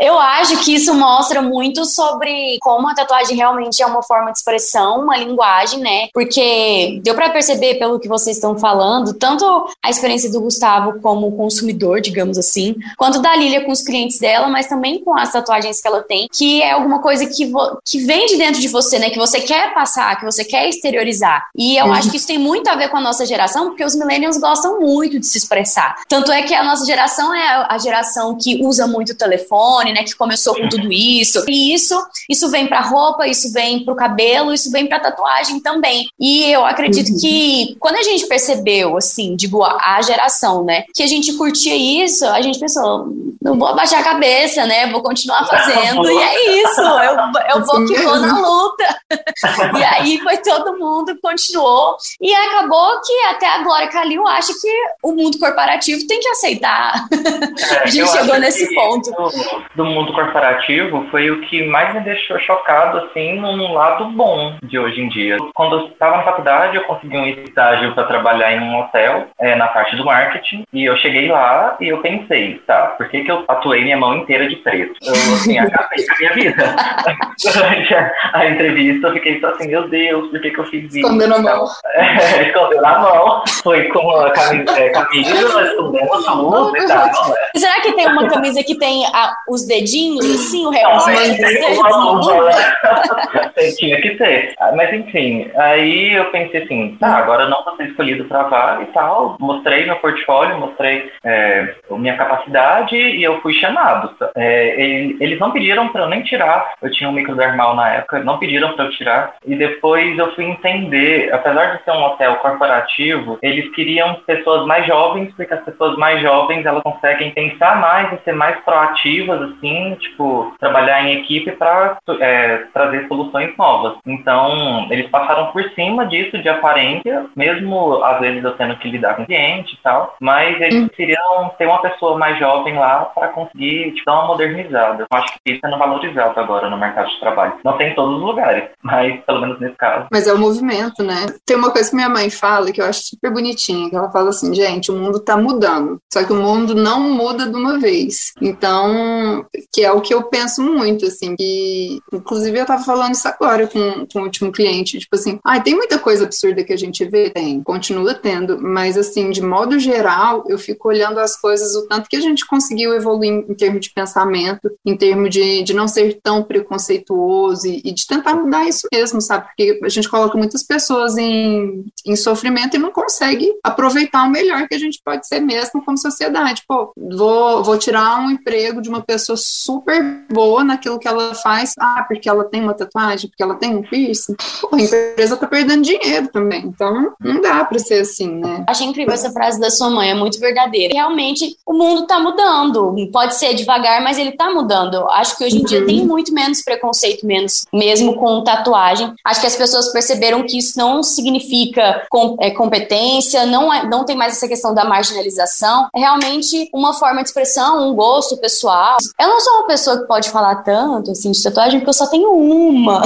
eu 0.00 0.18
acho 0.18 0.58
que 0.64 0.74
isso 0.74 0.94
mostra 0.94 1.40
muito 1.42 1.84
sobre 1.84 2.58
como 2.60 2.88
a 2.88 2.94
tatuagem 2.94 3.36
realmente 3.36 3.82
é 3.82 3.86
uma 3.86 4.02
forma 4.02 4.30
de 4.30 4.38
expressão, 4.38 5.00
uma 5.02 5.16
linguagem, 5.16 5.80
né? 5.80 6.08
Porque 6.12 7.00
deu 7.02 7.14
para 7.14 7.30
perceber 7.30 7.76
pelo 7.76 7.98
que 7.98 8.08
vocês 8.08 8.36
estão 8.36 8.58
falando, 8.58 9.14
tanto 9.14 9.44
a 9.82 9.90
experiência 9.90 10.30
do 10.30 10.40
Gustavo 10.40 11.00
como 11.00 11.36
consumidor, 11.36 12.00
digamos 12.00 12.38
assim, 12.38 12.74
quanto 12.96 13.20
da 13.20 13.34
Lilia 13.34 13.64
com 13.64 13.72
os 13.72 13.82
clientes 13.82 14.18
dela, 14.18 14.48
mas 14.48 14.66
também 14.66 15.02
com 15.02 15.16
as 15.16 15.32
tatuagens 15.32 15.80
que 15.80 15.88
ela 15.88 16.02
tem, 16.02 16.28
que 16.32 16.62
é 16.62 16.72
alguma 16.72 17.00
coisa 17.00 17.26
que, 17.26 17.31
que 17.36 17.98
vem 18.04 18.26
de 18.26 18.36
dentro 18.36 18.60
de 18.60 18.68
você, 18.68 18.98
né? 18.98 19.10
Que 19.10 19.18
você 19.18 19.40
quer 19.40 19.74
passar, 19.74 20.18
que 20.18 20.24
você 20.24 20.44
quer 20.44 20.68
exteriorizar. 20.68 21.46
E 21.56 21.76
eu 21.76 21.86
uhum. 21.86 21.92
acho 21.92 22.10
que 22.10 22.16
isso 22.16 22.26
tem 22.26 22.38
muito 22.38 22.68
a 22.68 22.74
ver 22.74 22.88
com 22.88 22.96
a 22.96 23.00
nossa 23.00 23.24
geração, 23.26 23.68
porque 23.68 23.84
os 23.84 23.94
millennials 23.94 24.38
gostam 24.38 24.80
muito 24.80 25.18
de 25.18 25.26
se 25.26 25.38
expressar. 25.38 25.96
Tanto 26.08 26.32
é 26.32 26.42
que 26.42 26.54
a 26.54 26.62
nossa 26.62 26.84
geração 26.84 27.34
é 27.34 27.66
a 27.68 27.78
geração 27.78 28.36
que 28.36 28.64
usa 28.64 28.86
muito 28.86 29.12
o 29.12 29.16
telefone, 29.16 29.92
né? 29.92 30.04
Que 30.04 30.14
começou 30.14 30.54
com 30.54 30.68
tudo 30.68 30.92
isso. 30.92 31.44
E 31.48 31.74
isso, 31.74 32.00
isso 32.28 32.50
vem 32.50 32.66
pra 32.66 32.80
roupa, 32.80 33.26
isso 33.26 33.52
vem 33.52 33.84
pro 33.84 33.96
cabelo, 33.96 34.52
isso 34.52 34.70
vem 34.70 34.86
pra 34.86 35.00
tatuagem 35.00 35.60
também. 35.60 36.06
E 36.18 36.50
eu 36.50 36.64
acredito 36.64 37.12
uhum. 37.12 37.18
que 37.18 37.76
quando 37.78 37.96
a 37.96 38.02
gente 38.02 38.26
percebeu, 38.26 38.96
assim, 38.96 39.36
digo, 39.36 39.62
a 39.62 40.00
geração, 40.02 40.64
né? 40.64 40.84
Que 40.94 41.02
a 41.02 41.06
gente 41.06 41.32
curtia 41.34 41.74
isso, 41.74 42.26
a 42.26 42.40
gente 42.40 42.58
pensou, 42.58 43.08
não 43.40 43.58
vou 43.58 43.68
abaixar 43.68 44.00
a 44.00 44.04
cabeça, 44.04 44.64
né? 44.66 44.90
Vou 44.90 45.02
continuar 45.02 45.46
fazendo. 45.48 46.08
e 46.10 46.18
é 46.18 46.62
isso. 46.62 46.80
Eu 46.80 47.16
eu 47.54 47.64
vou 47.64 47.86
que 47.86 48.00
vou 48.00 48.16
na 48.16 48.38
luta. 48.38 48.96
e 49.78 49.84
aí 49.84 50.18
foi 50.20 50.36
todo 50.38 50.78
mundo, 50.78 51.16
continuou. 51.22 51.96
E 52.20 52.34
acabou 52.34 53.00
que 53.00 53.12
até 53.26 53.48
agora 53.48 53.88
Calil 53.88 54.26
acha 54.26 54.52
que 54.60 54.72
o 55.02 55.12
mundo 55.12 55.38
corporativo 55.38 56.06
tem 56.06 56.20
que 56.20 56.28
aceitar. 56.28 56.94
É, 57.12 57.82
a 57.82 57.86
gente 57.86 58.10
chegou 58.10 58.38
nesse 58.38 58.74
ponto. 58.74 59.10
Do, 59.10 59.64
do, 59.76 59.84
mundo 59.84 60.12
corporativo 60.12 61.06
foi 61.10 61.30
o 61.30 61.40
que 61.42 61.66
mais 61.66 61.94
me 61.94 62.00
deixou 62.00 62.38
chocado, 62.40 62.98
assim, 62.98 63.38
num 63.38 63.72
lado 63.72 64.06
bom 64.06 64.56
de 64.62 64.78
hoje 64.78 65.00
em 65.00 65.08
dia. 65.08 65.36
Quando 65.54 65.76
eu 65.76 65.88
estava 65.88 66.18
na 66.18 66.24
faculdade, 66.24 66.76
eu 66.76 66.84
consegui 66.84 67.16
um 67.16 67.26
estágio 67.26 67.94
para 67.94 68.04
trabalhar 68.04 68.52
em 68.52 68.60
um 68.60 68.80
hotel, 68.80 69.28
é, 69.38 69.54
na 69.54 69.68
parte 69.68 69.96
do 69.96 70.04
marketing, 70.04 70.64
e 70.72 70.84
eu 70.84 70.96
cheguei 70.98 71.28
lá 71.28 71.76
e 71.80 71.88
eu 71.88 72.00
pensei, 72.00 72.58
tá, 72.66 72.94
por 72.96 73.08
que, 73.08 73.24
que 73.24 73.30
eu 73.30 73.44
atuei 73.48 73.82
minha 73.82 73.96
mão 73.96 74.16
inteira 74.16 74.48
de 74.48 74.56
preto? 74.56 74.94
Eu, 75.02 75.12
assim, 75.12 75.58
acabei 75.58 76.06
com 76.06 76.14
a 76.14 76.18
minha 76.18 76.32
vida. 76.34 76.76
durante 77.42 77.94
a, 77.94 78.12
a, 78.32 78.48
entrevista, 78.48 79.08
eu 79.08 79.12
fiquei 79.14 79.40
só 79.40 79.48
assim, 79.48 79.68
meu 79.68 79.88
Deus, 79.88 80.30
por 80.30 80.40
que, 80.40 80.50
que 80.50 80.58
eu 80.58 80.66
fiz 80.66 80.84
isso? 80.84 80.98
Escondendo 80.98 81.34
a 81.34 81.38
mão. 81.38 81.66
É, 81.94 82.48
escondendo 82.48 82.86
a 82.86 82.98
mão. 82.98 83.42
Foi 83.62 83.84
com 83.88 84.10
a 84.10 84.30
camisa, 84.30 84.78
é, 84.78 84.90
camisa 84.90 85.30
escondendo 85.30 86.14
a 86.14 86.36
mão 86.36 86.76
e 86.76 86.86
tal. 86.86 87.06
Né? 87.06 87.34
Será 87.56 87.80
que 87.80 87.92
tem 87.92 88.06
uma 88.06 88.28
camisa 88.28 88.62
que 88.62 88.78
tem 88.78 89.04
a, 89.06 89.34
os 89.48 89.66
dedinhos, 89.66 90.24
assim, 90.24 90.66
o 90.66 90.70
realmente 90.70 91.42
Tinha 93.78 94.00
que 94.00 94.10
ter. 94.16 94.54
Ah, 94.58 94.72
mas 94.74 94.92
enfim, 94.92 95.50
aí 95.56 96.14
eu 96.14 96.26
pensei 96.26 96.62
assim, 96.62 96.96
tá, 96.98 97.16
agora 97.16 97.48
não 97.48 97.64
vou 97.64 97.76
ser 97.76 97.88
escolhido 97.88 98.24
pra 98.24 98.80
e 98.82 98.86
tal. 98.92 99.36
Mostrei 99.38 99.86
meu 99.86 99.96
portfólio, 99.96 100.58
mostrei 100.58 101.10
é, 101.24 101.74
minha 101.90 102.16
capacidade 102.16 102.96
e 102.96 103.22
eu 103.22 103.40
fui 103.40 103.52
chamado. 103.54 104.10
É, 104.36 104.80
eles 105.20 105.38
não 105.38 105.50
pediram 105.50 105.88
pra 105.88 106.02
eu 106.02 106.08
nem 106.08 106.22
tirar, 106.22 106.74
eu 106.82 106.90
tinha 106.92 107.08
um 107.08 107.12
microdermal 107.12 107.74
na 107.74 107.88
época, 107.94 108.20
não 108.20 108.38
pediram 108.38 108.72
para 108.72 108.84
eu 108.84 108.90
tirar. 108.90 109.34
E 109.46 109.56
depois 109.56 110.18
eu 110.18 110.32
fui 110.34 110.44
entender, 110.44 111.32
apesar 111.32 111.76
de 111.76 111.84
ser 111.84 111.90
um 111.92 112.02
hotel 112.02 112.36
corporativo, 112.36 113.38
eles 113.42 113.72
queriam 113.74 114.14
pessoas 114.26 114.66
mais 114.66 114.86
jovens, 114.86 115.32
porque 115.36 115.52
as 115.52 115.64
pessoas 115.64 115.96
mais 115.96 116.20
jovens 116.20 116.64
elas 116.64 116.82
conseguem 116.82 117.30
pensar 117.32 117.80
mais 117.80 118.12
e 118.12 118.24
ser 118.24 118.32
mais 118.32 118.58
proativas, 118.60 119.40
assim, 119.42 119.96
tipo, 120.00 120.54
trabalhar 120.58 121.02
em 121.04 121.20
equipe 121.20 121.52
para 121.52 121.98
é, 122.20 122.64
trazer 122.72 123.06
soluções 123.08 123.56
novas. 123.56 123.96
Então, 124.06 124.86
eles 124.90 125.08
passaram 125.10 125.52
por 125.52 125.62
cima 125.70 126.06
disso 126.06 126.38
de 126.38 126.48
aparência, 126.48 127.26
mesmo 127.36 128.02
às 128.04 128.20
vezes 128.20 128.42
eu 128.42 128.52
tendo 128.52 128.76
que 128.76 128.90
lidar 128.90 129.14
com 129.14 129.26
cliente 129.26 129.74
e 129.74 129.78
tal, 129.82 130.16
mas 130.20 130.60
eles 130.60 130.84
hum. 130.84 130.88
queriam 130.88 131.50
ter 131.58 131.66
uma 131.66 131.80
pessoa 131.80 132.18
mais 132.18 132.38
jovem 132.38 132.74
lá 132.74 133.06
para 133.06 133.28
conseguir 133.28 133.92
tipo, 133.92 134.06
dar 134.06 134.14
uma 134.14 134.28
modernizada. 134.28 135.02
Eu 135.02 135.18
acho 135.18 135.34
que 135.34 135.52
isso 135.52 135.60
é 135.64 135.70
não 135.70 135.78
valorizado 135.78 136.38
agora 136.38 136.68
no 136.68 136.76
mercado 136.82 137.08
de 137.08 137.20
trabalho. 137.20 137.54
Não 137.64 137.76
tem 137.78 137.92
em 137.92 137.94
todos 137.94 138.16
os 138.16 138.22
lugares, 138.22 138.68
mas 138.82 139.20
pelo 139.24 139.40
menos 139.40 139.60
nesse 139.60 139.76
caso. 139.76 140.06
Mas 140.12 140.26
é 140.26 140.32
o 140.32 140.38
movimento, 140.38 141.02
né? 141.02 141.26
Tem 141.46 141.56
uma 141.56 141.70
coisa 141.70 141.88
que 141.88 141.96
minha 141.96 142.08
mãe 142.08 142.28
fala 142.30 142.72
que 142.72 142.80
eu 142.80 142.84
acho 142.84 143.02
super 143.02 143.32
bonitinha, 143.32 143.88
que 143.88 143.96
ela 143.96 144.10
fala 144.10 144.30
assim, 144.30 144.54
gente, 144.54 144.90
o 144.90 144.96
mundo 144.96 145.20
tá 145.20 145.36
mudando. 145.36 145.98
Só 146.12 146.24
que 146.24 146.32
o 146.32 146.36
mundo 146.36 146.74
não 146.74 147.00
muda 147.00 147.46
de 147.46 147.56
uma 147.56 147.78
vez. 147.78 148.32
Então, 148.40 149.44
que 149.72 149.84
é 149.84 149.92
o 149.92 150.00
que 150.00 150.12
eu 150.12 150.24
penso 150.24 150.62
muito, 150.62 151.06
assim, 151.06 151.36
que 151.36 152.00
inclusive 152.12 152.58
eu 152.58 152.66
tava 152.66 152.82
falando 152.84 153.14
isso 153.14 153.28
agora 153.28 153.66
com, 153.66 154.06
com 154.12 154.20
o 154.20 154.24
último 154.24 154.52
cliente, 154.52 154.98
tipo 154.98 155.14
assim, 155.14 155.38
ah, 155.44 155.60
tem 155.60 155.74
muita 155.74 155.98
coisa 155.98 156.24
absurda 156.24 156.64
que 156.64 156.72
a 156.72 156.78
gente 156.78 157.04
vê, 157.04 157.30
tem, 157.30 157.62
continua 157.62 158.14
tendo, 158.14 158.60
mas 158.60 158.98
assim, 158.98 159.30
de 159.30 159.42
modo 159.42 159.78
geral, 159.78 160.44
eu 160.48 160.58
fico 160.58 160.88
olhando 160.88 161.18
as 161.18 161.40
coisas, 161.40 161.74
o 161.74 161.86
tanto 161.86 162.08
que 162.08 162.16
a 162.16 162.20
gente 162.20 162.46
conseguiu 162.46 162.94
evoluir 162.94 163.44
em 163.48 163.54
termos 163.54 163.80
de 163.80 163.92
pensamento, 163.92 164.70
em 164.84 164.96
termos 164.96 165.30
de, 165.30 165.62
de 165.62 165.74
não 165.74 165.88
ser 165.88 166.18
tão 166.22 166.42
preconceituoso 166.42 166.71
preconceituoso 166.72 167.66
e, 167.66 167.82
e, 167.84 167.92
de 167.92 168.06
tentar 168.06 168.34
mudar 168.34 168.66
isso 168.66 168.86
mesmo, 168.92 169.20
sabe? 169.20 169.46
Porque 169.46 169.80
a 169.82 169.88
gente 169.88 170.08
coloca 170.08 170.38
muitas 170.38 170.62
pessoas 170.62 171.16
em, 171.18 171.84
em 172.06 172.16
sofrimento 172.16 172.76
e 172.76 172.78
não 172.78 172.90
consegue 172.90 173.52
aproveitar 173.62 174.24
o 174.24 174.30
melhor 174.30 174.66
que 174.66 174.74
a 174.74 174.78
gente 174.78 175.00
pode 175.04 175.26
ser 175.26 175.40
mesmo 175.40 175.84
como 175.84 175.98
sociedade. 175.98 176.62
Pô, 176.66 176.92
vou, 176.96 177.62
vou 177.62 177.78
tirar 177.78 178.20
um 178.20 178.30
emprego 178.30 178.80
de 178.80 178.88
uma 178.88 179.02
pessoa 179.02 179.36
super 179.36 180.02
boa 180.30 180.64
naquilo 180.64 180.98
que 180.98 181.08
ela 181.08 181.34
faz, 181.34 181.74
ah, 181.78 182.04
porque 182.06 182.28
ela 182.28 182.44
tem 182.44 182.62
uma 182.62 182.74
tatuagem, 182.74 183.28
porque 183.28 183.42
ela 183.42 183.54
tem 183.54 183.74
um 183.76 183.82
piercing. 183.82 184.34
Pô, 184.60 184.76
a 184.76 184.80
empresa 184.80 185.36
tá 185.36 185.46
perdendo 185.46 185.82
dinheiro 185.82 186.28
também, 186.28 186.66
então 186.66 187.12
não 187.20 187.40
dá 187.40 187.64
pra 187.64 187.78
ser 187.78 188.00
assim, 188.00 188.36
né? 188.36 188.64
Achei 188.66 188.86
incrível 188.86 189.12
essa 189.12 189.30
frase 189.30 189.60
da 189.60 189.70
sua 189.70 189.90
mãe, 189.90 190.10
é 190.10 190.14
muito 190.14 190.38
verdadeira. 190.38 190.94
Realmente, 190.94 191.56
o 191.66 191.72
mundo 191.74 192.06
tá 192.06 192.18
mudando. 192.18 192.94
Pode 193.12 193.36
ser 193.36 193.54
devagar, 193.54 194.02
mas 194.02 194.18
ele 194.18 194.32
tá 194.32 194.50
mudando. 194.50 195.06
Acho 195.10 195.36
que 195.36 195.44
hoje 195.44 195.58
em 195.58 195.64
dia 195.64 195.80
uhum. 195.80 195.86
tem 195.86 196.06
muito 196.06 196.32
menos 196.32 196.61
preconceito, 196.62 197.26
menos 197.26 197.64
mesmo 197.72 198.16
com 198.16 198.42
tatuagem. 198.42 199.12
Acho 199.24 199.40
que 199.40 199.46
as 199.46 199.56
pessoas 199.56 199.92
perceberam 199.92 200.42
que 200.44 200.58
isso 200.58 200.78
não 200.78 201.02
significa 201.02 202.06
com, 202.10 202.36
é, 202.40 202.50
competência, 202.50 203.46
não, 203.46 203.72
é, 203.72 203.86
não 203.86 204.04
tem 204.04 204.16
mais 204.16 204.36
essa 204.36 204.48
questão 204.48 204.74
da 204.74 204.84
marginalização. 204.84 205.88
É 205.94 206.00
realmente 206.00 206.68
uma 206.72 206.92
forma 206.94 207.22
de 207.22 207.28
expressão, 207.28 207.88
um 207.88 207.94
gosto 207.94 208.36
pessoal. 208.36 208.96
Eu 209.18 209.28
não 209.28 209.40
sou 209.40 209.54
uma 209.54 209.66
pessoa 209.66 210.00
que 210.00 210.06
pode 210.06 210.30
falar 210.30 210.56
tanto 210.56 211.10
assim 211.10 211.30
de 211.32 211.42
tatuagem, 211.42 211.80
porque 211.80 211.90
eu 211.90 211.94
só 211.94 212.06
tenho 212.06 212.30
uma. 212.30 213.02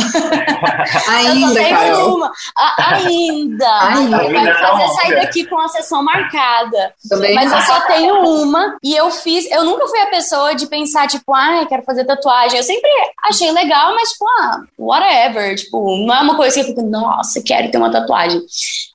Ainda, 1.09 1.61
eu 1.63 1.69
só 1.69 1.77
tenho 1.77 1.77
Carol. 1.77 2.17
uma. 2.17 2.33
A, 2.57 2.95
ainda. 2.95 3.79
ainda. 3.83 4.17
Vai 4.17 4.55
fazer 4.55 4.89
sair 4.95 5.15
daqui 5.17 5.45
com 5.47 5.59
a 5.59 5.69
sessão 5.69 6.03
marcada. 6.03 6.95
Também. 7.09 7.35
Mas 7.35 7.53
eu 7.53 7.61
só 7.63 7.81
tenho 7.87 8.15
uma 8.25 8.77
e 8.83 8.95
eu 8.95 9.11
fiz. 9.11 9.51
Eu 9.51 9.65
nunca 9.65 9.87
fui 9.87 9.99
a 10.01 10.07
pessoa 10.07 10.55
de 10.55 10.67
pensar, 10.67 11.07
tipo, 11.07 11.35
ai, 11.35 11.63
ah, 11.63 11.67
quero 11.67 11.83
fazer 11.83 12.05
tatuagem. 12.05 12.59
Eu 12.59 12.65
sempre 12.65 12.91
achei 13.25 13.46
legal, 13.53 13.95
mas, 13.95 14.11
tipo, 14.11 14.25
ah, 14.41 14.61
whatever. 14.79 15.57
Tipo, 15.57 16.07
não 16.07 16.15
é 16.15 16.21
uma 16.21 16.37
coisa 16.37 16.55
que 16.55 16.61
eu 16.61 16.67
fico, 16.67 16.83
nossa, 16.83 17.43
quero 17.43 17.71
ter 17.71 17.79
uma 17.79 17.91
tatuagem. 17.91 18.39
Uhum. 18.39 18.47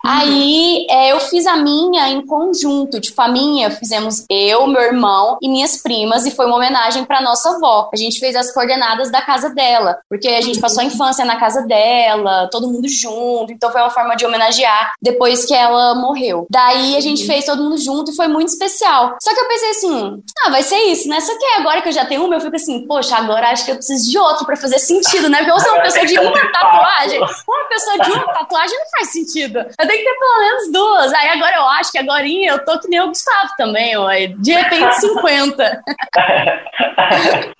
Aí 0.03 0.87
é, 0.89 1.11
eu 1.11 1.19
fiz 1.19 1.45
a 1.45 1.57
minha 1.57 2.09
em 2.09 2.25
conjunto. 2.25 2.99
Tipo, 2.99 3.21
a 3.21 3.27
minha 3.27 3.71
fizemos 3.71 4.25
eu, 4.29 4.67
meu 4.67 4.81
irmão 4.81 5.37
e 5.41 5.49
minhas 5.49 5.81
primas, 5.81 6.25
e 6.25 6.31
foi 6.31 6.45
uma 6.45 6.55
homenagem 6.55 7.05
para 7.05 7.21
nossa 7.21 7.51
avó. 7.51 7.89
A 7.93 7.97
gente 7.97 8.19
fez 8.19 8.35
as 8.35 8.53
coordenadas 8.53 9.11
da 9.11 9.21
casa 9.21 9.49
dela, 9.49 9.97
porque 10.09 10.27
a 10.27 10.41
gente 10.41 10.59
passou 10.59 10.81
a 10.81 10.85
infância 10.85 11.25
na 11.25 11.39
casa 11.39 11.61
dela, 11.63 12.47
todo 12.51 12.69
mundo 12.69 12.87
junto, 12.87 13.51
então 13.51 13.71
foi 13.71 13.81
uma 13.81 13.89
forma 13.89 14.15
de 14.15 14.25
homenagear 14.25 14.93
depois 15.01 15.45
que 15.45 15.53
ela 15.53 15.95
morreu. 15.95 16.47
Daí 16.49 16.95
a 16.95 17.01
gente 17.01 17.25
fez 17.25 17.45
todo 17.45 17.63
mundo 17.63 17.77
junto 17.77 18.11
e 18.11 18.15
foi 18.15 18.27
muito 18.27 18.49
especial. 18.49 19.15
Só 19.21 19.33
que 19.33 19.39
eu 19.39 19.47
pensei 19.47 19.69
assim, 19.69 20.23
ah, 20.45 20.49
vai 20.49 20.63
ser 20.63 20.77
isso, 20.85 21.07
né? 21.07 21.19
Só 21.19 21.37
que 21.37 21.45
agora 21.59 21.81
que 21.81 21.89
eu 21.89 21.93
já 21.93 22.05
tenho 22.05 22.25
uma, 22.25 22.35
eu 22.35 22.41
fico 22.41 22.55
assim, 22.55 22.85
poxa, 22.87 23.15
agora 23.15 23.49
acho 23.49 23.65
que 23.65 23.71
eu 23.71 23.75
preciso 23.75 24.09
de 24.09 24.17
outro 24.17 24.40
para 24.45 24.55
fazer 24.55 24.79
sentido, 24.79 25.29
né? 25.29 25.39
Porque 25.39 25.51
eu 25.51 25.59
sou 25.59 25.73
uma 25.73 25.81
pessoa 25.81 26.05
de 26.05 26.17
uma 26.19 26.51
tatuagem, 26.51 27.19
uma 27.19 27.65
pessoa 27.69 27.97
de 27.99 28.11
uma 28.11 28.33
tatuagem 28.33 28.77
não 28.77 28.89
faz 28.97 29.11
sentido. 29.11 29.59
Eu 29.59 29.87
tenho 29.87 29.99
que 29.99 30.03
ter 30.03 30.19
pelo 30.19 30.39
menos 30.39 30.71
duas. 30.71 31.13
Aí 31.13 31.29
agora 31.29 31.55
eu 31.55 31.65
acho 31.67 31.91
que 31.91 31.97
agora 31.97 32.27
eu 32.27 32.63
tô 32.65 32.79
que 32.79 32.87
nem 32.87 33.01
o 33.01 33.07
Gustavo 33.07 33.49
também, 33.57 33.97
ué. 33.97 34.27
De 34.27 34.53
repente 34.53 34.95
50. 35.01 35.83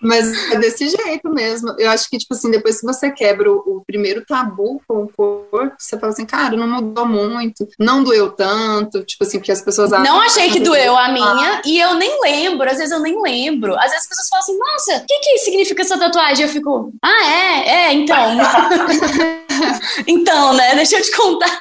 Mas 0.02 0.52
é 0.52 0.58
desse 0.58 0.88
jeito 0.90 1.30
mesmo. 1.30 1.76
Eu 1.78 1.90
acho 1.90 2.10
que, 2.10 2.18
tipo 2.18 2.34
assim, 2.34 2.50
depois 2.50 2.80
que 2.80 2.86
você 2.86 3.12
quebra 3.12 3.52
o, 3.52 3.58
o 3.58 3.84
primeiro 3.86 4.24
tabu 4.26 4.82
com 4.88 5.04
o 5.04 5.10
corpo, 5.12 5.76
você 5.78 5.98
fala 6.00 6.12
assim, 6.12 6.26
cara, 6.26 6.56
não 6.56 6.68
mudou 6.68 7.06
muito, 7.06 7.68
não 7.80 8.04
doeu 8.04 8.32
tanto, 8.32 9.04
tipo 9.04 9.24
assim, 9.24 9.40
porque 9.40 9.52
as 9.52 9.62
pessoas 9.62 9.92
acham. 9.92 10.06
Não 10.06 10.22
achei 10.22 10.50
que 10.50 10.60
doeu 10.60 10.98
a 10.98 11.10
minha, 11.10 11.62
e 11.66 11.80
eu 11.80 11.96
nem 11.96 12.22
lembro, 12.22 12.70
às 12.70 12.78
vezes 12.78 12.92
eu 12.92 13.00
nem 13.00 13.22
lembro. 13.22 13.76
Às 13.76 13.92
vezes 13.92 14.04
as 14.04 14.08
pessoas 14.08 14.30
falam 14.30 14.44
assim, 14.44 14.58
nossa, 14.58 15.04
o 15.04 15.06
que, 15.06 15.20
que 15.20 15.38
significa 15.40 15.82
essa 15.82 15.98
tatuagem? 15.98 16.46
Eu 16.46 16.52
fico, 16.52 16.71
ah, 17.02 17.26
é, 17.26 17.70
é, 17.70 17.94
então. 17.94 18.38
então, 20.08 20.54
né, 20.54 20.76
deixa 20.76 20.98
eu 20.98 21.02
te 21.02 21.16
contar. 21.16 21.60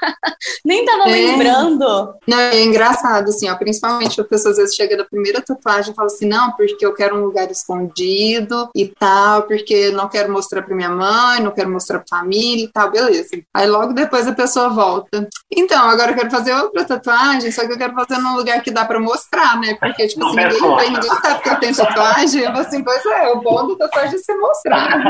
nem 0.65 0.85
tava 0.85 1.09
é. 1.09 1.13
lembrando. 1.13 2.15
Não, 2.27 2.39
é 2.39 2.63
engraçado, 2.63 3.29
assim, 3.29 3.49
ó, 3.49 3.55
principalmente 3.57 4.21
a 4.21 4.25
pessoa 4.25 4.53
às 4.53 4.59
vezes 4.59 4.75
chega 4.75 4.97
da 4.97 5.05
primeira 5.05 5.41
tatuagem 5.41 5.93
e 5.93 5.95
fala 5.95 6.07
assim, 6.07 6.29
não, 6.29 6.53
porque 6.53 6.85
eu 6.85 6.95
quero 6.95 7.17
um 7.17 7.25
lugar 7.25 7.51
escondido 7.51 8.69
e 8.75 8.89
tal, 8.89 9.43
porque 9.43 9.91
não 9.91 10.09
quero 10.09 10.33
mostrar 10.33 10.63
pra 10.63 10.75
minha 10.75 10.91
mãe, 10.91 11.41
não 11.41 11.51
quero 11.51 11.71
mostrar 11.71 11.99
pra 12.01 12.19
família 12.19 12.65
e 12.65 12.69
tal, 12.69 12.91
beleza. 12.91 13.31
Aí 13.55 13.67
logo 13.67 13.93
depois 13.93 14.27
a 14.27 14.33
pessoa 14.33 14.69
volta. 14.69 15.29
Então, 15.51 15.89
agora 15.89 16.13
eu 16.13 16.17
quero 16.17 16.31
fazer 16.31 16.55
outra 16.55 16.85
tatuagem, 16.85 17.51
só 17.51 17.67
que 17.67 17.73
eu 17.73 17.79
quero 17.79 17.95
fazer 17.95 18.21
num 18.21 18.37
lugar 18.37 18.63
que 18.63 18.71
dá 18.71 18.85
pra 18.85 19.01
mostrar, 19.01 19.61
né? 19.61 19.77
Porque, 19.79 20.07
tipo 20.07 20.25
assim, 20.25 20.37
ninguém, 20.37 20.77
vem, 20.77 20.91
ninguém 20.93 21.11
sabe 21.21 21.43
que 21.43 21.49
eu 21.49 21.61
tenho 21.61 21.77
tatuagem. 21.77 22.43
Eu 22.43 22.53
falo 22.53 22.61
assim, 22.61 22.83
pois 22.83 23.05
é, 23.07 23.29
o 23.29 23.41
bom 23.41 23.69
da 23.69 23.87
tatuagem 23.87 24.15
é 24.15 24.19
se 24.19 24.35
mostrar. 24.35 25.05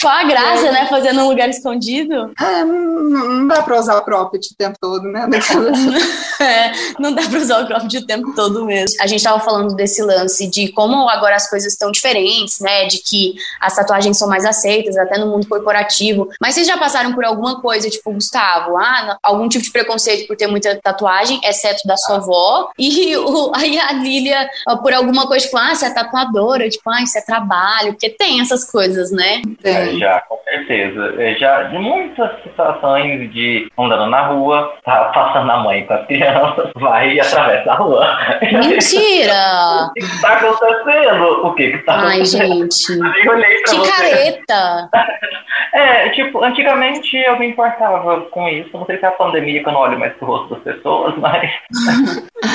Qual 0.00 0.14
a 0.14 0.24
graça, 0.24 0.66
é. 0.66 0.72
né? 0.72 0.86
Fazer 0.88 1.12
num 1.22 1.28
lugar 1.28 1.48
escondido? 1.48 2.32
É, 2.40 2.64
não, 2.64 3.46
dá 3.46 3.62
pra 3.62 3.78
usar 3.78 3.96
o 3.96 4.02
cropped 4.02 4.48
o 4.52 4.56
tempo 4.56 4.76
todo, 4.80 5.04
né? 5.04 5.28
é, 6.40 6.72
não 6.98 7.12
dá 7.12 7.22
pra 7.22 7.38
usar 7.38 7.62
o 7.62 7.66
cropped 7.66 7.96
o 7.96 8.06
tempo 8.06 8.34
todo 8.34 8.64
mesmo. 8.64 8.96
A 9.00 9.06
gente 9.06 9.22
tava 9.22 9.40
falando 9.40 9.74
desse 9.74 10.02
lance 10.02 10.48
de 10.48 10.72
como 10.72 11.08
agora 11.08 11.36
as 11.36 11.48
coisas 11.48 11.72
estão 11.72 11.90
diferentes, 11.90 12.60
né? 12.60 12.86
De 12.86 12.98
que 12.98 13.34
as 13.60 13.74
tatuagens 13.74 14.18
são 14.18 14.28
mais 14.28 14.44
aceitas, 14.44 14.96
até 14.96 15.18
no 15.18 15.28
mundo 15.28 15.46
corporativo. 15.48 16.28
Mas 16.40 16.54
vocês 16.54 16.66
já 16.66 16.76
passaram 16.76 17.14
por 17.14 17.24
alguma 17.24 17.60
coisa, 17.60 17.88
tipo, 17.88 18.12
Gustavo, 18.12 18.76
ah, 18.76 19.18
algum 19.22 19.48
tipo 19.48 19.64
de 19.64 19.70
preconceito 19.70 20.26
por 20.26 20.36
ter 20.36 20.46
muita 20.48 20.78
tatuagem, 20.82 21.40
exceto 21.44 21.86
da 21.86 21.96
sua 21.96 22.16
avó? 22.16 22.70
E 22.78 23.16
o, 23.16 23.52
aí 23.54 23.78
a 23.78 23.92
Lília, 23.92 24.48
por 24.82 24.92
alguma 24.92 25.26
coisa, 25.26 25.44
tipo, 25.44 25.56
ah, 25.56 25.74
você 25.74 25.86
é 25.86 25.90
tatuadora, 25.90 26.68
tipo, 26.68 26.90
ah, 26.90 27.02
isso 27.02 27.16
é 27.16 27.20
trabalho, 27.20 27.92
porque 27.92 28.10
tem 28.10 28.40
essas 28.40 28.68
coisas, 28.68 29.10
né? 29.10 29.42
É, 29.62 29.94
já, 29.96 30.20
com 30.22 30.38
certeza. 30.44 31.11
É, 31.18 31.34
já, 31.34 31.64
de 31.64 31.78
muitas 31.78 32.30
situações 32.42 33.30
de 33.32 33.70
andando 33.78 34.06
na 34.06 34.26
rua, 34.26 34.74
tá 34.84 35.06
passando 35.06 35.50
a 35.50 35.58
mãe 35.58 35.84
com 35.86 35.94
as 35.94 36.06
crianças, 36.06 36.70
vai 36.76 37.14
e 37.14 37.20
atravessa 37.20 37.72
a 37.72 37.74
rua. 37.74 38.18
Mentira! 38.40 39.88
o 39.88 39.92
que, 39.92 40.00
que 40.00 40.20
tá 40.20 40.32
acontecendo? 40.32 41.46
O 41.46 41.54
que 41.54 41.70
que 41.72 41.78
tá 41.78 41.94
Ai, 41.94 42.14
acontecendo? 42.14 42.46
gente. 42.46 42.86
que 43.68 43.76
você. 43.76 43.90
careta! 43.90 44.90
é, 45.72 46.08
tipo, 46.10 46.42
antigamente 46.42 47.16
eu 47.16 47.38
me 47.38 47.48
importava 47.48 48.20
com 48.22 48.48
isso. 48.48 48.70
Não 48.72 48.86
sei 48.86 48.98
se 48.98 49.04
é 49.04 49.08
a 49.08 49.12
pandemia 49.12 49.62
que 49.62 49.68
eu 49.68 49.72
não 49.72 49.80
olho 49.80 49.98
mais 49.98 50.12
pro 50.14 50.26
rosto 50.26 50.54
das 50.54 50.64
pessoas, 50.64 51.16
mas 51.18 51.50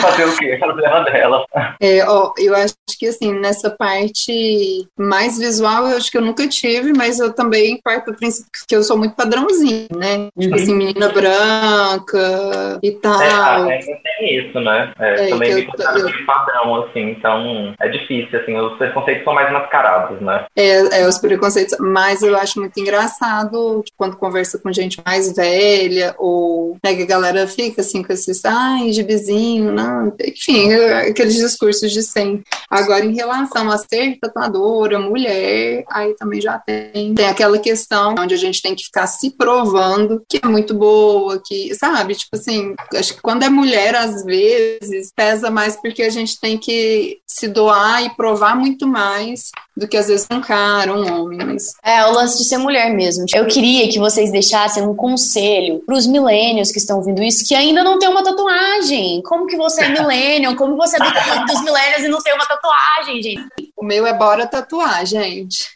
fazer 0.02 0.26
o 0.26 0.38
quê? 0.38 0.58
Problema 0.60 1.02
dela. 1.02 1.46
É, 1.82 2.06
ó, 2.08 2.34
eu 2.38 2.56
acho 2.56 2.76
que 2.98 3.08
assim, 3.08 3.34
nessa 3.34 3.70
parte 3.70 4.88
mais 4.98 5.38
visual, 5.38 5.88
eu 5.88 5.98
acho 5.98 6.12
que 6.12 6.18
eu 6.18 6.22
nunca 6.22 6.48
tive, 6.48 6.94
mas 6.94 7.20
eu 7.20 7.34
também 7.34 7.80
parto 7.84 8.12
do 8.12 8.18
princípio 8.18 8.47
que 8.68 8.76
eu 8.76 8.84
sou 8.84 8.98
muito 8.98 9.16
padrãozinho, 9.16 9.88
né? 9.96 10.16
Tipo 10.16 10.32
uhum. 10.36 10.44
Tipo 10.48 10.56
assim, 10.56 10.76
menina 10.76 11.10
branca 11.10 12.80
e 12.82 12.92
tal. 12.92 13.22
É, 13.22 13.74
ainda 13.74 14.00
tem 14.04 14.40
isso, 14.40 14.60
né? 14.60 14.94
É, 15.00 15.26
é 15.26 15.30
também 15.30 15.56
me 15.56 15.68
eu, 15.68 16.08
de 16.08 16.26
padrão, 16.26 16.84
assim, 16.84 17.12
então 17.12 17.74
é 17.80 17.88
difícil, 17.90 18.40
assim, 18.40 18.58
os 18.58 18.78
preconceitos 18.78 19.24
são 19.24 19.34
mais 19.34 19.52
mascarados, 19.52 20.22
né? 20.22 20.46
É, 20.56 21.02
é, 21.02 21.08
os 21.08 21.18
preconceitos, 21.18 21.78
mas 21.80 22.22
eu 22.22 22.36
acho 22.38 22.60
muito 22.60 22.80
engraçado 22.80 23.84
quando 23.96 24.18
conversa 24.18 24.58
com 24.58 24.72
gente 24.72 25.02
mais 25.06 25.36
velha, 25.36 26.16
ou 26.18 26.78
né, 26.84 26.96
que 26.96 27.04
a 27.04 27.08
galera 27.08 27.48
fica 27.48 27.82
assim 27.82 28.04
com 28.04 28.14
esses, 28.14 28.44
ai, 28.46 28.92
gibizinho, 28.92 29.72
não, 29.72 30.14
enfim, 30.24 30.74
aqueles 30.74 31.36
discursos 31.36 31.92
de 31.92 32.04
sempre. 32.04 32.44
Agora, 32.70 33.06
em 33.06 33.16
relação 33.16 33.70
a 33.70 33.78
ser 33.78 34.18
tatuadora, 34.20 35.00
mulher, 35.00 35.84
aí 35.90 36.14
também 36.16 36.42
já 36.42 36.58
tem, 36.60 37.14
tem 37.14 37.28
aquela 37.28 37.58
questão 37.60 38.16
onde 38.18 38.37
a 38.38 38.40
gente 38.40 38.62
tem 38.62 38.76
que 38.76 38.86
ficar 38.86 39.08
se 39.08 39.32
provando 39.32 40.24
que 40.30 40.40
é 40.42 40.48
muito 40.48 40.74
boa, 40.74 41.42
que, 41.46 41.74
sabe, 41.76 42.16
tipo 42.16 42.36
assim, 42.36 42.76
acho 42.94 43.16
que 43.16 43.22
quando 43.22 43.44
é 43.44 43.50
mulher, 43.50 43.96
às 43.96 44.24
vezes, 44.24 45.12
pesa 45.16 45.50
mais 45.50 45.76
porque 45.76 46.04
a 46.04 46.10
gente 46.10 46.40
tem 46.40 46.58
que 46.58 47.20
se 47.28 47.48
doar 47.50 48.04
e 48.06 48.10
provar 48.12 48.56
muito 48.56 48.88
mais 48.88 49.52
do 49.76 49.88
que 49.88 49.98
às 49.98 50.08
vezes 50.08 50.26
um 50.32 50.40
cara, 50.40 50.94
um 50.94 51.22
homem. 51.22 51.38
Mas... 51.46 51.74
É, 51.84 52.06
o 52.06 52.14
lance 52.14 52.38
de 52.38 52.46
ser 52.46 52.58
mulher 52.58 52.92
mesmo. 52.96 53.26
Eu 53.36 53.46
queria 53.46 53.90
que 53.90 54.00
vocês 54.00 54.32
deixassem 54.32 54.84
um 54.84 54.96
conselho 54.96 55.84
para 55.86 55.96
os 55.96 56.08
milênios 56.08 56.72
que 56.72 56.80
estão 56.80 56.98
ouvindo 56.98 57.22
isso, 57.22 57.46
que 57.46 57.54
ainda 57.54 57.84
não 57.84 58.00
tem 58.00 58.08
uma 58.08 58.24
tatuagem. 58.24 59.22
Como 59.24 59.46
que 59.46 59.58
você 59.58 59.84
é 59.84 59.90
milênio? 59.90 60.56
Como 60.56 60.78
você 60.78 60.96
é 60.96 61.00
do, 61.00 61.46
dos 61.46 61.62
milênios 61.64 62.04
e 62.04 62.08
não 62.08 62.22
tem 62.22 62.34
uma 62.34 62.46
tatuagem, 62.46 63.22
gente? 63.22 63.46
O 63.76 63.84
meu 63.84 64.08
é 64.08 64.14
bora 64.14 64.48
tatuar, 64.48 65.06
gente. 65.06 65.70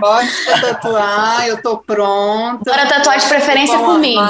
bora 0.00 0.26
tatuar, 0.60 1.48
eu 1.48 1.60
tô 1.60 1.76
pronta. 1.78 2.64
Bora 2.64 2.86
tatuar 2.86 3.18
de 3.18 3.26
preferência 3.26 3.78
comigo. 3.78 4.22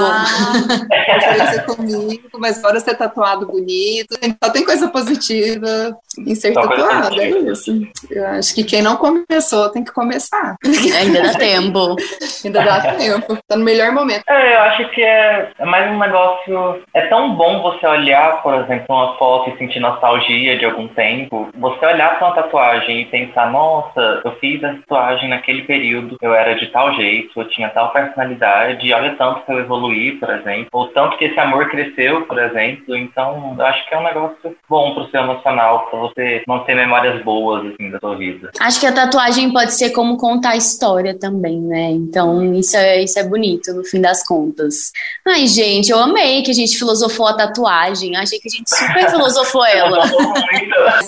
preferência 0.89 1.63
comigo, 1.63 2.29
mas 2.39 2.61
bora 2.61 2.81
ser 2.81 2.97
tatuado 2.97 3.47
bonito. 3.47 4.19
Só 4.43 4.51
tem 4.51 4.65
coisa 4.65 4.89
positiva 4.89 5.97
em 6.19 6.35
ser 6.35 6.53
tatuado, 6.53 7.21
é 7.21 7.29
isso. 7.29 7.71
Eu 8.11 8.27
acho 8.27 8.55
que 8.55 8.65
quem 8.65 8.83
não 8.83 8.97
começou 8.97 9.71
tem 9.71 9.85
que 9.85 9.93
começar. 9.93 10.57
Ainda 10.99 11.23
dá 11.23 11.35
tempo. 11.35 11.97
Ainda 12.45 12.65
dá 12.65 12.95
tempo. 12.97 13.39
Tá 13.47 13.57
no 13.57 13.65
melhor 13.65 13.93
momento. 13.93 14.25
É, 14.29 14.57
eu 14.57 14.61
acho 14.61 14.91
que 14.91 15.03
é, 15.03 15.51
é 15.57 15.65
mais 15.65 15.91
um 15.91 15.99
negócio. 15.99 16.83
É 16.95 17.03
tão 17.03 17.35
bom 17.37 17.63
você 17.63 17.87
olhar, 17.87 18.43
por 18.43 18.55
exemplo, 18.55 18.87
uma 18.89 19.17
foto 19.19 19.51
e 19.51 19.59
sentir 19.59 19.79
nostalgia 19.79 20.59
de 20.59 20.65
algum 20.65 20.89
tempo. 20.89 21.49
Você 21.57 21.87
olhar 21.87 22.19
pra 22.19 22.29
uma 22.29 22.35
tatuagem 22.35 23.03
e 23.03 23.07
pensar, 23.07 23.51
nossa, 23.51 24.21
eu 24.25 24.33
fiz 24.41 24.63
a 24.65 24.75
tatuagem 24.75 25.29
naquele 25.29 25.63
período, 25.63 26.17
eu 26.21 26.35
era 26.35 26.55
de 26.55 26.67
tal 26.69 26.93
jeito, 26.95 27.39
eu 27.39 27.49
tinha 27.49 27.69
tal 27.69 27.93
personalidade, 27.93 28.87
e 28.87 28.93
olha 28.93 29.15
tanto 29.17 29.45
que 29.45 29.53
eu 29.53 29.61
evoluí, 29.61 30.13
por 30.13 30.31
exemplo, 30.31 30.69
ou 30.73 30.89
tanto 30.89 31.17
que 31.17 31.27
esse 31.27 31.39
amor 31.39 31.69
cresceu, 31.69 32.23
por 32.23 32.39
exemplo. 32.39 32.97
Então, 32.97 33.55
eu 33.57 33.65
acho 33.65 33.89
que 33.89 33.95
é 33.95 33.99
um 33.99 34.05
negócio 34.05 34.57
bom 34.69 34.95
pro 34.95 35.09
seu 35.11 35.21
emocional, 35.21 35.87
pra 35.87 36.00
você 36.01 36.43
manter 36.47 36.75
memórias 36.75 37.23
boas, 37.25 37.73
assim, 37.73 37.91
da 37.91 37.99
sua 37.99 38.17
vida. 38.17 38.51
Acho 38.59 38.81
que 38.81 38.87
a 38.87 38.93
tatuagem 38.93 39.53
pode 39.53 39.75
ser 39.75 39.91
como 39.91 40.17
contar 40.17 40.51
a 40.51 40.57
história 40.57 41.19
também, 41.19 41.61
né? 41.61 41.91
Então, 41.91 42.55
isso 42.55 42.77
é, 42.77 43.03
isso 43.03 43.19
é 43.19 43.25
bonito, 43.25 43.73
no 43.73 43.85
fim 43.85 44.01
das 44.01 44.27
contas. 44.27 44.93
Ai, 45.27 45.47
gente, 45.47 45.91
eu 45.91 45.99
amei 45.99 46.43
que 46.43 46.51
a 46.51 46.55
gente 46.55 46.77
filosofou 46.77 47.27
a 47.27 47.35
tatuagem. 47.35 48.17
Achei 48.17 48.39
que 48.39 48.49
a 48.49 48.57
gente 48.57 48.69
super 48.69 49.11
filosofou 49.11 49.65
ela. 49.67 50.05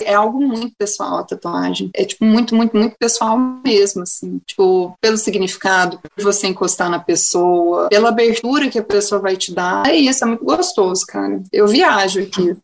é 0.03 0.13
algo 0.13 0.39
muito 0.39 0.75
pessoal 0.77 1.19
a 1.19 1.23
tatuagem. 1.23 1.89
É, 1.93 2.05
tipo, 2.05 2.25
muito, 2.25 2.55
muito, 2.55 2.75
muito 2.75 2.95
pessoal 2.97 3.37
mesmo, 3.65 4.03
assim. 4.03 4.39
Tipo, 4.45 4.95
pelo 5.01 5.17
significado, 5.17 5.99
por 5.99 6.23
você 6.23 6.47
encostar 6.47 6.89
na 6.89 6.99
pessoa, 6.99 7.89
pela 7.89 8.09
abertura 8.09 8.69
que 8.69 8.79
a 8.79 8.83
pessoa 8.83 9.21
vai 9.21 9.35
te 9.35 9.53
dar. 9.53 9.87
É 9.87 9.95
isso, 9.95 10.23
é 10.23 10.27
muito 10.27 10.43
gostoso, 10.43 11.05
cara. 11.07 11.41
Eu 11.51 11.67
viajo 11.67 12.21
aqui. 12.21 12.55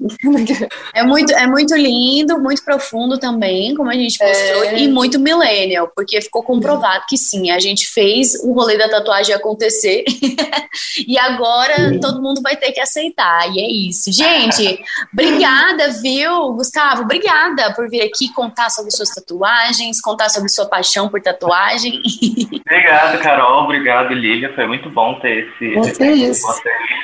É 0.94 1.04
muito, 1.04 1.32
é 1.32 1.48
muito 1.48 1.76
lindo, 1.76 2.19
muito 2.24 2.64
profundo 2.64 3.18
também, 3.18 3.76
como 3.76 3.90
a 3.90 3.94
gente 3.94 4.18
mostrou, 4.24 4.64
é... 4.64 4.80
e 4.80 4.88
muito 4.88 5.20
millennial, 5.20 5.92
porque 5.96 6.22
ficou 6.22 6.44
comprovado 6.44 7.06
que 7.08 7.18
sim, 7.18 7.52
a 7.52 7.60
gente 7.60 7.88
fez 7.88 8.36
o 8.44 8.54
rolê 8.54 8.78
da 8.78 8.90
tatuagem 8.90 9.34
acontecer 9.34 10.04
e 11.08 11.18
agora 11.18 12.00
todo 12.00 12.22
mundo 12.22 12.42
vai 12.42 12.56
ter 12.56 12.72
que 12.72 12.80
aceitar, 12.80 13.50
e 13.54 13.60
é 13.60 13.72
isso. 13.90 14.12
Gente, 14.12 14.82
obrigada, 15.14 15.90
viu, 16.02 16.54
Gustavo? 16.54 17.04
Obrigada 17.04 17.74
por 17.74 17.90
vir 17.90 18.02
aqui 18.02 18.32
contar 18.34 18.70
sobre 18.70 18.92
suas 18.92 19.10
tatuagens, 19.10 20.02
contar 20.02 20.30
sobre 20.30 20.50
sua 20.50 20.66
paixão 20.66 21.10
por 21.10 21.22
tatuagem. 21.22 22.02
Obrigado, 22.66 23.20
Carol. 23.22 23.64
Obrigado, 23.64 24.14
Lília. 24.14 24.54
Foi 24.54 24.68
muito 24.68 24.90
bom 24.90 25.20
ter 25.20 25.50
esse. 25.60 25.76
Você 25.76 26.04
é 26.04 26.12
isso. 26.12 26.48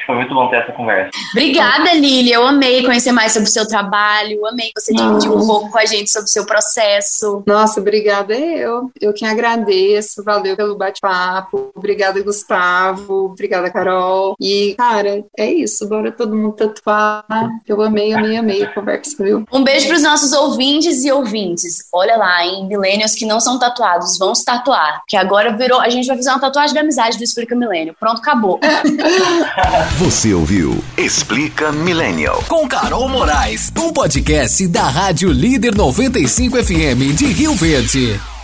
Foi 0.05 0.15
muito 0.15 0.33
bom 0.33 0.47
ter 0.49 0.57
essa 0.57 0.71
conversa. 0.71 1.09
Obrigada, 1.31 1.93
Lília. 1.93 2.35
Eu 2.35 2.45
amei 2.45 2.83
conhecer 2.83 3.11
mais 3.11 3.31
sobre 3.33 3.49
o 3.49 3.51
seu 3.51 3.67
trabalho. 3.67 4.45
Amei 4.45 4.71
você 4.77 4.93
dividiu 5.09 5.35
um 5.35 5.45
pouco 5.45 5.71
com 5.71 5.77
a 5.77 5.85
gente 5.85 6.11
sobre 6.11 6.27
o 6.27 6.31
seu 6.31 6.45
processo. 6.45 7.43
Nossa, 7.45 7.79
obrigada 7.79 8.33
eu. 8.35 8.91
Eu 8.99 9.13
que 9.13 9.25
agradeço. 9.25 10.23
Valeu 10.23 10.55
pelo 10.55 10.75
bate-papo. 10.75 11.71
Obrigada, 11.75 12.21
Gustavo. 12.21 13.25
Obrigada, 13.25 13.69
Carol. 13.69 14.35
E, 14.39 14.75
cara, 14.77 15.23
é 15.37 15.51
isso. 15.51 15.87
Bora 15.87 16.11
todo 16.11 16.35
mundo 16.35 16.53
tatuar. 16.53 17.25
Eu 17.67 17.81
amei, 17.81 18.13
amei, 18.13 18.37
amei 18.37 18.63
a 18.63 18.73
conversa, 18.73 19.23
viu? 19.23 19.45
Um 19.51 19.63
beijo 19.63 19.87
para 19.87 19.97
os 19.97 20.03
nossos 20.03 20.31
ouvintes 20.31 21.03
e 21.03 21.11
ouvintes. 21.11 21.87
Olha 21.93 22.15
lá, 22.17 22.45
em 22.45 22.67
milênios 22.67 23.13
que 23.13 23.25
não 23.25 23.39
são 23.39 23.59
tatuados, 23.59 24.17
vão 24.17 24.33
se 24.33 24.43
tatuar. 24.43 25.01
Que 25.07 25.17
agora 25.17 25.55
virou. 25.55 25.79
A 25.79 25.89
gente 25.89 26.07
vai 26.07 26.17
fazer 26.17 26.29
uma 26.29 26.39
tatuagem 26.39 26.73
de 26.73 26.79
amizade 26.79 27.17
do 27.17 27.23
Explica 27.23 27.55
Milênio. 27.55 27.95
Pronto, 27.99 28.19
acabou. 28.19 28.59
Você 29.97 30.33
ouviu 30.33 30.83
Explica 30.97 31.71
Millennial. 31.71 32.43
Com 32.47 32.67
Carol 32.67 33.07
Moraes, 33.09 33.71
um 33.77 33.91
podcast 33.91 34.67
da 34.67 34.87
Rádio 34.95 35.29
Líder 35.33 35.75
95 35.75 36.57
FM 36.59 37.11
de 37.11 37.25
Rio 37.25 37.53
Verde. 37.55 38.34